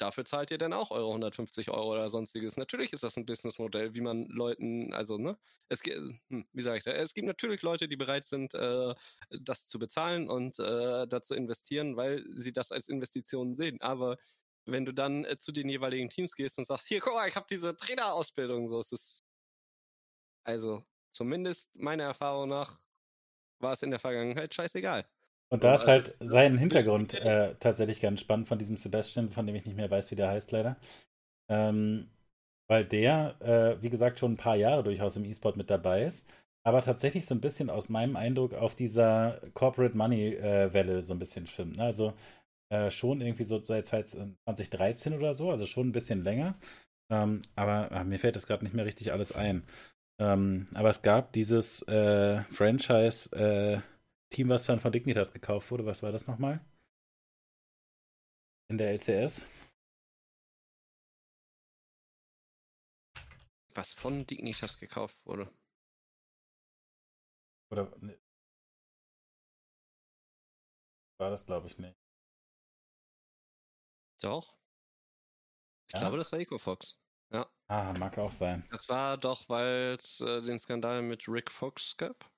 [0.00, 2.56] dafür zahlt ihr dann auch eure 150 Euro oder sonstiges.
[2.56, 5.38] Natürlich ist das ein Businessmodell, wie man Leuten, also, ne,
[5.68, 8.94] es hm, wie sage ich da, es gibt natürlich Leute, die bereit sind, äh,
[9.30, 13.80] das zu bezahlen und äh, dazu investieren, weil sie das als Investition sehen.
[13.80, 14.16] Aber
[14.66, 17.36] wenn du dann äh, zu den jeweiligen Teams gehst und sagst, hier, guck mal, ich
[17.36, 19.24] habe diese Trainerausbildung, so, es ist,
[20.44, 22.80] also, zumindest meiner Erfahrung nach,
[23.60, 25.08] war es in der Vergangenheit scheißegal.
[25.50, 29.46] Und da ist also, halt sein Hintergrund äh, tatsächlich ganz spannend von diesem Sebastian, von
[29.46, 30.76] dem ich nicht mehr weiß, wie der heißt, leider.
[31.50, 32.08] Ähm,
[32.68, 36.30] weil der, äh, wie gesagt, schon ein paar Jahre durchaus im E-Sport mit dabei ist,
[36.66, 41.18] aber tatsächlich so ein bisschen aus meinem Eindruck auf dieser Corporate Money-Welle äh, so ein
[41.18, 41.78] bisschen schwimmt.
[41.78, 41.84] Ne?
[41.84, 42.12] Also
[42.70, 46.56] äh, schon irgendwie so seit 2013 oder so, also schon ein bisschen länger.
[47.10, 49.62] Ähm, aber ach, mir fällt das gerade nicht mehr richtig alles ein.
[50.20, 53.80] Ähm, aber es gab dieses äh, Franchise äh,
[54.30, 55.86] Team, was dann von Dignitas gekauft wurde.
[55.86, 56.64] Was war das nochmal?
[58.70, 59.46] In der LCS.
[63.74, 65.50] Was von Dignitas gekauft wurde.
[67.70, 67.96] Oder.
[68.00, 68.18] Ne.
[71.18, 71.96] War das, glaube ich, nicht.
[74.20, 74.56] Doch.
[75.88, 76.00] Ich ja?
[76.00, 76.98] glaube, das war EcoFox.
[77.30, 77.50] Ja.
[77.68, 78.66] Ah, mag auch sein.
[78.70, 82.30] Das war doch, weil es äh, den Skandal mit Rick Fox gab.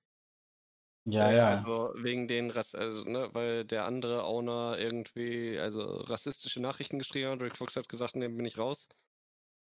[1.13, 1.49] Ja, äh, ja.
[1.51, 7.31] Also wegen den Rass also, ne, weil der andere Owner irgendwie, also rassistische Nachrichten geschrieben
[7.31, 7.43] hat.
[7.43, 8.89] Rick Fox hat gesagt, ne, bin ich raus.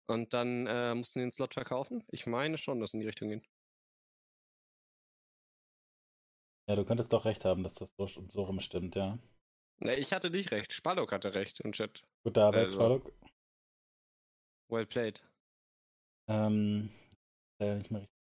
[0.07, 2.03] Und dann äh, mussten die den Slot verkaufen.
[2.09, 3.47] Ich meine schon, dass in die Richtung geht.
[6.68, 9.18] Ja, du könntest doch recht haben, dass das so, so rum stimmt, ja.
[9.80, 10.72] Ne, ich hatte nicht recht.
[10.72, 12.03] Spalok hatte recht im Chat.
[12.24, 13.12] Gute Arbeit, also, Spalok.
[14.68, 15.22] Well played.
[16.28, 16.91] Ähm,
[17.59, 18.17] ja, nicht mehr richtig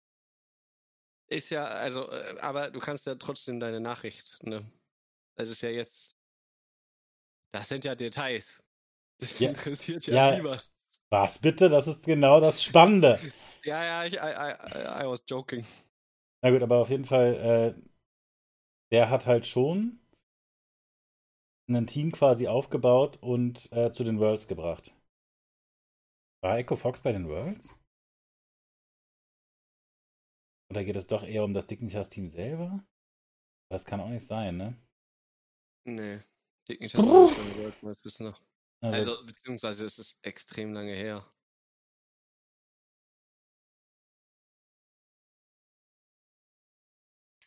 [1.31, 4.69] ist ja, also, äh, aber du kannst ja trotzdem deine Nachricht, ne?
[5.35, 6.15] Das ist ja jetzt.
[7.53, 8.61] Das sind ja Details.
[9.19, 9.49] Das ja.
[9.49, 10.69] interessiert ja, ja niemand.
[11.09, 11.69] Was bitte?
[11.69, 13.19] Das ist genau das Spannende.
[13.63, 15.65] ja, ja, ich, I, I, I, was joking.
[16.41, 17.81] Na gut, aber auf jeden Fall, äh,
[18.91, 19.99] der hat halt schon
[21.69, 24.93] ein Team quasi aufgebaut und äh, zu den Worlds gebracht.
[26.43, 27.80] War Echo Fox bei den Worlds?
[30.71, 32.81] Oder geht es doch eher um das Dignitas-Team selber?
[33.69, 34.81] Das kann auch nicht sein, ne?
[35.83, 36.21] Nee.
[36.69, 38.41] Dignitas ist schon World meines Wissens noch.
[38.79, 41.29] Also, also, beziehungsweise ist es extrem lange her.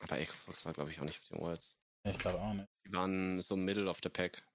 [0.00, 1.78] Aber Echofox war, glaube ich, auch nicht auf den Worlds.
[2.04, 2.68] Ich glaube auch nicht.
[2.86, 4.46] Die waren so Middle of the Pack.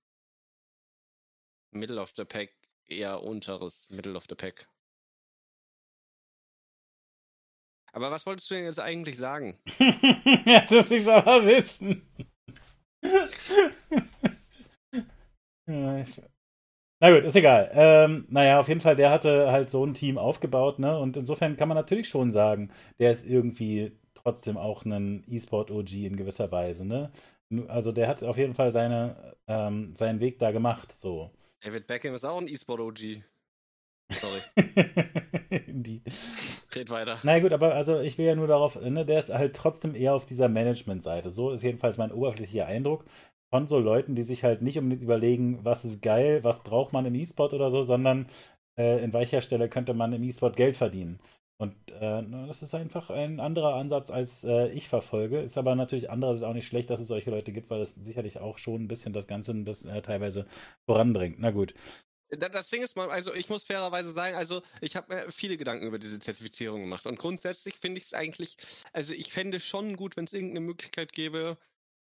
[1.72, 2.52] Middle of the Pack,
[2.86, 4.70] eher unteres Middle of the Pack.
[7.94, 9.58] Aber was wolltest du denn jetzt eigentlich sagen?
[10.46, 12.02] jetzt muss ich es aber wissen.
[17.02, 17.72] Na gut, ist egal.
[17.74, 21.00] Ähm, naja, auf jeden Fall, der hatte halt so ein Team aufgebaut, ne?
[21.00, 26.18] Und insofern kann man natürlich schon sagen, der ist irgendwie trotzdem auch ein E-Sport-OG in
[26.18, 27.12] gewisser Weise, ne?
[27.68, 31.32] Also der hat auf jeden Fall seine, ähm, seinen Weg da gemacht, so.
[31.62, 33.24] David Beckham ist auch ein E-Sport-OG.
[34.12, 34.42] Sorry.
[35.68, 36.02] Die.
[36.76, 37.18] Red weiter.
[37.24, 40.14] Na gut, aber also ich will ja nur darauf, ne, der ist halt trotzdem eher
[40.14, 41.32] auf dieser Management-Seite.
[41.32, 43.06] So ist jedenfalls mein oberflächlicher Eindruck
[43.50, 47.06] von so Leuten, die sich halt nicht unbedingt überlegen, was ist geil, was braucht man
[47.06, 48.28] im E-Sport oder so, sondern
[48.78, 51.20] äh, in welcher Stelle könnte man im E-Sport Geld verdienen.
[51.62, 55.42] Und äh, das ist einfach ein anderer Ansatz, als äh, ich verfolge.
[55.42, 58.40] Ist aber natürlich andererseits auch nicht schlecht, dass es solche Leute gibt, weil es sicherlich
[58.40, 60.46] auch schon ein bisschen das Ganze ein bisschen, äh, teilweise
[60.86, 61.38] voranbringt.
[61.40, 61.74] Na gut.
[62.32, 65.88] Das Ding ist mal, also ich muss fairerweise sagen, also ich habe mir viele Gedanken
[65.88, 67.06] über diese Zertifizierung gemacht.
[67.08, 68.56] Und grundsätzlich finde ich es eigentlich,
[68.94, 71.58] also ich fände schon gut, wenn es irgendeine Möglichkeit gäbe,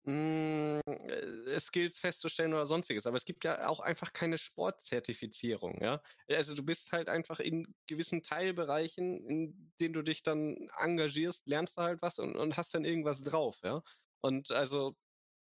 [0.05, 0.97] mh, hm,
[1.45, 3.07] äh, Skills festzustellen oder sonstiges.
[3.07, 6.01] Aber es gibt ja auch einfach keine Sportzertifizierung, ja.
[6.29, 11.77] Also du bist halt einfach in gewissen Teilbereichen, in denen du dich dann engagierst, lernst
[11.77, 13.83] du halt was und, und hast dann irgendwas drauf, ja.
[14.21, 15.04] Und also äh,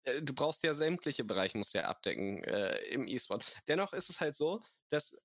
[0.04, 3.46] du brauchst ja sämtliche Bereiche, musst ja abdecken äh, im E-Sport.
[3.68, 5.16] Dennoch ist es halt so, dass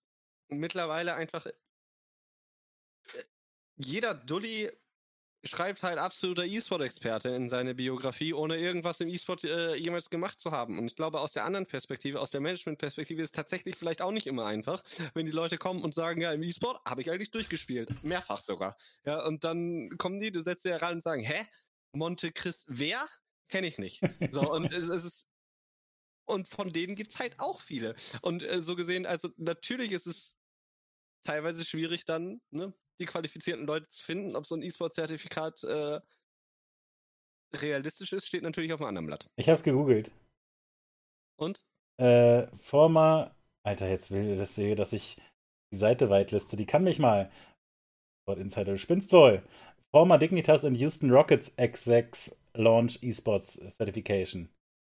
[0.49, 1.53] mittlerweile einfach äh,
[3.77, 4.71] jeder Dulli
[5.45, 10.51] schreibt halt absoluter E-Sport-Experte in seine Biografie, ohne irgendwas im E-Sport äh, jemals gemacht zu
[10.51, 10.79] haben.
[10.79, 14.11] Und ich glaube, aus der anderen Perspektive, aus der Management-Perspektive, ist es tatsächlich vielleicht auch
[14.11, 14.83] nicht immer einfach,
[15.15, 18.03] wenn die Leute kommen und sagen, ja, im E-Sport habe ich eigentlich durchgespielt.
[18.03, 18.77] Mehrfach sogar.
[19.05, 21.47] Ja, und dann kommen die, du setzt sie heran und sagen, hä?
[21.93, 23.07] Monte Chris, wer?
[23.49, 24.01] Kenne ich nicht.
[24.31, 25.27] So, und es, es ist
[26.27, 27.95] und von denen gibt es halt auch viele.
[28.21, 30.33] Und äh, so gesehen, also natürlich ist es
[31.23, 34.37] teilweise schwierig dann, ne, die qualifizierten Leute zu finden.
[34.37, 36.01] Ob so ein E-Sport-Zertifikat äh,
[37.55, 39.31] realistisch ist, steht natürlich auf einem anderen Blatt.
[39.37, 40.11] Ich habe es gegoogelt.
[41.37, 41.63] Und?
[41.99, 45.19] Äh, former, Alter, jetzt will ich das sehe, dass ich
[45.73, 46.57] die Seite weitliste.
[46.57, 47.31] Die kann mich mal.
[48.25, 49.43] Sport Insider, du spinnst wohl.
[49.93, 54.49] Former Dignitas in Houston Rockets X6 Launch Esports Certification.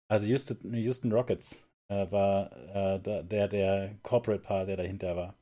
[0.09, 5.35] Also Houston, Houston Rockets äh, war äh, der, der Corporate Part, der dahinter war.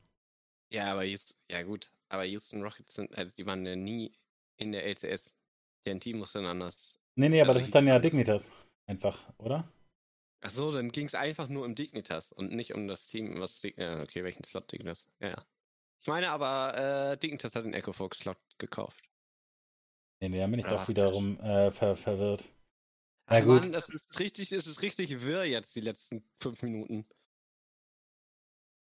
[0.71, 4.11] Ja, aber Houston, ja gut, aber Houston Rockets sind, also die waren ja nie
[4.57, 5.35] in der LCS.
[5.85, 6.97] TNT muss dann anders.
[7.15, 8.51] Nee, nee, aber also das ist dann ja Dignitas.
[8.87, 9.69] Einfach, oder?
[10.41, 13.63] Ach so, dann ging es einfach nur um Dignitas und nicht um das Team, was.
[13.63, 15.07] Ja, okay, welchen Slot Dignitas?
[15.19, 15.45] Ja, ja.
[16.01, 19.09] Ich meine aber, äh, Dignitas hat den Echo Fox Slot gekauft.
[20.23, 22.45] Nee, nee, da bin ich doch wiederum äh, ver verwirrt.
[23.29, 23.63] Na gut.
[23.63, 27.05] Mann, das ist richtig, das ist richtig wirr jetzt, die letzten fünf Minuten.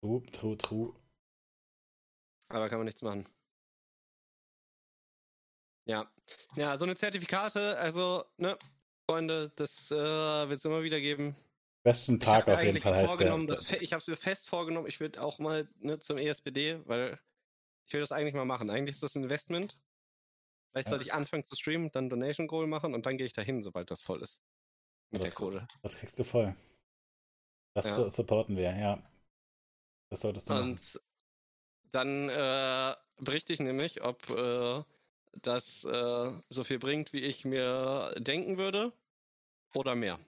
[0.02, 0.92] True, true, true.
[2.48, 3.28] Aber kann man nichts machen.
[5.84, 6.12] Ja.
[6.56, 8.58] Ja, so eine Zertifikate, also, ne,
[9.08, 11.36] Freunde, das äh, wird es immer wieder geben.
[11.84, 13.80] Besten Park auf jeden Fall heißt der.
[13.80, 17.20] Ich habe es mir fest vorgenommen, ich würde auch mal ne, zum ESPD, weil
[17.86, 18.68] ich will das eigentlich mal machen.
[18.68, 19.76] Eigentlich ist das ein Investment.
[20.72, 20.90] Vielleicht ja.
[20.90, 23.90] sollte ich anfangen zu streamen, dann Donation Goal machen und dann gehe ich dahin, sobald
[23.90, 24.42] das voll ist.
[25.10, 25.68] Mit das, der Kohle.
[25.82, 26.54] Das kriegst du voll.
[27.74, 28.10] Das ja.
[28.10, 29.02] supporten wir, ja.
[30.10, 31.00] Das solltest du und machen
[31.92, 34.82] dann äh, berichte ich nämlich, ob äh,
[35.42, 38.92] das äh, so viel bringt, wie ich mir denken würde
[39.74, 40.18] oder mehr.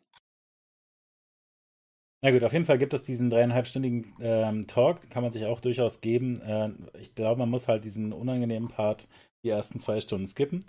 [2.24, 5.60] Na gut, auf jeden Fall gibt es diesen dreieinhalbstündigen ähm, Talk, kann man sich auch
[5.60, 6.40] durchaus geben.
[6.40, 6.70] Äh,
[7.00, 9.08] ich glaube, man muss halt diesen unangenehmen Part
[9.42, 10.64] die ersten zwei Stunden skippen.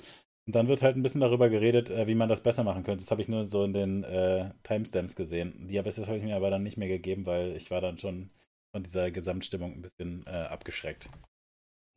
[0.46, 3.04] Und dann wird halt ein bisschen darüber geredet, äh, wie man das besser machen könnte.
[3.04, 5.68] Das habe ich nur so in den äh, Timestamps gesehen.
[5.68, 8.30] Die habe ich mir aber dann nicht mehr gegeben, weil ich war dann schon
[8.72, 11.08] von dieser Gesamtstimmung ein bisschen äh, abgeschreckt.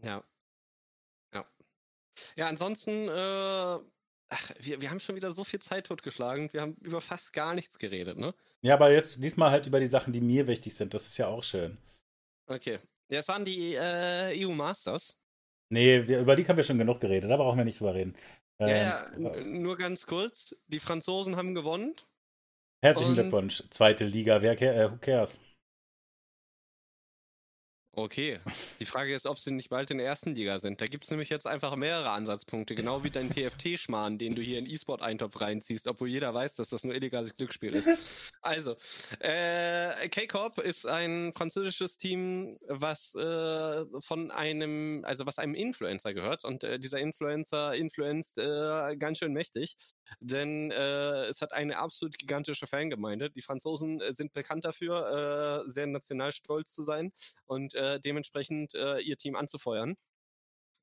[0.02, 0.22] Ja.
[1.34, 1.44] Ja.
[2.36, 3.12] Ja, ansonsten, äh,
[4.28, 6.52] ach, wir, wir haben schon wieder so viel Zeit totgeschlagen.
[6.52, 8.32] Wir haben über fast gar nichts geredet, ne?
[8.62, 10.94] Ja, aber jetzt diesmal halt über die Sachen, die mir wichtig sind.
[10.94, 11.78] Das ist ja auch schön.
[12.46, 12.78] Okay.
[13.08, 15.16] Ja, es waren die äh, EU Masters.
[15.68, 17.30] Nee, wir, über die haben wir schon genug geredet.
[17.30, 18.14] Da brauchen wir nicht drüber reden.
[18.58, 20.54] Ähm, ja, ja, nur ganz kurz.
[20.68, 21.94] Die Franzosen haben gewonnen.
[22.82, 23.62] Herzlichen Glückwunsch.
[23.70, 24.42] Zweite Liga.
[24.42, 25.42] Wer, äh, who cares?
[27.98, 28.40] Okay.
[28.78, 30.82] Die Frage ist, ob sie nicht bald in der ersten Liga sind.
[30.82, 34.58] Da gibt es nämlich jetzt einfach mehrere Ansatzpunkte, genau wie dein TFT-Schmarrn, den du hier
[34.58, 37.88] in E-Sport-Eintopf reinziehst, obwohl jeder weiß, dass das nur illegales Glücksspiel ist.
[38.42, 38.76] Also,
[39.20, 46.44] äh, K-Corp ist ein französisches Team, was äh, von einem, also was einem Influencer gehört
[46.44, 49.76] und äh, dieser Influencer influenzt äh, ganz schön mächtig,
[50.20, 53.30] denn äh, es hat eine absolut gigantische Fangemeinde.
[53.30, 57.12] Die Franzosen äh, sind bekannt dafür, sehr national stolz zu sein
[57.46, 59.96] und äh, dementsprechend äh, ihr Team anzufeuern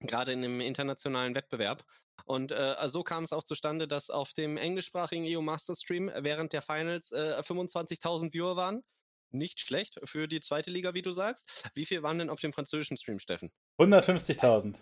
[0.08, 1.84] gerade in einem internationalen Wettbewerb.
[2.26, 6.54] Und äh, so kam es auch zustande, dass auf dem englischsprachigen EU Master Stream während
[6.54, 8.84] der Finals äh, 25.000 Viewer waren.
[9.32, 11.70] Nicht schlecht für die zweite Liga, wie du sagst.
[11.74, 13.52] Wie viel waren denn auf dem französischen Stream, Steffen?
[13.80, 14.78] 150.000.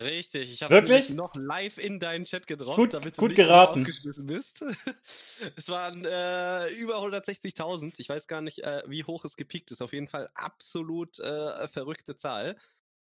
[0.00, 1.10] Richtig, ich habe Wirklich?
[1.10, 3.80] noch live in deinen Chat gedroppt, Gut- damit du gut nicht geraten.
[3.80, 4.62] aufgeschmissen bist.
[5.56, 7.92] es waren äh, über 160.000.
[7.98, 9.82] Ich weiß gar nicht, äh, wie hoch es gepiekt ist.
[9.82, 12.56] Auf jeden Fall absolut äh, verrückte Zahl.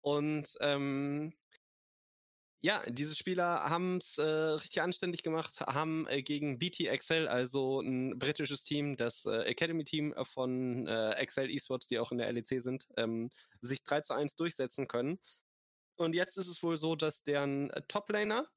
[0.01, 1.33] Und ähm,
[2.61, 7.81] ja, diese Spieler haben es äh, richtig anständig gemacht, haben äh, gegen BT Excel, also
[7.81, 12.61] ein britisches Team, das äh, Academy-Team von äh, Excel Esports, die auch in der LEC
[12.61, 15.19] sind, ähm, sich 3 zu 1 durchsetzen können.
[15.95, 18.47] Und jetzt ist es wohl so, dass deren äh, Toplaner,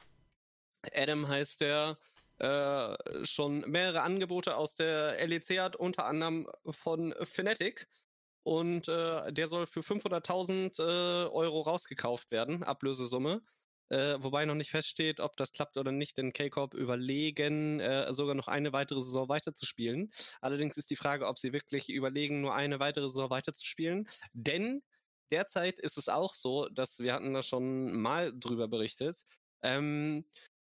[0.93, 1.99] Adam heißt der,
[2.39, 7.89] äh, schon mehrere Angebote aus der LEC hat, unter anderem von Fnatic.
[8.43, 13.43] Und äh, der soll für 500.000 äh, Euro rausgekauft werden, Ablösesumme.
[13.89, 18.35] Äh, wobei noch nicht feststeht, ob das klappt oder nicht, denn K-Corp überlegen, äh, sogar
[18.35, 20.13] noch eine weitere Saison weiterzuspielen.
[20.41, 24.09] Allerdings ist die Frage, ob sie wirklich überlegen, nur eine weitere Saison weiterzuspielen.
[24.33, 24.83] Denn
[25.31, 29.23] derzeit ist es auch so, dass wir hatten da schon mal drüber berichtet,
[29.63, 30.25] ähm,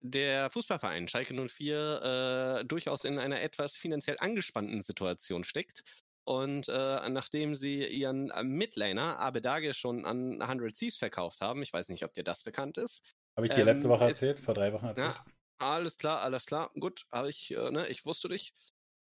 [0.03, 5.83] der Fußballverein Schalke 04 äh, durchaus in einer etwas finanziell angespannten Situation steckt.
[6.25, 11.73] Und äh, nachdem sie ihren äh, Midlaner Abedage schon an 100 Thieves verkauft haben, ich
[11.73, 13.03] weiß nicht, ob dir das bekannt ist.
[13.37, 14.39] Habe ich dir letzte Ähm, Woche ist- erzählt?
[14.41, 15.17] Vor drei Wochen erzählt?
[15.17, 15.25] Ja,
[15.59, 16.71] alles klar, alles klar.
[16.79, 18.55] Gut, habe ich, äh, ne, ich wusste dich.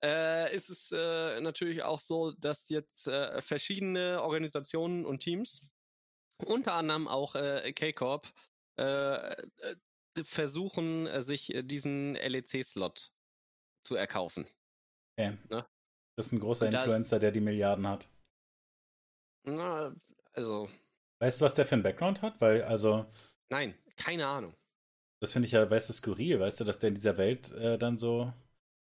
[0.03, 5.69] Äh, ist es äh, natürlich auch so, dass jetzt äh, verschiedene Organisationen und Teams,
[6.45, 8.31] unter anderem auch äh, K-Corp,
[8.77, 9.76] äh, äh,
[10.23, 13.11] versuchen, äh, sich äh, diesen LEC-Slot
[13.84, 14.47] zu erkaufen.
[15.17, 15.38] Okay.
[15.49, 15.65] Ne?
[16.15, 18.07] Das ist ein großer da- Influencer, der die Milliarden hat.
[19.43, 19.93] Na,
[20.34, 20.69] also,
[21.21, 22.39] Weißt du, was der für einen Background hat?
[22.39, 23.05] Weil, also,
[23.49, 24.55] nein, keine Ahnung.
[25.21, 27.77] das finde ich ja, weißt du, skurril, weißt du, dass der in dieser Welt äh,
[27.77, 28.34] dann so.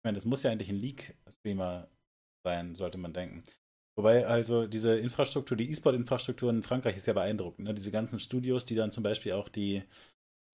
[0.02, 1.88] Ich meine, das muss ja eigentlich ein League-Streamer
[2.44, 3.44] sein, sollte man denken.
[3.96, 7.68] Wobei, also, diese Infrastruktur, die E-Sport-Infrastruktur in Frankreich ist ja beeindruckend.
[7.68, 7.74] Ne?
[7.74, 9.84] Diese ganzen Studios, die dann zum Beispiel auch die,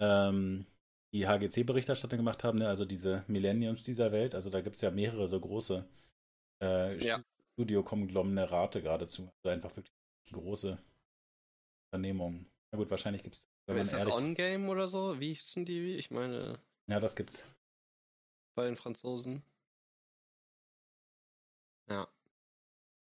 [0.03, 0.67] ähm,
[1.15, 2.69] die HGC-Berichterstattung gemacht haben, ne?
[2.69, 4.35] also diese Millenniums dieser Welt.
[4.35, 5.89] Also, da gibt es ja mehrere so große
[6.63, 7.23] äh, Ja.
[7.55, 9.31] Studio-Konglomerate geradezu.
[9.43, 9.95] Also, einfach wirklich
[10.31, 10.77] große
[11.91, 12.51] Unternehmungen.
[12.71, 14.15] Na gut, wahrscheinlich gibt es, ist das ehrlich.
[14.15, 15.19] On-Game oder so?
[15.21, 15.95] Wie hießen die?
[15.95, 17.47] Ich meine, Ja, das gibt's.
[18.59, 19.45] Bei den Franzosen.
[21.89, 22.09] Ja.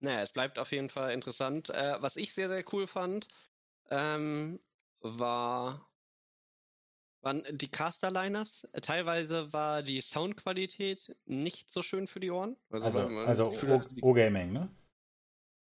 [0.00, 1.68] Naja, es bleibt auf jeden Fall interessant.
[1.68, 3.28] Äh, was ich sehr, sehr cool fand,
[3.90, 4.58] ähm,
[5.00, 5.86] war,
[7.20, 8.64] waren die Caster-Lineups.
[8.72, 12.56] Äh, Teilweise war die Soundqualität nicht so schön für die Ohren.
[12.70, 14.74] Also, man also das Gefühl hatte, die- O- O-Gaming, ne?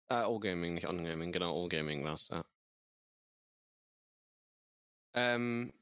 [0.08, 2.46] Ah, O-Gaming, nicht On-Gaming, genau, O-Gaming war's, ja.
[5.14, 5.74] Ähm,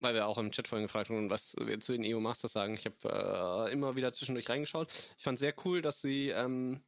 [0.00, 2.74] weil wir auch im Chat vorhin gefragt wurden, was wir zu den EU Masters sagen.
[2.74, 4.92] Ich habe äh, immer wieder zwischendurch reingeschaut.
[5.18, 6.84] Ich fand sehr cool, dass sie ähm,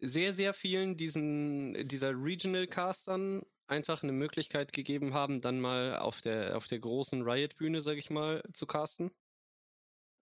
[0.00, 6.20] sehr, sehr vielen diesen, dieser Regional Castern einfach eine Möglichkeit gegeben haben, dann mal auf
[6.20, 9.10] der, auf der großen Riot-Bühne, sag ich mal, zu casten.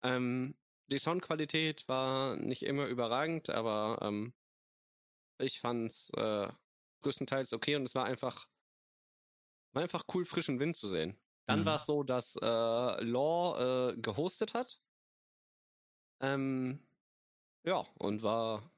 [0.03, 0.57] Ähm,
[0.87, 4.35] die Soundqualität war nicht immer überragend, aber ähm,
[5.39, 6.49] ich fand's äh,
[7.03, 8.47] größtenteils okay und es war einfach,
[9.75, 11.21] war einfach cool, frischen Wind zu sehen.
[11.47, 11.67] Dann Mhm.
[11.67, 12.45] war es so, dass äh,
[13.05, 14.81] Law äh, gehostet hat.
[16.21, 16.89] Ähm,
[17.65, 18.73] ja, und war,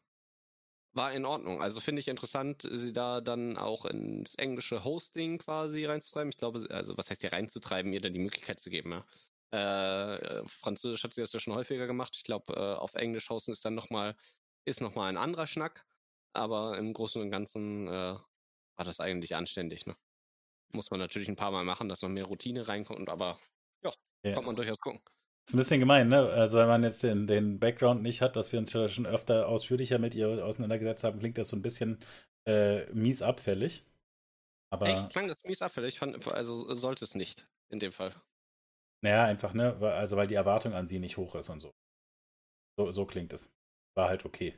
[0.93, 1.63] war in Ordnung.
[1.63, 6.31] Also finde ich interessant, sie da dann auch ins englische Hosting quasi reinzutreiben.
[6.31, 9.07] Ich glaube, also was heißt hier reinzutreiben, ihr da die Möglichkeit zu geben, ja.
[9.53, 12.15] Äh, äh, Französisch hat sie das ja schon häufiger gemacht.
[12.17, 14.17] Ich glaube, äh, auf Englisch hosten ist dann nochmal,
[14.65, 15.87] ist noch mal ein anderer Schnack.
[16.33, 19.97] Aber im Großen und Ganzen äh, war das eigentlich anständig, ne?
[20.77, 23.39] Muss man natürlich ein paar Mal machen, dass noch mehr Routine reinkommt, aber
[23.83, 23.93] ja,
[24.25, 24.35] Ja.
[24.35, 25.01] kommt man durchaus gucken.
[25.49, 26.29] Ist ein bisschen gemein, ne?
[26.31, 29.49] Also, wenn man jetzt den, den Background nicht hat, dass wir uns ja schon öfter
[29.49, 31.99] ausführlicher mit ihr auseinandergesetzt haben, klingt das so ein bisschen
[32.47, 33.85] äh, mies abfällig.
[34.73, 35.95] Aber, Echt klang das mies abfällig.
[35.95, 38.13] Ich fand, also sollte es nicht in dem Fall.
[39.03, 39.77] naja, einfach, ne?
[39.81, 41.73] Also, weil die Erwartung an sie nicht hoch ist und so.
[42.79, 43.51] So, so klingt es.
[43.97, 44.55] War halt okay.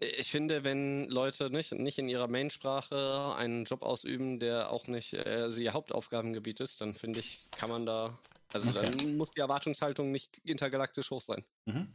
[0.00, 5.12] Ich finde, wenn Leute nicht, nicht in ihrer Mainsprache einen Job ausüben, der auch nicht
[5.12, 8.16] äh, sie ihr Hauptaufgabengebiet ist, dann finde ich, kann man da,
[8.52, 8.90] also Okay.
[8.92, 11.44] dann muss die Erwartungshaltung nicht intergalaktisch hoch sein.
[11.66, 11.92] Mhm.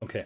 [0.00, 0.24] Okay.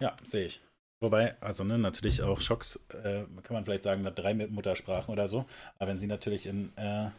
[0.00, 0.60] Ja, sehe ich.
[1.00, 5.46] Wobei, also ne, natürlich auch Schocks, äh, kann man vielleicht sagen, drei Muttersprachen oder so.
[5.78, 7.10] Aber wenn sie natürlich in äh,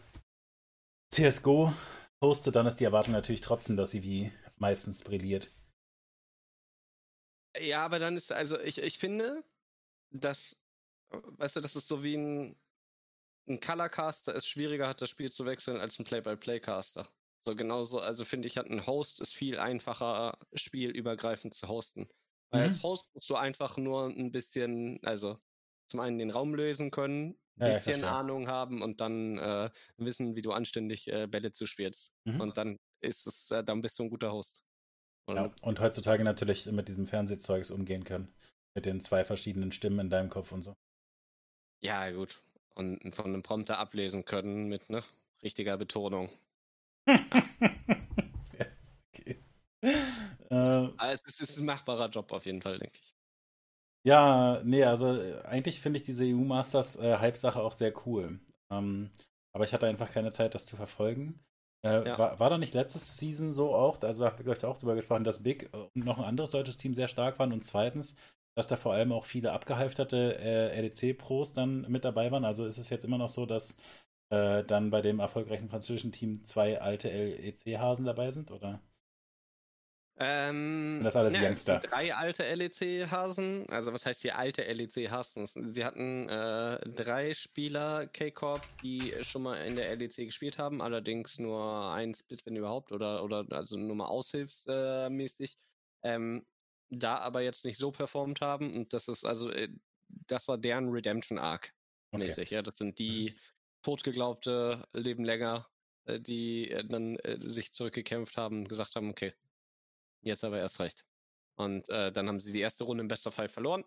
[1.13, 1.73] CSGO
[2.21, 5.51] hostet, dann ist die Erwartung natürlich trotzdem, dass sie wie meistens brilliert.
[7.59, 9.43] Ja, aber dann ist, also ich, ich finde,
[10.11, 10.63] dass,
[11.11, 12.61] weißt du, das ist so wie ein,
[13.47, 17.09] ein Colorcaster es schwieriger hat, das Spiel zu wechseln als ein Play-by-Play-Caster.
[17.39, 22.09] So genauso, also finde ich, hat ein Host ist viel einfacher, spielübergreifend zu hosten.
[22.51, 22.63] Weil Mhm.
[22.63, 25.39] als Host musst du einfach nur ein bisschen, also
[25.89, 30.35] zum einen den Raum lösen können, ein bisschen ja, Ahnung haben und dann äh, wissen,
[30.35, 32.13] wie du anständig äh, Bälle zuspielst.
[32.25, 32.41] Mhm.
[32.41, 34.63] Und dann ist es, äh, dann bist du ein guter Host.
[35.27, 38.33] Ja, und heutzutage natürlich mit diesem Fernsehzeugs umgehen können.
[38.73, 40.73] Mit den zwei verschiedenen Stimmen in deinem Kopf und so.
[41.81, 42.41] Ja, gut.
[42.75, 45.03] Und von einem Prompter ablesen können mit ne,
[45.43, 46.29] richtiger Betonung.
[47.07, 47.25] okay.
[49.81, 53.15] Äh, also es ist ein machbarer Job auf jeden Fall, denke ich.
[54.03, 58.39] Ja, nee, also äh, eigentlich finde ich diese EU-Masters-Hype-Sache äh, auch sehr cool.
[58.69, 59.11] Ähm,
[59.53, 61.39] aber ich hatte einfach keine Zeit, das zu verfolgen.
[61.85, 62.17] Äh, ja.
[62.17, 64.77] war, war da nicht letztes Season so auch, also da haben wir, glaube ich, auch
[64.77, 68.17] drüber gesprochen, dass Big und noch ein anderes deutsches Team sehr stark waren und zweitens,
[68.55, 72.45] dass da vor allem auch viele abgehalfterte äh, RDC-Pros dann mit dabei waren.
[72.45, 73.77] Also ist es jetzt immer noch so, dass
[74.29, 78.81] äh, dann bei dem erfolgreichen französischen Team zwei alte LEC-Hasen dabei sind, oder?
[80.19, 81.79] Ähm, das alles ja, Youngster.
[81.79, 83.69] Drei alte LEC-Hasen.
[83.69, 85.45] Also was heißt hier alte LEC-Hasen?
[85.71, 91.37] Sie hatten äh, drei Spieler K-Corp, die schon mal in der LEC gespielt haben, allerdings
[91.37, 95.57] nur ein Split, wenn überhaupt, oder, oder also nur mal aushilfsmäßig.
[96.03, 96.45] Ähm,
[96.89, 99.69] da aber jetzt nicht so performt haben und das ist also, äh,
[100.27, 101.73] das war deren Redemption Arc
[102.11, 102.47] mäßig.
[102.47, 102.55] Okay.
[102.55, 103.39] Ja, das sind die mhm.
[103.83, 105.67] totgeglaubte Leben länger,
[106.05, 109.33] äh, die äh, dann äh, sich zurückgekämpft haben und gesagt haben, okay,
[110.27, 111.05] Jetzt aber erst recht.
[111.55, 113.85] Und äh, dann haben sie die erste Runde im bester Fall verloren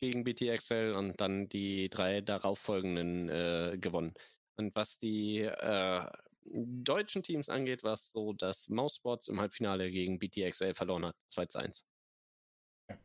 [0.00, 4.14] gegen BTXL und dann die drei darauffolgenden äh, gewonnen.
[4.56, 6.10] Und was die äh,
[6.44, 11.16] deutschen Teams angeht, war es so, dass Mousebots im Halbfinale gegen BTXL verloren hat.
[11.26, 11.84] 2 zu 1.
[12.88, 12.98] Ja,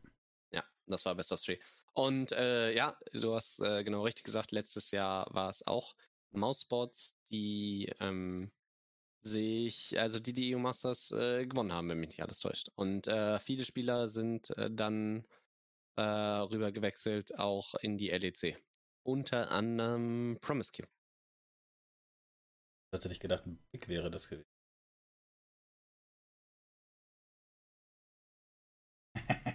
[0.50, 1.58] ja das war Best of Three.
[1.92, 5.94] Und äh, ja, du hast äh, genau richtig gesagt, letztes Jahr war es auch
[6.32, 8.50] Mousebots, die ähm,
[9.24, 12.68] sich, also die die EU Masters äh, gewonnen haben, wenn mich nicht alles täuscht.
[12.76, 15.24] Und äh, viele Spieler sind äh, dann
[15.96, 18.58] äh, rüber gewechselt, auch in die LEC.
[19.02, 20.84] Unter anderem Promise Q.
[22.92, 24.46] Tatsächlich gedacht, ein Big wäre das gewesen.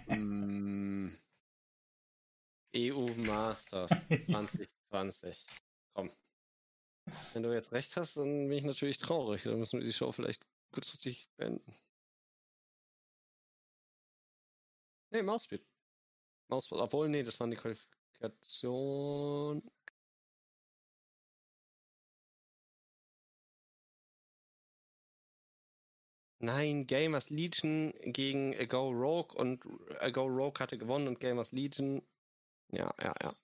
[0.08, 1.16] mm,
[2.76, 3.90] EU Masters
[4.90, 5.46] 2020.
[7.32, 9.42] Wenn du jetzt recht hast, dann bin ich natürlich traurig.
[9.44, 11.74] Dann müssen wir die Show vielleicht kurzfristig beenden.
[15.12, 15.64] Nee, Mauspit.
[16.48, 16.78] Mauspit.
[16.78, 19.62] Obwohl, nee, das waren die Qualifikation.
[26.42, 32.02] Nein, Gamers Legion gegen Go Rogue und Go Rogue hatte gewonnen und Gamers Legion.
[32.72, 33.34] Ja, ja, ja.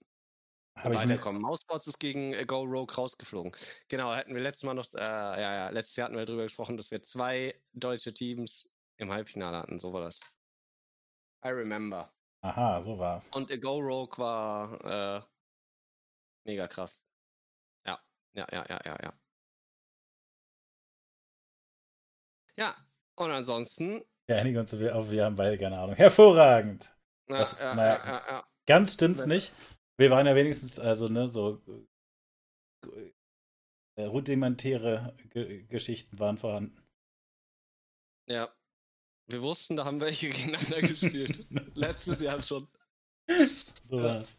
[0.82, 1.42] Weiterkommen.
[1.42, 3.52] Mousebots ist gegen äh, Go Rogue rausgeflogen.
[3.88, 6.76] Genau, hatten wir letztes Mal noch, äh, ja, ja, letztes Jahr hatten wir darüber gesprochen,
[6.76, 9.78] dass wir zwei deutsche Teams im Halbfinale hatten.
[9.78, 10.20] So war das.
[11.44, 12.12] I remember.
[12.42, 13.30] Aha, so war's.
[13.34, 15.22] Und äh, Go Rogue war äh,
[16.44, 17.02] mega krass.
[17.86, 17.98] Ja,
[18.34, 19.12] ja, ja, ja, ja, ja.
[22.58, 22.74] Ja,
[23.16, 24.02] und ansonsten.
[24.26, 25.94] Wir einigen uns auf, wir haben beide keine Ahnung.
[25.94, 26.92] Hervorragend.
[27.28, 29.52] Ja, das, ja, naja, ja, ja, Ganz stimmt's nicht.
[29.98, 31.62] Wir waren ja wenigstens, also, ne, so
[33.96, 36.82] äh, rudimentäre G Geschichten waren vorhanden.
[38.26, 38.54] Ja.
[39.28, 41.46] Wir wussten, da haben welche gegeneinander gespielt.
[41.74, 42.68] Letztes Jahr schon.
[43.82, 44.38] So war's.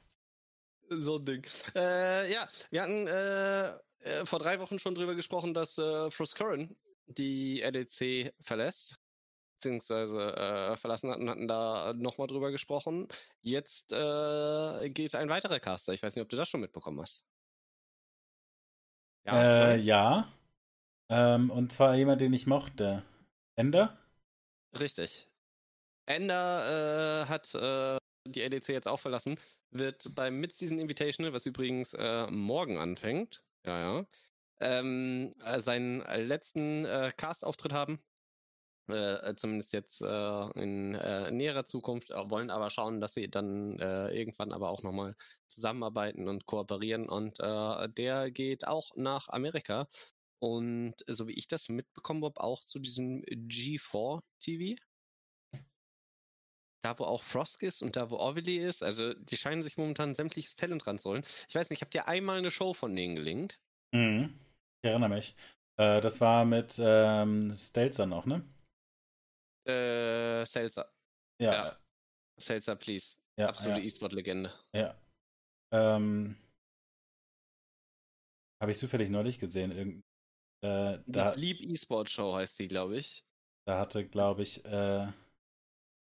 [0.90, 1.46] So ein Ding.
[1.76, 3.70] Äh, ja, wir hatten äh,
[4.00, 6.74] äh, vor drei Wochen schon drüber gesprochen, dass äh, Frostcurrent
[7.08, 8.98] die LEC verlässt
[9.58, 13.08] beziehungsweise äh, verlassen hatten, hatten da nochmal drüber gesprochen.
[13.42, 15.94] Jetzt äh, geht ein weiterer Caster.
[15.94, 17.24] Ich weiß nicht, ob du das schon mitbekommen hast.
[19.26, 19.74] Ja.
[19.74, 20.32] Äh, ja.
[21.10, 23.04] Ähm, und zwar jemand, den ich mochte.
[23.56, 23.98] Ender?
[24.80, 25.28] Richtig.
[26.06, 27.98] Ender äh, hat äh,
[28.28, 29.40] die LEC jetzt auch verlassen,
[29.72, 34.06] wird beim Mid-Season Invitational, was übrigens äh, morgen anfängt, ja, ja,
[34.60, 38.00] ähm, seinen letzten Cast-Auftritt haben
[38.90, 43.80] äh, zumindest jetzt äh, in äh, näherer Zukunft, äh, wollen aber schauen, dass sie dann
[43.80, 45.16] äh, irgendwann aber auch nochmal
[45.48, 47.10] zusammenarbeiten und kooperieren.
[47.10, 49.88] Und äh, der geht auch nach Amerika.
[50.40, 54.82] Und so wie ich das mitbekommen habe, auch zu diesem G4 TV.
[56.84, 58.84] Da, wo auch Frost ist und da, wo Orville ist.
[58.84, 61.24] Also, die scheinen sich momentan sämtliches Talent ranzuholen.
[61.50, 63.60] Ich weiß nicht, ich habe dir einmal eine Show von denen gelinkt.
[63.94, 64.40] Mhm.
[64.84, 65.36] Ich erinnere mich.
[65.76, 68.44] das war mit ähm, Stelzer noch, ne?
[69.68, 70.92] Äh, Seltzer.
[71.42, 71.54] Ja.
[71.54, 71.80] ja.
[72.40, 73.18] Seltzer, please.
[73.40, 73.86] Ja, Absolute ja.
[73.86, 74.54] E-Sport-Legende.
[74.74, 75.00] Ja.
[75.72, 76.38] Ähm,
[78.62, 79.72] Habe ich zufällig neulich gesehen.
[79.72, 80.04] Irgend,
[80.64, 83.24] äh, da, Lieb E-Sport Show heißt die, glaube ich.
[83.68, 85.12] Da hatte, glaube ich, äh,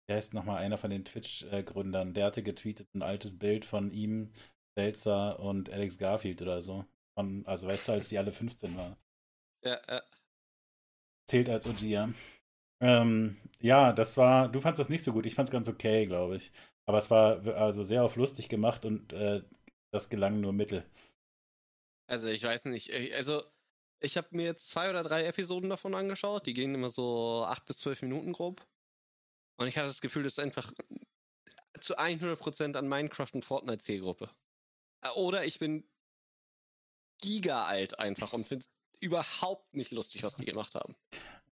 [0.08, 4.32] der heißt nochmal einer von den Twitch-Gründern, der hatte getweetet ein altes Bild von ihm,
[4.78, 6.86] Seltzer und Alex Garfield oder so.
[7.14, 8.96] Von, also weißt du, als die alle 15 waren.
[9.64, 10.02] Ja, ja.
[11.28, 12.08] Zählt als OG, ja.
[12.80, 15.26] Ähm, ja, das war, du fandst das nicht so gut.
[15.26, 16.52] Ich fand es ganz okay, glaube ich.
[16.86, 19.42] Aber es war also sehr auf lustig gemacht und äh,
[19.90, 20.84] das gelang nur mittel.
[22.06, 23.42] Also ich weiß nicht, also
[24.00, 26.46] ich habe mir jetzt zwei oder drei Episoden davon angeschaut.
[26.46, 28.66] Die gehen immer so acht bis zwölf Minuten grob.
[29.56, 30.72] Und ich hatte das Gefühl, das ist einfach
[31.80, 34.30] zu 100% an Minecraft und Fortnite Zielgruppe.
[35.02, 35.88] Äh, oder ich bin
[37.20, 40.96] giga alt einfach und finde es überhaupt nicht lustig, was die gemacht haben.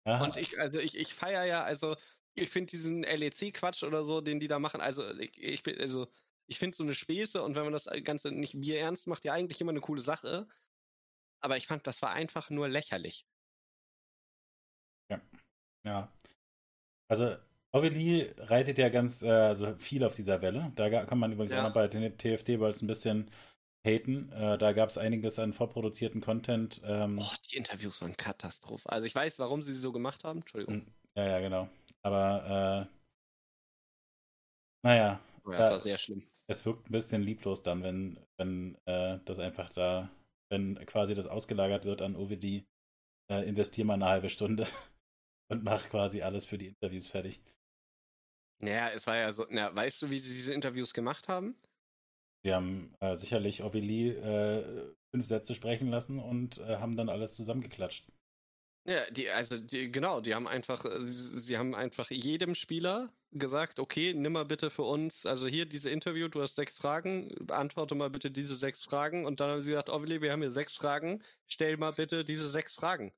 [0.06, 0.24] Aha.
[0.24, 1.96] Und ich, also ich, ich feiere ja, also
[2.34, 6.06] ich finde diesen LEC-Quatsch oder so, den die da machen, also ich, ich bin, also
[6.46, 9.32] ich finde so eine Späße und wenn man das Ganze nicht Bier ernst macht, ja
[9.32, 10.46] eigentlich immer eine coole Sache.
[11.40, 13.26] Aber ich fand, das war einfach nur lächerlich.
[15.10, 15.20] Ja.
[15.84, 16.12] Ja.
[17.08, 17.36] Also,
[17.72, 20.72] Oveli reitet ja ganz äh, also viel auf dieser Welle.
[20.76, 21.60] Da kann man übrigens ja.
[21.60, 23.30] auch noch bei den TFT-Balls ein bisschen
[23.84, 24.30] haten.
[24.32, 26.80] Äh, da gab es einiges an vorproduzierten Content.
[26.84, 28.88] Ähm, oh, die Interviews waren Katastrophe.
[28.90, 30.40] Also ich weiß, warum sie sie so gemacht haben.
[30.40, 30.82] Entschuldigung.
[30.82, 30.86] Hm,
[31.16, 31.68] ja, ja, genau.
[32.02, 32.96] Aber äh,
[34.86, 35.20] naja.
[35.44, 36.26] Oh ja, das war sehr schlimm.
[36.48, 40.10] Es wirkt ein bisschen lieblos dann, wenn, wenn äh, das einfach da,
[40.48, 42.64] wenn quasi das ausgelagert wird an OVD,
[43.28, 44.66] äh, investier mal eine halbe Stunde
[45.50, 47.40] und mach quasi alles für die Interviews fertig.
[48.62, 51.56] Naja, es war ja so, na, weißt du, wie sie diese Interviews gemacht haben?
[52.46, 57.34] Sie haben äh, sicherlich Oveli äh, fünf Sätze sprechen lassen und äh, haben dann alles
[57.34, 58.06] zusammengeklatscht.
[58.84, 63.80] Ja, die, also die, genau, die haben einfach, äh, sie haben einfach jedem Spieler gesagt,
[63.80, 67.96] okay, nimm mal bitte für uns, also hier diese Interview, du hast sechs Fragen, beantworte
[67.96, 70.76] mal bitte diese sechs Fragen und dann haben sie gesagt, Oveli, wir haben hier sechs
[70.76, 73.12] Fragen, stell mal bitte diese sechs Fragen.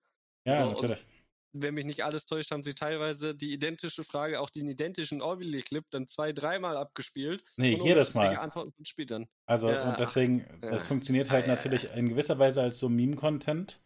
[0.46, 1.04] Ja, so, natürlich
[1.52, 5.84] wenn mich nicht alles täuscht, haben sie teilweise die identische Frage, auch den identischen Orville-Clip,
[5.90, 7.44] dann zwei, dreimal abgespielt.
[7.56, 8.36] Nee, jedes Mal.
[8.36, 9.28] Antworten von Spielern.
[9.46, 10.88] Also, ja, und deswegen, ach, das ja.
[10.88, 13.80] funktioniert halt ja, natürlich in gewisser Weise als so Meme-Content.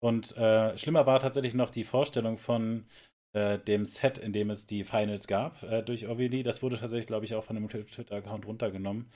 [0.00, 2.86] Und äh, schlimmer war tatsächlich noch die Vorstellung von
[3.32, 6.42] äh, dem Set, in dem es die Finals gab äh, durch Orville.
[6.42, 9.10] Das wurde tatsächlich, glaube ich, auch von einem Twitter-Account runtergenommen.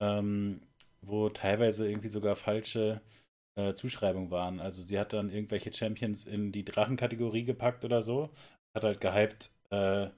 [0.00, 0.62] Ähm,
[1.02, 3.00] wo teilweise irgendwie sogar falsche
[3.56, 4.60] äh, Zuschreibungen waren.
[4.60, 8.30] Also sie hat dann irgendwelche Champions in die Drachenkategorie gepackt oder so,
[8.74, 10.08] hat halt gehypt, äh,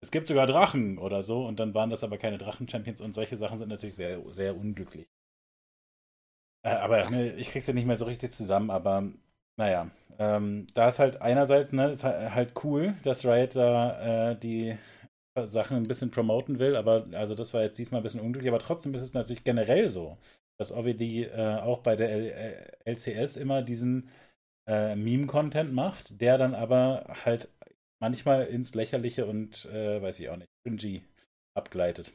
[0.00, 3.36] es gibt sogar Drachen oder so und dann waren das aber keine Drachen-Champions und solche
[3.36, 5.06] Sachen sind natürlich sehr, sehr unglücklich.
[6.62, 9.04] Äh, aber ne, ich krieg's ja nicht mehr so richtig zusammen, aber
[9.56, 14.36] naja, ähm, da ist halt einerseits, ne, ist halt, halt cool, dass Riot da äh,
[14.38, 14.76] die
[15.44, 18.62] Sachen ein bisschen promoten will, aber also das war jetzt diesmal ein bisschen unglücklich, aber
[18.62, 20.18] trotzdem ist es natürlich generell so,
[20.62, 24.08] dass OVD äh, auch bei der L LCS immer diesen
[24.68, 27.48] äh, Meme-Content macht, der dann aber halt
[28.00, 31.04] manchmal ins Lächerliche und äh, weiß ich auch nicht, cringy
[31.54, 32.12] abgleitet.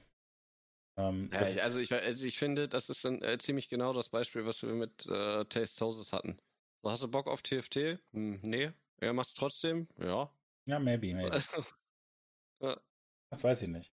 [0.97, 4.45] Ähm, ja, also, ich, also ich finde, das ist dann äh, ziemlich genau das Beispiel,
[4.45, 6.37] was wir mit äh, Taste Houses hatten.
[6.81, 7.99] So, hast du Bock auf TFT?
[8.13, 8.71] Hm, nee.
[9.01, 9.87] Ja, machst du trotzdem?
[9.99, 10.31] Ja.
[10.65, 11.31] Ja, maybe, maybe.
[12.61, 12.79] ja.
[13.29, 13.93] Das weiß ich nicht.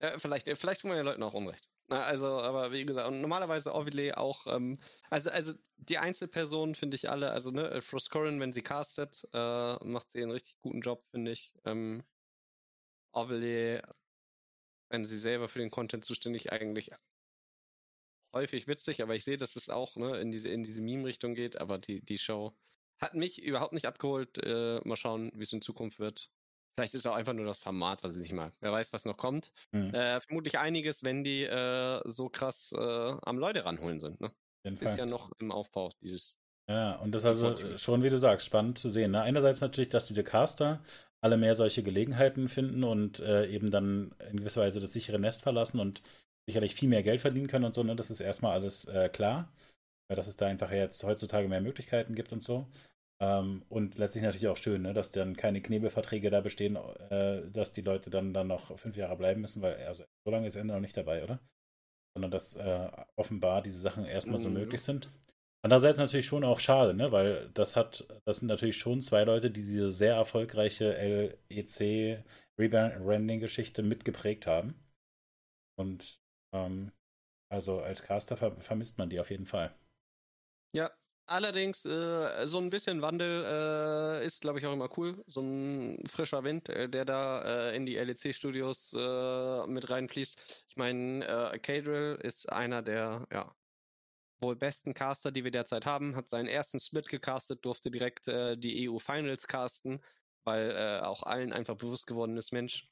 [0.00, 1.68] Ja, vielleicht, vielleicht tun wir den Leuten auch Unrecht.
[2.00, 4.78] Also, aber wie gesagt, normalerweise Orville auch, ähm,
[5.10, 10.10] also, also die Einzelpersonen finde ich alle, also ne, Froscorin, wenn sie castet, äh, macht
[10.10, 11.54] sie einen richtig guten Job, finde ich.
[11.64, 12.04] Ähm,
[13.12, 13.82] Orville,
[14.90, 16.90] wenn sie selber für den Content zuständig, eigentlich
[18.32, 21.60] häufig witzig, aber ich sehe, dass es auch ne, in diese, in diese Meme-Richtung geht,
[21.60, 22.56] aber die, die Show
[22.98, 24.38] hat mich überhaupt nicht abgeholt.
[24.38, 26.30] Äh, mal schauen, wie es in Zukunft wird.
[26.74, 28.52] Vielleicht ist es auch einfach nur das Format, was ich nicht mag.
[28.60, 29.52] Wer weiß, was noch kommt.
[29.72, 29.94] Mhm.
[29.94, 34.20] Äh, vermutlich einiges, wenn die äh, so krass äh, am Leute ranholen sind.
[34.20, 34.30] Ne?
[34.64, 36.38] Ist ja noch im Aufbau, dieses.
[36.68, 39.10] Ja, und das ist also schon, wie du sagst, spannend zu sehen.
[39.10, 39.20] Ne?
[39.20, 40.82] Einerseits natürlich, dass diese Caster
[41.20, 45.42] alle mehr solche Gelegenheiten finden und äh, eben dann in gewisser Weise das sichere Nest
[45.42, 46.02] verlassen und
[46.46, 47.82] sicherlich viel mehr Geld verdienen können und so.
[47.82, 47.96] Ne?
[47.96, 49.52] Das ist erstmal alles äh, klar,
[50.08, 52.66] dass es da einfach jetzt heutzutage mehr Möglichkeiten gibt und so.
[53.22, 57.72] Ähm, und letztlich natürlich auch schön, ne, dass dann keine Knebelverträge da bestehen, äh, dass
[57.72, 60.74] die Leute dann, dann noch fünf Jahre bleiben müssen, weil also so lange ist Ende
[60.74, 61.38] noch nicht dabei, oder?
[62.16, 64.56] Sondern dass äh, offenbar diese Sachen erstmal so mhm.
[64.56, 65.08] möglich sind.
[65.64, 67.12] Andererseits natürlich schon auch schade, ne?
[67.12, 70.90] weil das hat, das sind natürlich schon zwei Leute, die diese sehr erfolgreiche
[71.48, 72.24] LEC
[72.58, 74.74] Rebranding-Geschichte mitgeprägt haben.
[75.78, 76.18] Und
[76.52, 76.90] ähm,
[77.52, 79.72] also als Caster ver vermisst man die auf jeden Fall.
[80.74, 80.90] Ja,
[81.32, 85.24] Allerdings, äh, so ein bisschen Wandel äh, ist, glaube ich, auch immer cool.
[85.28, 90.66] So ein frischer Wind, äh, der da äh, in die LEC-Studios äh, mit reinfließt.
[90.68, 93.56] Ich meine, äh, Cadrill ist einer der ja,
[94.42, 96.16] wohl besten Caster, die wir derzeit haben.
[96.16, 100.04] Hat seinen ersten Split gecastet, durfte direkt äh, die EU-Finals casten,
[100.44, 102.90] weil äh, auch allen einfach bewusst geworden ist, Mensch,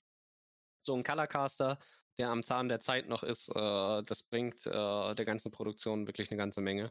[0.83, 1.79] so ein Color-Caster,
[2.19, 6.31] der am Zahn der Zeit noch ist, äh, das bringt äh, der ganzen Produktion wirklich
[6.31, 6.91] eine ganze Menge.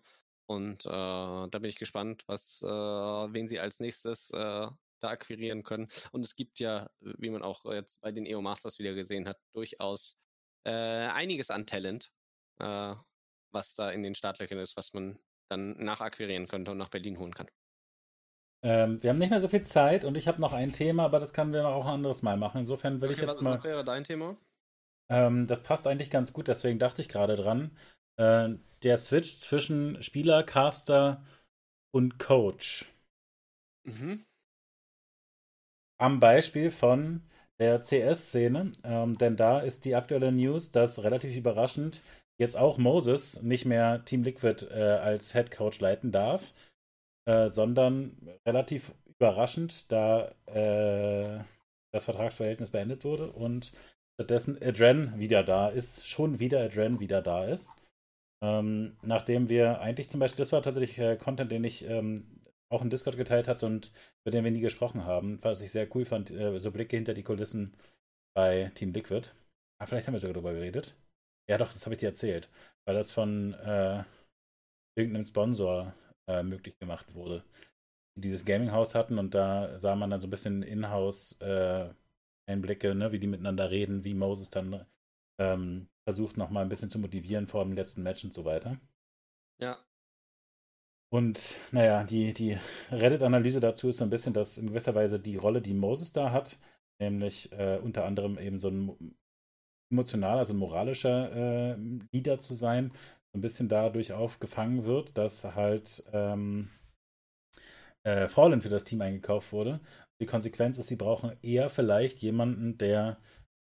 [0.49, 4.67] Und äh, da bin ich gespannt, was, äh, wen sie als nächstes äh,
[4.99, 5.87] da akquirieren können.
[6.11, 9.37] Und es gibt ja, wie man auch jetzt bei den EO Masters wieder gesehen hat,
[9.53, 10.17] durchaus
[10.65, 12.11] äh, einiges an Talent,
[12.59, 12.95] äh,
[13.51, 15.19] was da in den Startlöchern ist, was man
[15.51, 17.47] dann nachakquirieren könnte und nach Berlin holen kann.
[18.63, 21.19] Ähm, wir haben nicht mehr so viel Zeit und ich habe noch ein Thema, aber
[21.19, 22.57] das können wir auch ein anderes Mal machen.
[22.57, 23.53] Insofern will okay, ich jetzt was, mal.
[23.57, 24.35] Was wäre dein Thema?
[25.09, 27.77] Ähm, das passt eigentlich ganz gut, deswegen dachte ich gerade dran.
[28.19, 31.23] Äh, der Switch zwischen Spieler, Caster
[31.91, 32.85] und Coach.
[33.85, 34.25] Mhm.
[35.97, 37.23] Am Beispiel von
[37.59, 42.01] der CS-Szene, ähm, denn da ist die aktuelle News, dass relativ überraschend
[42.39, 46.53] jetzt auch Moses nicht mehr Team Liquid äh, als Head Coach leiten darf,
[47.25, 51.43] äh, sondern relativ überraschend, da äh,
[51.91, 53.73] das Vertragsverhältnis beendet wurde und
[54.15, 57.69] stattdessen Adren wieder da ist, schon wieder Adren wieder da ist.
[58.41, 62.81] Ähm, nachdem wir eigentlich zum Beispiel, das war tatsächlich äh, Content, den ich ähm, auch
[62.81, 63.91] in Discord geteilt hatte und
[64.23, 67.13] über den wir nie gesprochen haben, was ich sehr cool fand, äh, so Blicke hinter
[67.13, 67.75] die Kulissen
[68.35, 69.29] bei Team Liquid.
[69.79, 70.95] Ah, vielleicht haben wir sogar darüber geredet.
[71.49, 72.49] Ja, doch, das habe ich dir erzählt,
[72.85, 74.03] weil das von äh,
[74.95, 75.93] irgendeinem Sponsor
[76.27, 77.43] äh, möglich gemacht wurde.
[78.17, 81.89] Die dieses Gaming-Haus hatten und da sah man dann so ein bisschen in-house äh,
[82.47, 84.85] Einblicke, ne, wie die miteinander reden, wie Moses dann
[85.39, 88.77] ähm, versucht nochmal ein bisschen zu motivieren vor dem letzten Match und so weiter.
[89.59, 89.77] Ja.
[91.11, 92.57] Und naja, die, die
[92.91, 96.31] Reddit-Analyse dazu ist so ein bisschen, dass in gewisser Weise die Rolle, die Moses da
[96.31, 96.57] hat,
[96.99, 99.15] nämlich äh, unter anderem eben so ein
[99.91, 101.31] emotionaler, also ein moralischer
[101.71, 101.75] äh,
[102.11, 102.91] Leader zu sein,
[103.31, 106.69] so ein bisschen dadurch aufgefangen wird, dass halt ähm,
[108.03, 109.79] äh, Fallen für das Team eingekauft wurde.
[110.21, 113.17] Die Konsequenz ist, sie brauchen eher vielleicht jemanden, der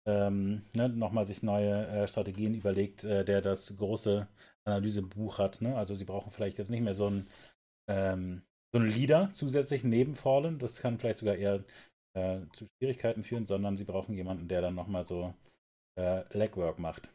[0.09, 4.27] ähm, ne, nochmal sich neue äh, Strategien überlegt, äh, der das große
[4.65, 5.61] Analysebuch hat.
[5.61, 5.75] Ne?
[5.75, 7.29] Also sie brauchen vielleicht jetzt nicht mehr so einen,
[7.87, 8.41] ähm,
[8.73, 10.59] so einen Leader zusätzlich neben Fallen.
[10.59, 11.63] Das kann vielleicht sogar eher
[12.15, 15.33] äh, zu Schwierigkeiten führen, sondern sie brauchen jemanden, der dann nochmal so
[15.97, 17.09] äh, Legwork macht.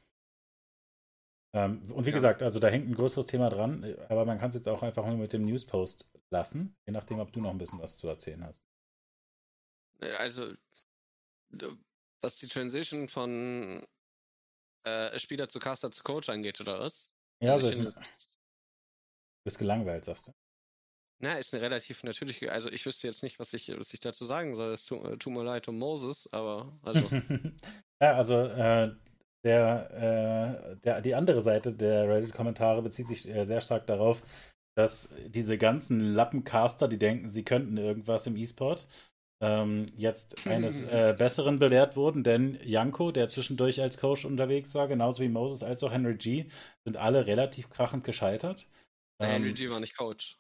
[1.54, 2.16] Ähm, und wie ja.
[2.16, 5.06] gesagt, also da hängt ein größeres Thema dran, aber man kann es jetzt auch einfach
[5.06, 8.44] nur mit dem Newspost lassen, je nachdem, ob du noch ein bisschen was zu erzählen
[8.44, 8.64] hast.
[10.00, 10.54] Also,
[12.24, 13.86] was die Transition von
[14.84, 17.12] äh, Spieler zu Caster zu Coach angeht, oder was?
[17.40, 17.92] Ja, also ich, du
[19.44, 20.32] bist gelangweilt, sagst du.
[21.20, 24.24] Na, ist eine relativ natürliche, also ich wüsste jetzt nicht, was ich, was ich dazu
[24.24, 24.74] sagen soll.
[24.74, 27.00] Es tut, tut mir leid um Moses, aber also.
[28.02, 28.94] ja, also äh,
[29.44, 29.90] der,
[30.72, 34.22] äh, der, die andere Seite der Reddit-Kommentare bezieht sich äh, sehr stark darauf,
[34.76, 38.88] dass diese ganzen Lappencaster, die denken, sie könnten irgendwas im E-Sport,
[39.40, 44.88] ähm, jetzt eines äh, Besseren belehrt wurden, denn Janko, der zwischendurch als Coach unterwegs war,
[44.88, 46.46] genauso wie Moses als auch Henry G,
[46.84, 48.66] sind alle relativ krachend gescheitert.
[49.20, 50.38] Ähm, Henry G war nicht Coach.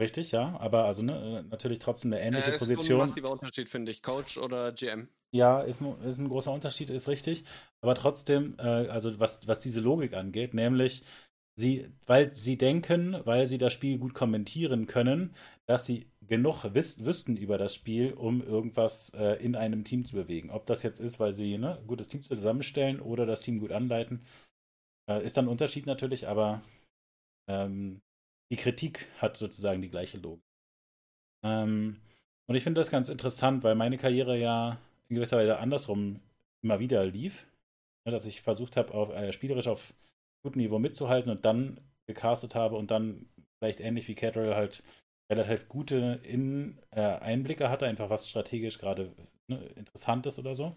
[0.00, 3.00] Richtig, ja, aber also ne, natürlich trotzdem eine ähnliche äh, Position.
[3.00, 5.08] Ist ein massiver Unterschied, finde ich, Coach oder GM.
[5.32, 7.44] Ja, ist ein, ist ein großer Unterschied, ist richtig.
[7.82, 11.04] Aber trotzdem, äh, also was, was diese Logik angeht, nämlich
[11.54, 15.34] sie, weil sie denken, weil sie das Spiel gut kommentieren können,
[15.66, 20.14] dass sie genug wiss, wüssten über das Spiel, um irgendwas äh, in einem Team zu
[20.14, 20.50] bewegen.
[20.50, 23.72] Ob das jetzt ist, weil sie ne, ein gutes Team zusammenstellen oder das Team gut
[23.72, 24.24] anleiten,
[25.10, 26.62] äh, ist dann ein Unterschied natürlich, aber
[27.48, 28.00] ähm,
[28.52, 30.44] die Kritik hat sozusagen die gleiche Logik.
[31.44, 32.00] Ähm,
[32.46, 34.78] und ich finde das ganz interessant, weil meine Karriere ja
[35.08, 36.20] in gewisser Weise andersrum
[36.62, 37.44] immer wieder lief.
[38.06, 39.94] Ne, dass ich versucht habe, auf, äh, spielerisch auf
[40.44, 43.28] gutem Niveau mitzuhalten und dann gecastet habe und dann
[43.58, 44.84] vielleicht ähnlich wie Catrell halt
[45.30, 49.14] relativ gute In äh, Einblicke hatte, einfach was strategisch gerade
[49.48, 50.76] ne, interessant ist oder so.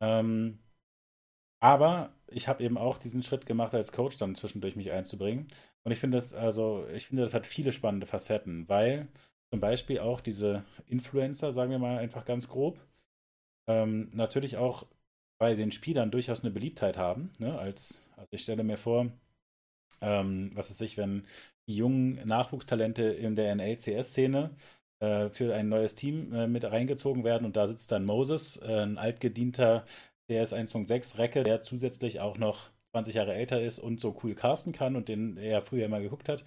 [0.00, 0.58] Ähm,
[1.60, 5.48] aber ich habe eben auch diesen Schritt gemacht, als Coach dann zwischendurch mich einzubringen.
[5.84, 9.08] Und ich finde das, also, ich finde, das hat viele spannende Facetten, weil
[9.50, 12.80] zum Beispiel auch diese Influencer, sagen wir mal einfach ganz grob,
[13.68, 14.86] ähm, natürlich auch
[15.38, 17.32] bei den Spielern durchaus eine Beliebtheit haben.
[17.38, 17.58] Ne?
[17.58, 19.10] Als, also ich stelle mir vor,
[20.00, 21.24] ähm, was ist sich, wenn
[21.68, 24.50] die jungen Nachwuchstalente in der NLCS-Szene
[25.00, 28.82] äh, für ein neues Team äh, mit reingezogen werden und da sitzt dann Moses, äh,
[28.82, 29.84] ein altgedienter
[30.30, 34.72] CS 1.6 Recke, der zusätzlich auch noch 20 Jahre älter ist und so cool casten
[34.72, 36.44] kann und den er früher immer geguckt hat.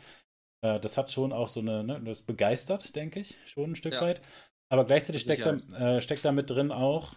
[0.61, 3.93] Äh, das hat schon auch so eine, ne, das begeistert, denke ich, schon ein Stück
[3.93, 4.01] ja.
[4.01, 4.21] weit.
[4.71, 7.15] Aber gleichzeitig steckt da, äh, steckt da mit drin auch,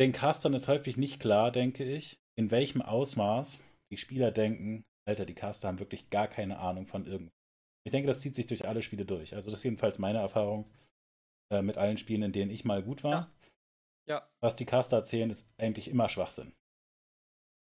[0.00, 3.64] den Castern ist häufig nicht klar, denke ich, in welchem Ausmaß
[3.94, 7.34] die Spieler denken, Alter, die Caster haben wirklich gar keine Ahnung von irgendwas.
[7.86, 9.34] Ich denke, das zieht sich durch alle Spiele durch.
[9.34, 10.70] Also das ist jedenfalls meine Erfahrung
[11.52, 13.12] äh, mit allen Spielen, in denen ich mal gut war.
[13.12, 13.30] Ja.
[14.06, 14.30] Ja.
[14.40, 16.52] Was die Caster erzählen, ist eigentlich immer Schwachsinn.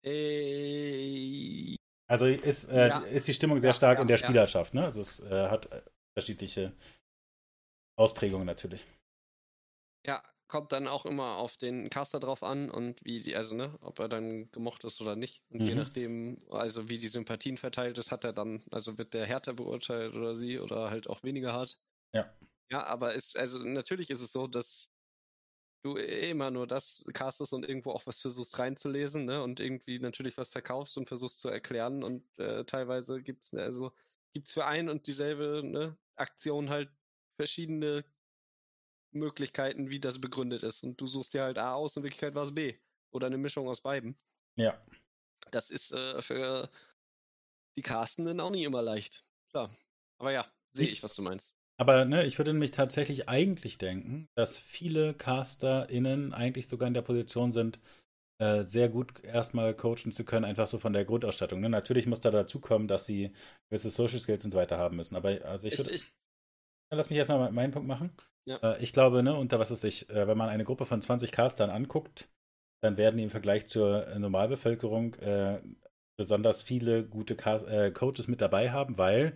[0.03, 1.75] Äh,
[2.07, 2.99] Also ist, äh, Ja.
[2.99, 4.17] ist die Stimmung sehr stark ja, in der.
[4.17, 4.83] Spielerschaft, ne?
[4.83, 5.81] Also es äh, hat äh,
[6.15, 6.73] unterschiedliche
[7.97, 8.85] Ausprägungen natürlich.
[10.05, 13.77] ja, kommt dann auch immer auf den Caster drauf an und wie die, also ne,
[13.81, 15.43] ob er dann gemocht ist oder nicht.
[15.49, 15.75] Und je Mhm.
[15.75, 20.13] nachdem, also wie die Sympathien verteilt ist, hat er dann, also wird der härter beurteilt
[20.15, 21.79] oder sie oder halt auch weniger hart.
[22.13, 22.39] Ja.
[22.71, 24.89] Ja, aber ist, also natürlich ist es so, dass
[25.83, 29.41] du immer nur das castest und irgendwo auch was versuchst reinzulesen, ne?
[29.43, 32.03] Und irgendwie natürlich was verkaufst und versuchst zu erklären.
[32.03, 33.93] Und äh, teilweise gibt's, also
[34.33, 36.91] gibt's für ein und dieselbe ne, Aktion halt
[37.39, 38.03] verschiedene
[39.11, 40.83] Möglichkeiten, wie das begründet ist.
[40.83, 42.75] Und du suchst dir halt A aus, in Wirklichkeit war es B.
[43.11, 44.15] Oder eine Mischung aus beiden.
[44.55, 44.79] Ja.
[45.51, 46.69] Das ist äh, für
[47.77, 49.23] die Castenden auch nie immer leicht.
[49.49, 49.75] Klar.
[50.19, 51.55] Aber ja, sehe Ich- was du meinst.
[51.79, 57.01] Aber ne, ich würde nämlich tatsächlich eigentlich denken, dass viele CasterInnen eigentlich sogar in der
[57.03, 57.79] Position sind,
[58.41, 61.61] äh, sehr gut erstmal coachen zu können, einfach so von der Grundausstattung.
[61.61, 61.69] Ne?
[61.69, 63.31] Natürlich muss da dazu kommen, dass sie
[63.69, 65.15] gewisse Social Skills und so weiter haben müssen.
[65.15, 65.91] Aber also ich Ich, würde.
[65.91, 66.07] ich,
[66.91, 68.11] Lass mich erstmal meinen Punkt machen.
[68.45, 68.57] Ja.
[68.57, 71.31] Äh, ich glaube, ne, unter was es sich, äh, wenn man eine Gruppe von 20
[71.31, 72.29] Castern anguckt,
[72.81, 75.61] dann werden die im Vergleich zur äh, Normalbevölkerung äh,
[76.17, 79.35] besonders viele gute Ca äh, Coaches mit dabei haben, weil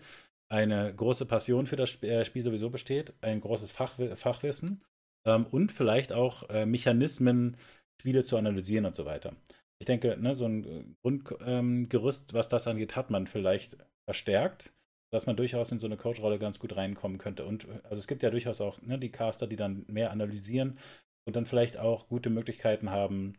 [0.49, 4.83] eine große Passion für das Sp Spiel sowieso besteht, ein großes Fach Fachwissen
[5.25, 7.57] ähm, und vielleicht auch äh, Mechanismen,
[8.01, 9.35] Spiele zu analysieren und so weiter.
[9.79, 14.73] Ich denke, ne, so ein Grundgerüst, ähm, was das angeht, hat man vielleicht verstärkt
[15.13, 17.45] dass man durchaus in so eine Coach-Rolle ganz gut reinkommen könnte.
[17.45, 20.79] Und also es gibt ja durchaus auch ne, die Caster, die dann mehr analysieren
[21.27, 23.35] und dann vielleicht auch gute Möglichkeiten haben,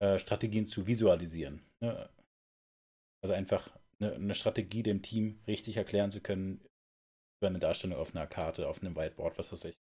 [0.00, 1.60] äh, Strategien zu visualisieren.
[1.80, 2.08] Ne?
[3.20, 6.60] Also einfach eine, eine, Strategie dem Team richtig erklären zu können
[7.40, 9.76] über eine Darstellung auf einer Karte, auf einem Whiteboard, was weiß ich.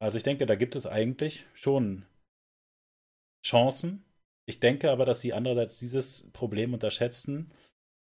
[0.00, 2.06] Also ich denke, da gibt es eigentlich schon
[3.44, 4.04] Chancen.
[4.48, 7.52] Ich denke aber, dass sie andererseits dieses Problem unterschätzen,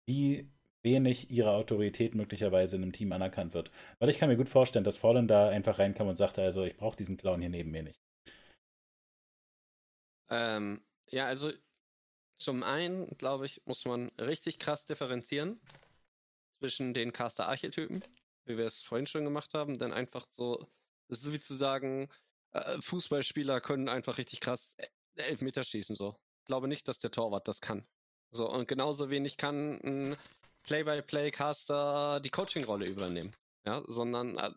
[0.08, 0.53] wie
[0.84, 3.72] wenig ihre Autorität möglicherweise in einem Team anerkannt wird.
[4.00, 6.76] Weil ich kann mir gut vorstellen, dass Fallen da einfach reinkam und sagte, also ich
[6.78, 8.00] brauche diesen Clown hier neben mir nicht.
[10.30, 11.52] Ähm, ja, also
[12.38, 15.60] zum einen, glaube ich, muss man richtig krass differenzieren
[16.60, 18.04] zwischen den Caster-Archetypen,
[18.46, 20.68] wie wir es vorhin schon gemacht haben, denn einfach so,
[21.08, 22.10] das ist wie zu sagen,
[22.52, 24.76] äh, Fußballspieler können einfach richtig krass
[25.16, 26.16] Elfmeter schießen, so.
[26.40, 27.86] Ich glaube nicht, dass der Torwart das kann.
[28.32, 30.18] So, und genauso wenig kann ein
[30.64, 33.36] Play-by-Play-Caster die Coaching-Rolle übernehmen.
[33.66, 34.52] Ja, sondern äh,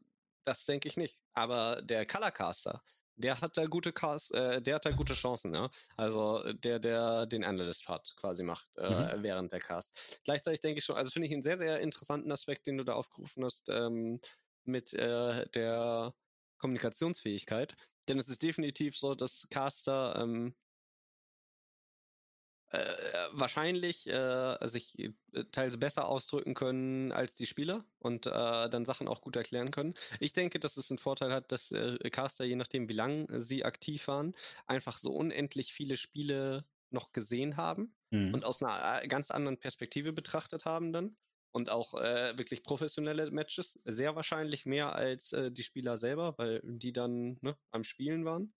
[0.44, 1.18] das denke ich nicht.
[1.34, 2.82] Aber der Color-Caster,
[3.16, 5.70] der hat da gute Cast, äh, der hat da gute Chancen, ja.
[5.96, 9.22] Also der, der den Analyst-Part quasi macht äh, mhm.
[9.22, 10.20] während der Cast.
[10.24, 12.94] Gleichzeitig denke ich schon, also finde ich einen sehr, sehr interessanten Aspekt, den du da
[12.94, 14.20] aufgerufen hast, ähm,
[14.64, 16.14] mit äh, der
[16.58, 17.76] Kommunikationsfähigkeit.
[18.08, 20.54] Denn es ist definitiv so, dass Caster ähm,
[22.70, 25.12] äh, wahrscheinlich äh, sich äh,
[25.52, 29.94] teils besser ausdrücken können als die Spieler und äh, dann Sachen auch gut erklären können.
[30.18, 33.64] Ich denke, dass es einen Vorteil hat, dass äh, Caster, je nachdem wie lange sie
[33.64, 34.34] aktiv waren,
[34.66, 38.34] einfach so unendlich viele Spiele noch gesehen haben mhm.
[38.34, 41.16] und aus einer äh, ganz anderen Perspektive betrachtet haben dann.
[41.52, 46.92] Und auch äh, wirklich professionelle Matches, sehr wahrscheinlich mehr als die Spieler selber, weil die
[46.92, 48.52] dann ne, am Spielen waren.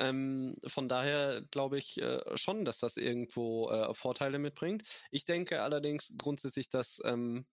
[0.00, 4.84] Ähm, von daher glaube ich äh, schon, dass das irgendwo äh, Vorteile mitbringt.
[5.10, 7.46] Ich denke allerdings grundsätzlich, dass ähm,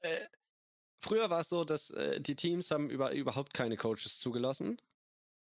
[0.00, 0.26] äh,
[1.04, 4.78] früher war es so, dass äh, die Teams haben über, überhaupt keine Coaches zugelassen.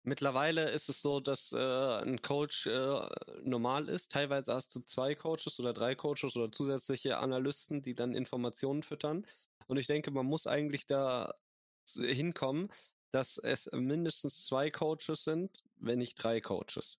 [0.04, 3.09] Mittlerweile ist es so, dass äh, ein Coach äh,
[3.42, 4.12] normal ist.
[4.12, 9.26] Teilweise hast du zwei Coaches oder drei Coaches oder zusätzliche Analysten, die dann Informationen füttern.
[9.68, 11.34] Und ich denke, man muss eigentlich da
[11.96, 12.72] hinkommen,
[13.12, 16.98] dass es mindestens zwei Coaches sind, wenn nicht drei Coaches.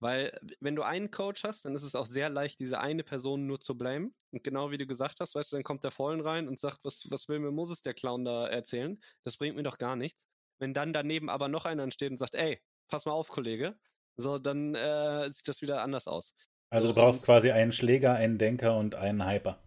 [0.00, 3.46] Weil wenn du einen Coach hast, dann ist es auch sehr leicht, diese eine Person
[3.46, 4.14] nur zu blamen.
[4.32, 6.80] Und genau wie du gesagt hast, weißt du, dann kommt der Vollen rein und sagt,
[6.82, 9.00] was, was will mir Moses, der Clown, da erzählen?
[9.22, 10.26] Das bringt mir doch gar nichts.
[10.58, 13.78] Wenn dann daneben aber noch einer steht und sagt, ey, pass mal auf, Kollege,
[14.16, 16.34] so, dann äh, sieht das wieder anders aus.
[16.70, 19.62] Also so, du brauchst quasi einen Schläger, einen Denker und einen Hyper.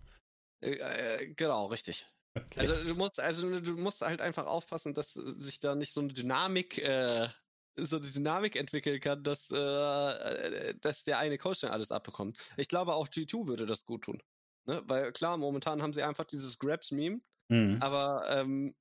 [0.62, 2.06] Äh, äh, genau, richtig.
[2.46, 2.60] Okay.
[2.60, 6.14] Also du musst, also du musst halt einfach aufpassen, dass sich da nicht so eine
[6.14, 7.30] Dynamik, äh,
[7.76, 12.38] so eine Dynamik entwickeln kann, dass, äh, dass der eine Coach dann alles abbekommt.
[12.58, 14.22] Ich glaube auch G2 würde das gut tun.
[14.66, 14.82] Ne?
[14.86, 17.78] Weil klar, momentan haben sie einfach dieses Grabs-Meme, mhm.
[17.82, 18.76] aber ähm,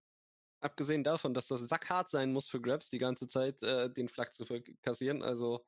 [0.60, 4.32] abgesehen davon, dass das sackhart sein muss für Grabs, die ganze Zeit äh, den Flag
[4.32, 4.44] zu
[4.82, 5.64] kassieren, also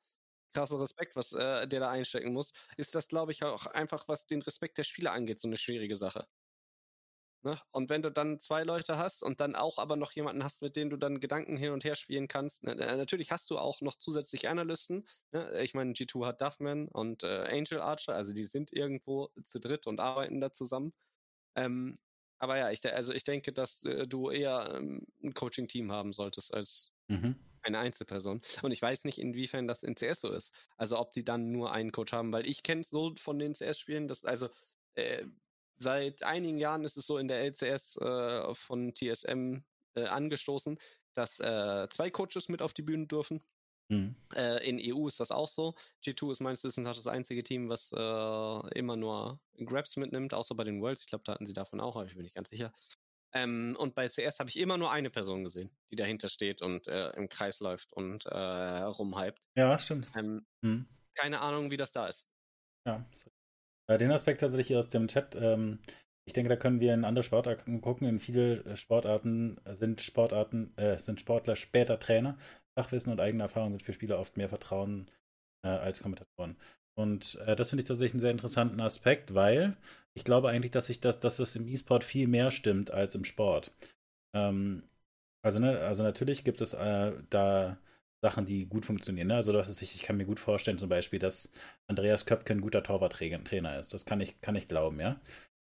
[0.55, 4.27] krasser Respekt, was äh, der da einstecken muss, ist das, glaube ich, auch einfach, was
[4.27, 6.27] den Respekt der Spieler angeht, so eine schwierige Sache.
[7.43, 7.60] Ne?
[7.70, 10.74] Und wenn du dann zwei Leute hast und dann auch aber noch jemanden hast, mit
[10.74, 13.94] dem du dann Gedanken hin und her spielen kannst, ne, natürlich hast du auch noch
[13.97, 15.06] zusätzlich Analysten.
[15.31, 15.62] Ne?
[15.62, 19.86] Ich meine, G2 hat Duffman und äh, Angel Archer, also die sind irgendwo zu dritt
[19.86, 20.93] und arbeiten da zusammen.
[21.55, 21.98] Ähm,
[22.40, 26.52] aber ja, ich, also ich denke, dass äh, du eher ähm, ein Coaching-Team haben solltest
[26.52, 27.36] als mhm.
[27.62, 28.43] eine Einzelperson.
[28.62, 30.52] Und ich weiß nicht, inwiefern das in CS so ist.
[30.77, 33.55] Also ob die dann nur einen Coach haben, weil ich kenne es so von den
[33.55, 34.48] CS-Spielen, dass also
[34.94, 35.24] äh,
[35.79, 39.63] seit einigen Jahren ist es so in der LCS äh, von TSM
[39.95, 40.79] äh, angestoßen,
[41.15, 43.43] dass äh, zwei Coaches mit auf die Bühne dürfen.
[43.91, 44.17] Mhm.
[44.35, 45.75] Äh, in EU ist das auch so.
[46.05, 50.55] G2 ist meines Wissens auch das einzige Team, was äh, immer nur Grabs mitnimmt, außer
[50.55, 51.03] bei den Worlds.
[51.03, 52.73] Ich glaube, da hatten sie davon auch, aber ich bin nicht ganz sicher.
[53.35, 56.89] Ähm, und bei CS habe ich immer nur eine Person gesehen, die dahinter steht und
[56.89, 59.43] äh, im Kreis läuft und äh, rumhypt.
[59.55, 60.09] Ja, stimmt.
[60.17, 60.89] Ähm, mhm.
[61.15, 62.27] Keine Ahnung, wie das da ist.
[62.87, 63.05] Ja,
[63.97, 65.36] den Aspekt tatsächlich aus dem Chat.
[65.36, 65.78] Ähm,
[66.27, 68.06] ich denke, da können wir in andere Sportarten gucken.
[68.06, 72.36] In viele Sportarten sind Sportarten, äh, sind Sportler später Trainer.
[72.78, 75.10] Fachwissen und eigene Erfahrung sind für Spieler oft mehr Vertrauen
[75.65, 76.56] äh, als Kommentatoren.
[76.98, 79.77] Und äh, das finde ich tatsächlich einen sehr interessanten Aspekt, weil
[80.15, 83.24] ich glaube eigentlich, dass ich das, dass das im E-Sport viel mehr stimmt als im
[83.24, 83.73] Sport.
[84.35, 84.82] Ähm,
[85.43, 87.78] also, ne, also natürlich gibt es äh, da
[88.20, 89.28] Sachen, die gut funktionieren.
[89.28, 89.36] Ne?
[89.36, 91.53] Also das ist, ich kann mir gut vorstellen, zum Beispiel, dass
[91.86, 93.95] Andreas Köpke ein guter Torwarttrainer ist.
[93.95, 95.20] Das kann ich, kann ich glauben, ja.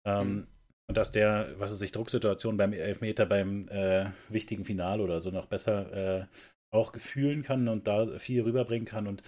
[0.06, 0.48] Ähm, mhm.
[0.88, 5.32] Und dass der, was weiß ich, Drucksituation beim Elfmeter beim äh, wichtigen Finale oder so
[5.32, 6.26] noch besser äh,
[6.72, 9.24] auch gefühlen kann und da viel rüberbringen kann und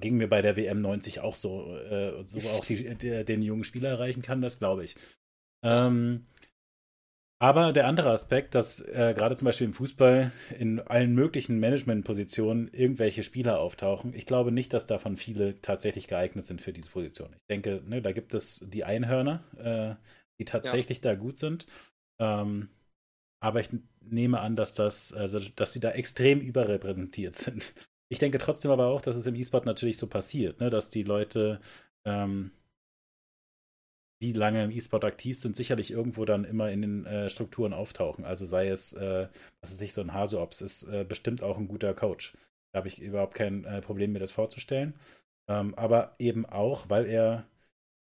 [0.00, 3.64] ging mir bei der WM 90 auch so, äh, so auch die, die, den jungen
[3.64, 4.96] Spieler erreichen kann, das glaube ich.
[5.62, 6.26] Ähm,
[7.38, 12.68] aber der andere Aspekt, dass äh, gerade zum Beispiel im Fußball in allen möglichen Managementpositionen
[12.72, 17.34] irgendwelche Spieler auftauchen, ich glaube nicht, dass davon viele tatsächlich geeignet sind für diese Position.
[17.34, 20.02] Ich denke, ne, da gibt es die Einhörner, äh,
[20.40, 21.12] die tatsächlich ja.
[21.12, 21.66] da gut sind.
[22.20, 22.70] Ähm,
[23.42, 23.68] aber ich
[24.00, 27.74] nehme an, dass das, also dass sie da extrem überrepräsentiert sind.
[28.08, 31.02] Ich denke trotzdem aber auch, dass es im E-Sport natürlich so passiert, ne, dass die
[31.02, 31.60] Leute
[32.06, 32.52] ähm,
[34.22, 38.24] die lange im E-Sport aktiv sind, sicherlich irgendwo dann immer in den äh, Strukturen auftauchen.
[38.24, 39.28] Also sei es, äh,
[39.60, 42.32] was weiß ich, so ein Haseops ist äh, bestimmt auch ein guter Coach.
[42.72, 44.94] Da habe ich überhaupt kein äh, Problem, mir das vorzustellen.
[45.48, 47.46] Ähm, aber eben auch, weil er,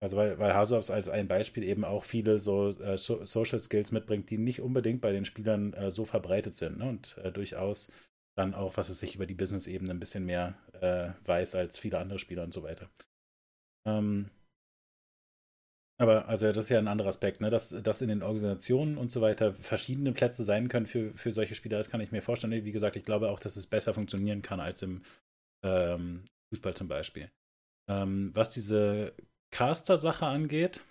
[0.00, 3.92] also weil, weil Haseops als ein Beispiel eben auch viele so, äh, so Social Skills
[3.92, 6.88] mitbringt, die nicht unbedingt bei den Spielern äh, so verbreitet sind ne?
[6.88, 7.92] und durchaus
[8.34, 10.54] dann auch, was es sich über die Business-Ebene ein bisschen mehr
[11.24, 12.88] weiß als viele andere Spieler und so weiter.
[13.84, 14.30] Ähm,
[15.98, 17.50] aber also das ist ja ein anderer Aspekt, ne?
[17.50, 21.56] dass, dass in den Organisationen und so weiter verschiedene Plätze sein können für, für solche
[21.56, 22.64] Spieler, das kann ich mir vorstellen.
[22.64, 25.02] Wie gesagt, ich glaube auch, dass es besser funktionieren kann als im
[25.64, 27.30] ähm, Fußball zum Beispiel.
[27.90, 29.12] Ähm, was diese
[29.50, 30.82] Caster-Sache angeht,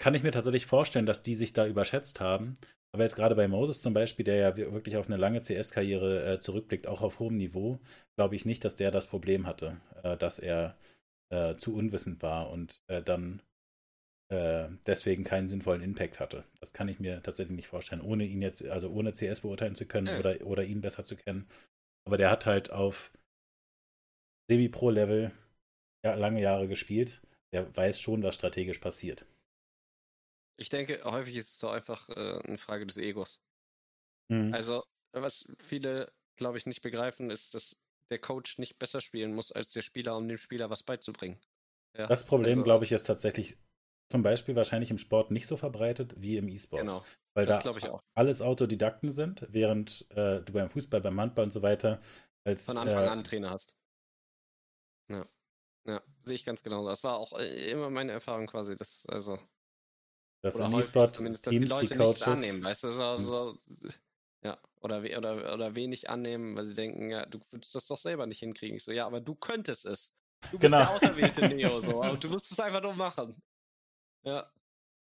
[0.00, 2.56] kann ich mir tatsächlich vorstellen, dass die sich da überschätzt haben.
[2.92, 6.40] Aber jetzt gerade bei Moses zum Beispiel, der ja wirklich auf eine lange CS-Karriere äh,
[6.40, 7.80] zurückblickt, auch auf hohem Niveau,
[8.16, 10.76] glaube ich nicht, dass der das Problem hatte, äh, dass er
[11.30, 13.42] äh, zu unwissend war und äh, dann
[14.28, 16.44] äh, deswegen keinen sinnvollen Impact hatte.
[16.60, 19.86] Das kann ich mir tatsächlich nicht vorstellen, ohne ihn jetzt, also ohne CS beurteilen zu
[19.86, 20.18] können ja.
[20.18, 21.48] oder, oder ihn besser zu kennen.
[22.06, 23.12] Aber der hat halt auf
[24.48, 25.32] Semi-Pro-Level
[26.04, 27.20] ja, lange Jahre gespielt.
[27.52, 29.26] Der weiß schon, was strategisch passiert.
[30.56, 33.40] Ich denke, häufig ist es so einfach äh, eine Frage des Egos.
[34.28, 34.52] Mhm.
[34.54, 37.76] Also, was viele, glaube ich, nicht begreifen, ist, dass
[38.10, 41.38] der Coach nicht besser spielen muss als der Spieler, um dem Spieler was beizubringen.
[41.96, 43.56] Ja, das Problem, also, glaube ich, ist tatsächlich
[44.10, 46.82] zum Beispiel wahrscheinlich im Sport nicht so verbreitet wie im E-Sport.
[46.82, 47.04] Genau.
[47.34, 51.62] Weil das da alles Autodidakten sind, während äh, du beim Fußball, beim Handball und so
[51.62, 52.00] weiter
[52.44, 52.66] als.
[52.66, 53.76] Von Anfang äh, an Trainer hast.
[55.08, 55.26] Ja.
[55.86, 56.86] Ja, sehe ich ganz genau.
[56.86, 58.76] Das war auch äh, immer meine Erfahrung quasi.
[58.76, 59.38] Das, also.
[60.42, 62.22] Das im E-Sport Teams, die, Leute die Coaches.
[62.22, 63.24] Annehmen, weißt du, so, hm.
[63.24, 63.58] so,
[64.42, 68.26] ja, oder, oder, oder wenig annehmen, weil sie denken, ja, du würdest das doch selber
[68.26, 68.76] nicht hinkriegen.
[68.76, 70.12] Ich so, ja, aber du könntest es.
[70.50, 70.78] Du bist genau.
[70.78, 73.40] der auserwählte Neo, so, aber du musst es einfach nur machen.
[74.24, 74.50] Ja.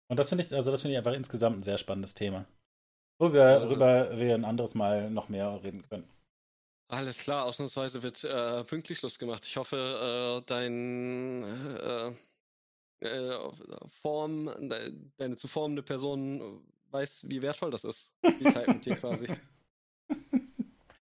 [0.08, 2.46] Und das finde ich, also das finde ich einfach insgesamt ein sehr spannendes Thema.
[3.20, 6.10] Worüber, also, wir ein anderes Mal noch mehr reden können.
[6.88, 9.46] Alles klar, ausnahmsweise wird äh, pünktlich Schluss gemacht.
[9.46, 11.44] Ich hoffe, äh, dein
[11.78, 12.14] äh,
[13.02, 13.52] äh
[14.02, 14.70] Form,
[15.18, 16.64] deine zu formende Person
[16.96, 19.28] weiß, wie wertvoll das ist, die Zeit mit dir quasi.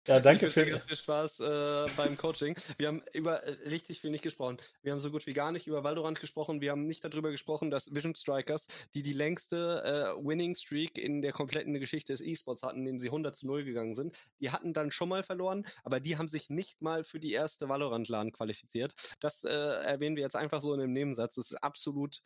[0.08, 2.56] Ja, danke ich für ganz viel Spaß äh, beim Coaching.
[2.78, 4.58] Wir haben über äh, richtig viel nicht gesprochen.
[4.82, 6.60] Wir haben so gut wie gar nicht über Valorant gesprochen.
[6.60, 9.82] Wir haben nicht darüber gesprochen, dass Vision Strikers, die die längste
[10.16, 13.48] äh, Winning Streak in der kompletten Geschichte des E-Sports hatten, in denen sie 100 zu
[13.48, 17.02] 0 gegangen sind, die hatten dann schon mal verloren, aber die haben sich nicht mal
[17.02, 18.94] für die erste Valorant-LAN qualifiziert.
[19.18, 21.34] Das äh, erwähnen wir jetzt einfach so in einem Nebensatz.
[21.34, 22.22] Das ist absolut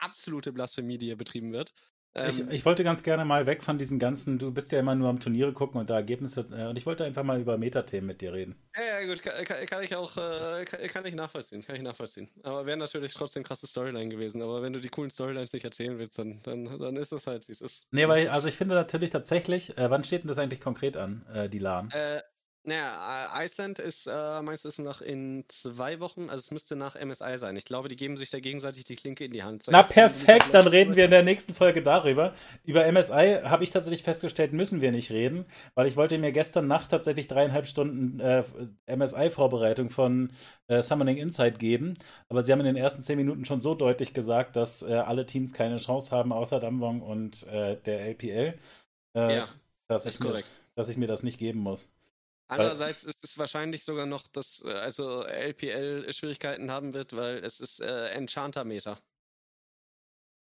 [0.00, 1.72] absolute Blasphemie, die hier betrieben wird.
[2.14, 4.96] Ich, ähm, ich, wollte ganz gerne mal weg von diesen ganzen, du bist ja immer
[4.96, 8.08] nur am Turniere gucken und da Ergebnisse, äh, und ich wollte einfach mal über Metathemen
[8.08, 8.56] mit dir reden.
[8.76, 12.28] Ja, ja gut, kann, kann, ich auch, äh, kann, kann, ich nachvollziehen, kann ich nachvollziehen.
[12.42, 15.98] Aber wäre natürlich trotzdem krasse Storyline gewesen, aber wenn du die coolen Storylines nicht erzählen
[15.98, 17.86] willst, dann, dann, dann ist das halt, wie es ist.
[17.92, 21.24] Nee, weil, also ich finde natürlich tatsächlich, äh, wann steht denn das eigentlich konkret an,
[21.32, 21.92] äh, die LAN?
[21.92, 22.22] Äh,
[22.62, 27.38] naja, Iceland ist äh, meines Wissens nach in zwei Wochen, also es müsste nach MSI
[27.38, 27.56] sein.
[27.56, 29.64] Ich glaube, die geben sich da gegenseitig die Klinke in die Hand.
[29.70, 32.34] Na perfekt, dann reden wir in der nächsten Folge darüber.
[32.64, 36.66] Über MSI habe ich tatsächlich festgestellt, müssen wir nicht reden, weil ich wollte mir gestern
[36.66, 38.44] Nacht tatsächlich dreieinhalb Stunden äh,
[38.94, 40.30] MSI-Vorbereitung von
[40.68, 41.96] äh, Summoning Insight geben.
[42.28, 45.24] Aber sie haben in den ersten zehn Minuten schon so deutlich gesagt, dass äh, alle
[45.24, 48.58] Teams keine Chance haben, außer Damwong und äh, der LPL.
[49.16, 49.48] Äh, ja,
[49.88, 51.90] dass ich, mir, dass ich mir das nicht geben muss.
[52.50, 57.60] Andererseits ist es wahrscheinlich sogar noch, dass äh, also LPL Schwierigkeiten haben wird, weil es
[57.60, 58.98] ist äh, Enchanter-Meter.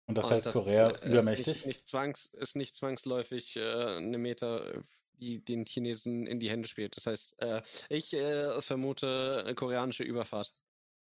[0.06, 1.46] Und das heißt, das Korea ist, äh, übermächtig?
[1.46, 4.82] Nicht, nicht zwangs, ist nicht zwangsläufig äh, eine Meter,
[5.14, 6.96] die den Chinesen in die Hände spielt.
[6.96, 10.52] Das heißt, äh, ich äh, vermute eine koreanische Überfahrt.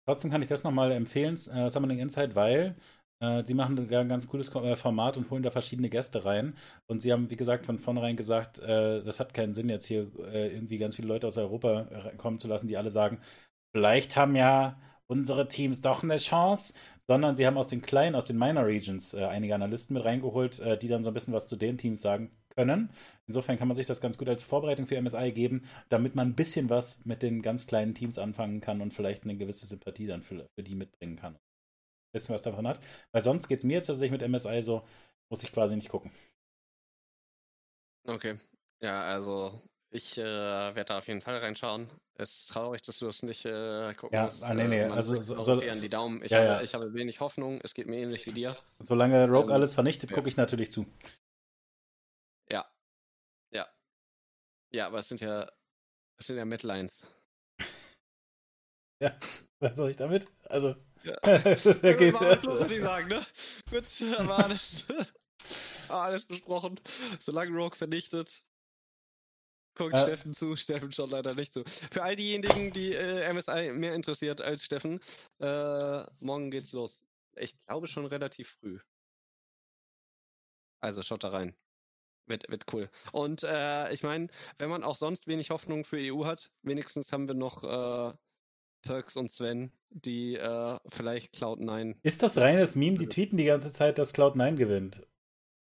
[0.06, 3.03] Trotzdem kann ich das nochmal empfehlen, äh, Summoning Insight, weil äh,
[3.46, 6.56] sie machen ein ganz cooles äh, Format und holen da verschiedene Gäste rein.
[6.88, 10.12] Und sie haben, wie gesagt, von vornherein gesagt, äh, das hat keinen Sinn, jetzt hier
[10.32, 13.20] äh, irgendwie ganz viele Leute aus Europa kommen zu lassen, die alle sagen,
[13.72, 14.78] vielleicht haben ja
[15.08, 16.74] unsere Teams doch eine Chance,
[17.08, 20.60] sondern sie haben aus den kleinen, aus den Minor Regions äh, einige Analysten mit reingeholt,
[20.60, 22.90] äh, die dann so ein bisschen was zu den Teams sagen können.
[23.28, 26.36] Insofern kann man sich das ganz gut als Vorbereitung für MSI geben, damit man ein
[26.36, 30.24] bisschen was mit den ganz kleinen Teams anfangen kann und vielleicht eine gewisse Sympathie dann
[30.24, 31.38] für, für die mitbringen kann
[32.14, 32.80] wissen, was davon hat.
[33.12, 34.84] Weil sonst geht es mir jetzt tatsächlich mit MSI so,
[35.30, 36.12] muss ich quasi nicht gucken.
[38.06, 38.38] Okay.
[38.82, 41.88] Ja, also ich äh, werde da auf jeden Fall reinschauen.
[42.16, 44.44] Es ist traurig, dass du das nicht äh, gucken ja, musst.
[44.44, 44.82] Ah, nee, nee.
[44.82, 46.24] Äh, also so, so, an die Daumen.
[46.24, 46.62] Ich, ja, habe, ja.
[46.62, 47.60] ich habe wenig Hoffnung.
[47.64, 48.58] Es geht mir ähnlich wie dir.
[48.80, 50.86] Solange Rogue ähm, alles vernichtet, gucke ich natürlich zu.
[52.50, 52.66] Ja.
[53.52, 53.68] Ja.
[54.72, 55.52] Ja, aber es sind ja,
[56.18, 57.04] es sind ja Midlines.
[59.00, 59.16] ja,
[59.60, 60.28] was soll ich damit?
[60.46, 60.76] Also.
[61.04, 61.18] Ja.
[61.40, 62.16] das ist ja geht.
[62.16, 63.26] Alles, muss ich sagen, ne?
[63.70, 64.86] Gut, war alles,
[65.90, 66.80] alles besprochen.
[67.20, 68.44] Solange Rogue vernichtet,
[69.76, 70.02] guckt äh.
[70.04, 71.64] Steffen zu, Steffen schon leider nicht zu.
[71.92, 75.02] Für all diejenigen, die äh, MSI mehr interessiert als Steffen,
[75.40, 77.04] äh, morgen geht's los.
[77.36, 78.80] Ich glaube schon relativ früh.
[80.82, 81.56] Also schaut da rein.
[82.26, 82.90] Wird, wird cool.
[83.12, 84.28] Und äh, ich meine,
[84.58, 88.14] wenn man auch sonst wenig Hoffnung für EU hat, wenigstens haben wir noch äh,
[88.84, 91.96] Perks und Sven, die äh, vielleicht Cloud9.
[92.04, 92.98] Ist das reines Meme?
[92.98, 95.02] Die tweeten die ganze Zeit, dass Cloud9 gewinnt.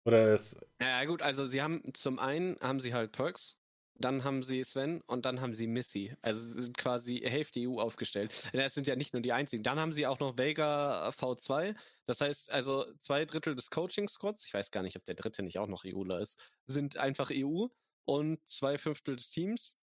[0.04, 0.60] Oder ist.
[0.80, 3.56] Ja, gut, also sie haben zum einen haben sie halt Perks,
[4.02, 6.14] dann haben sie Sven und dann haben sie Missy.
[6.22, 8.50] Also sie sind quasi Hälfte EU aufgestellt.
[8.52, 9.62] Das sind ja nicht nur die einzigen.
[9.62, 11.76] Dann haben sie auch noch Vega V2.
[12.06, 15.58] Das heißt, also zwei Drittel des Coaching-Squads, ich weiß gar nicht, ob der dritte nicht
[15.58, 17.66] auch noch EUler ist, sind einfach EU
[18.04, 19.76] und zwei Fünftel des Teams.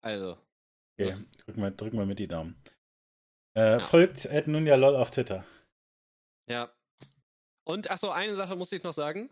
[0.00, 0.38] Also.
[0.98, 1.20] Okay, ja.
[1.44, 2.56] drücken, wir, drücken wir mit die Daumen.
[3.56, 3.78] Äh, ja.
[3.78, 5.44] Folgt Ed Nunja LOL auf Twitter.
[6.46, 6.70] Ja.
[7.64, 9.30] Und achso, eine Sache muss ich noch sagen.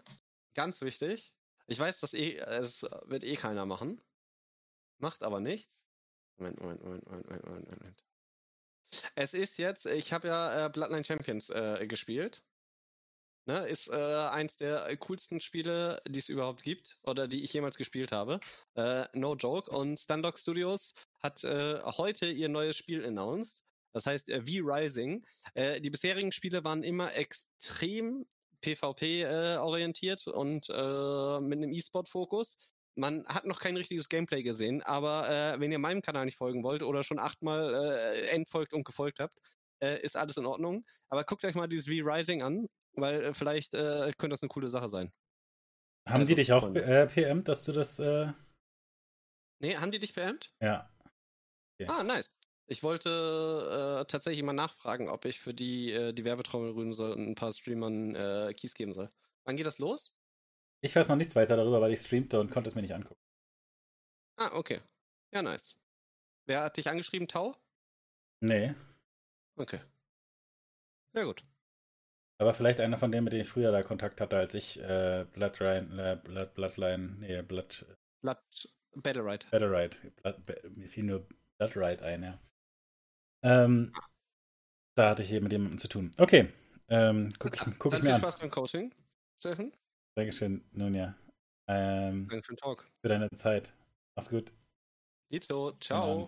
[0.55, 1.35] Ganz wichtig.
[1.67, 4.01] Ich weiß, dass eh, es wird eh keiner machen.
[4.99, 5.71] Macht aber nichts.
[6.39, 8.05] Moment, Moment, Moment, Moment, Moment, Moment.
[9.15, 12.43] Es ist jetzt, ich habe ja äh, Bloodline Champions äh, gespielt.
[13.47, 17.77] Ne, ist äh, eins der coolsten Spiele, die es überhaupt gibt oder die ich jemals
[17.77, 18.41] gespielt habe.
[18.75, 19.71] Äh, no joke.
[19.71, 23.64] Und Standock Studios hat äh, heute ihr neues Spiel announced.
[23.95, 25.25] Das heißt, äh, V-Rising.
[25.55, 28.27] Äh, die bisherigen Spiele waren immer extrem
[28.61, 32.59] PvP-orientiert äh, und äh, mit einem E-Sport-Fokus.
[32.97, 36.63] Man hat noch kein richtiges Gameplay gesehen, aber äh, wenn ihr meinem Kanal nicht folgen
[36.63, 39.37] wollt oder schon achtmal äh, entfolgt und gefolgt habt,
[39.81, 40.85] äh, ist alles in Ordnung.
[41.09, 44.71] Aber guckt euch mal dieses V-Rising an, weil äh, vielleicht äh, könnte das eine coole
[44.71, 45.13] Sache sein.
[46.07, 47.99] Haben also, die dich auch äh, PM, dass du das.
[47.99, 48.33] Äh...
[49.61, 50.53] Nee, haben die dich PMt?
[50.61, 50.91] Ja.
[51.81, 51.91] Okay.
[51.91, 52.29] Ah, nice.
[52.67, 57.13] Ich wollte äh, tatsächlich mal nachfragen, ob ich für die äh, die Werbetrommel rühren soll
[57.13, 59.11] und ein paar Streamern äh, Keys geben soll.
[59.45, 60.13] Wann geht das los?
[60.81, 63.21] Ich weiß noch nichts weiter darüber, weil ich streamte und konnte es mir nicht angucken.
[64.37, 64.81] Ah, okay.
[65.33, 65.77] Ja, nice.
[66.47, 67.29] Wer hat dich angeschrieben?
[67.29, 67.55] Tau?
[68.41, 68.75] Nee.
[69.57, 69.81] Okay.
[71.13, 71.45] Sehr gut.
[72.39, 75.25] Aber vielleicht einer von denen, mit denen ich früher da Kontakt hatte, als ich äh,
[75.33, 77.87] Bloodline, äh, Blood, Bloodline, nee, Blood.
[78.23, 78.39] Blood
[78.97, 79.47] Battle Ride.
[79.51, 79.97] Battle Ride.
[80.23, 81.27] Blood, mir fiel nur
[81.59, 82.41] Blood Ride ein, ja.
[83.45, 83.93] Ähm,
[84.97, 86.11] da hatte ich hier mit jemandem zu tun.
[86.19, 86.53] Okay.
[86.89, 88.93] Ähm, guck ich, guck Dann ich mir viel Spaß beim Coaching,
[89.39, 89.73] Steffen.
[90.17, 91.15] Dankeschön, nun ja.
[91.69, 92.89] Ähm, Danke für den Talk.
[93.03, 93.75] Für deine Zeit.
[94.17, 94.53] Mach's gut.
[95.31, 96.27] Dito, ciao.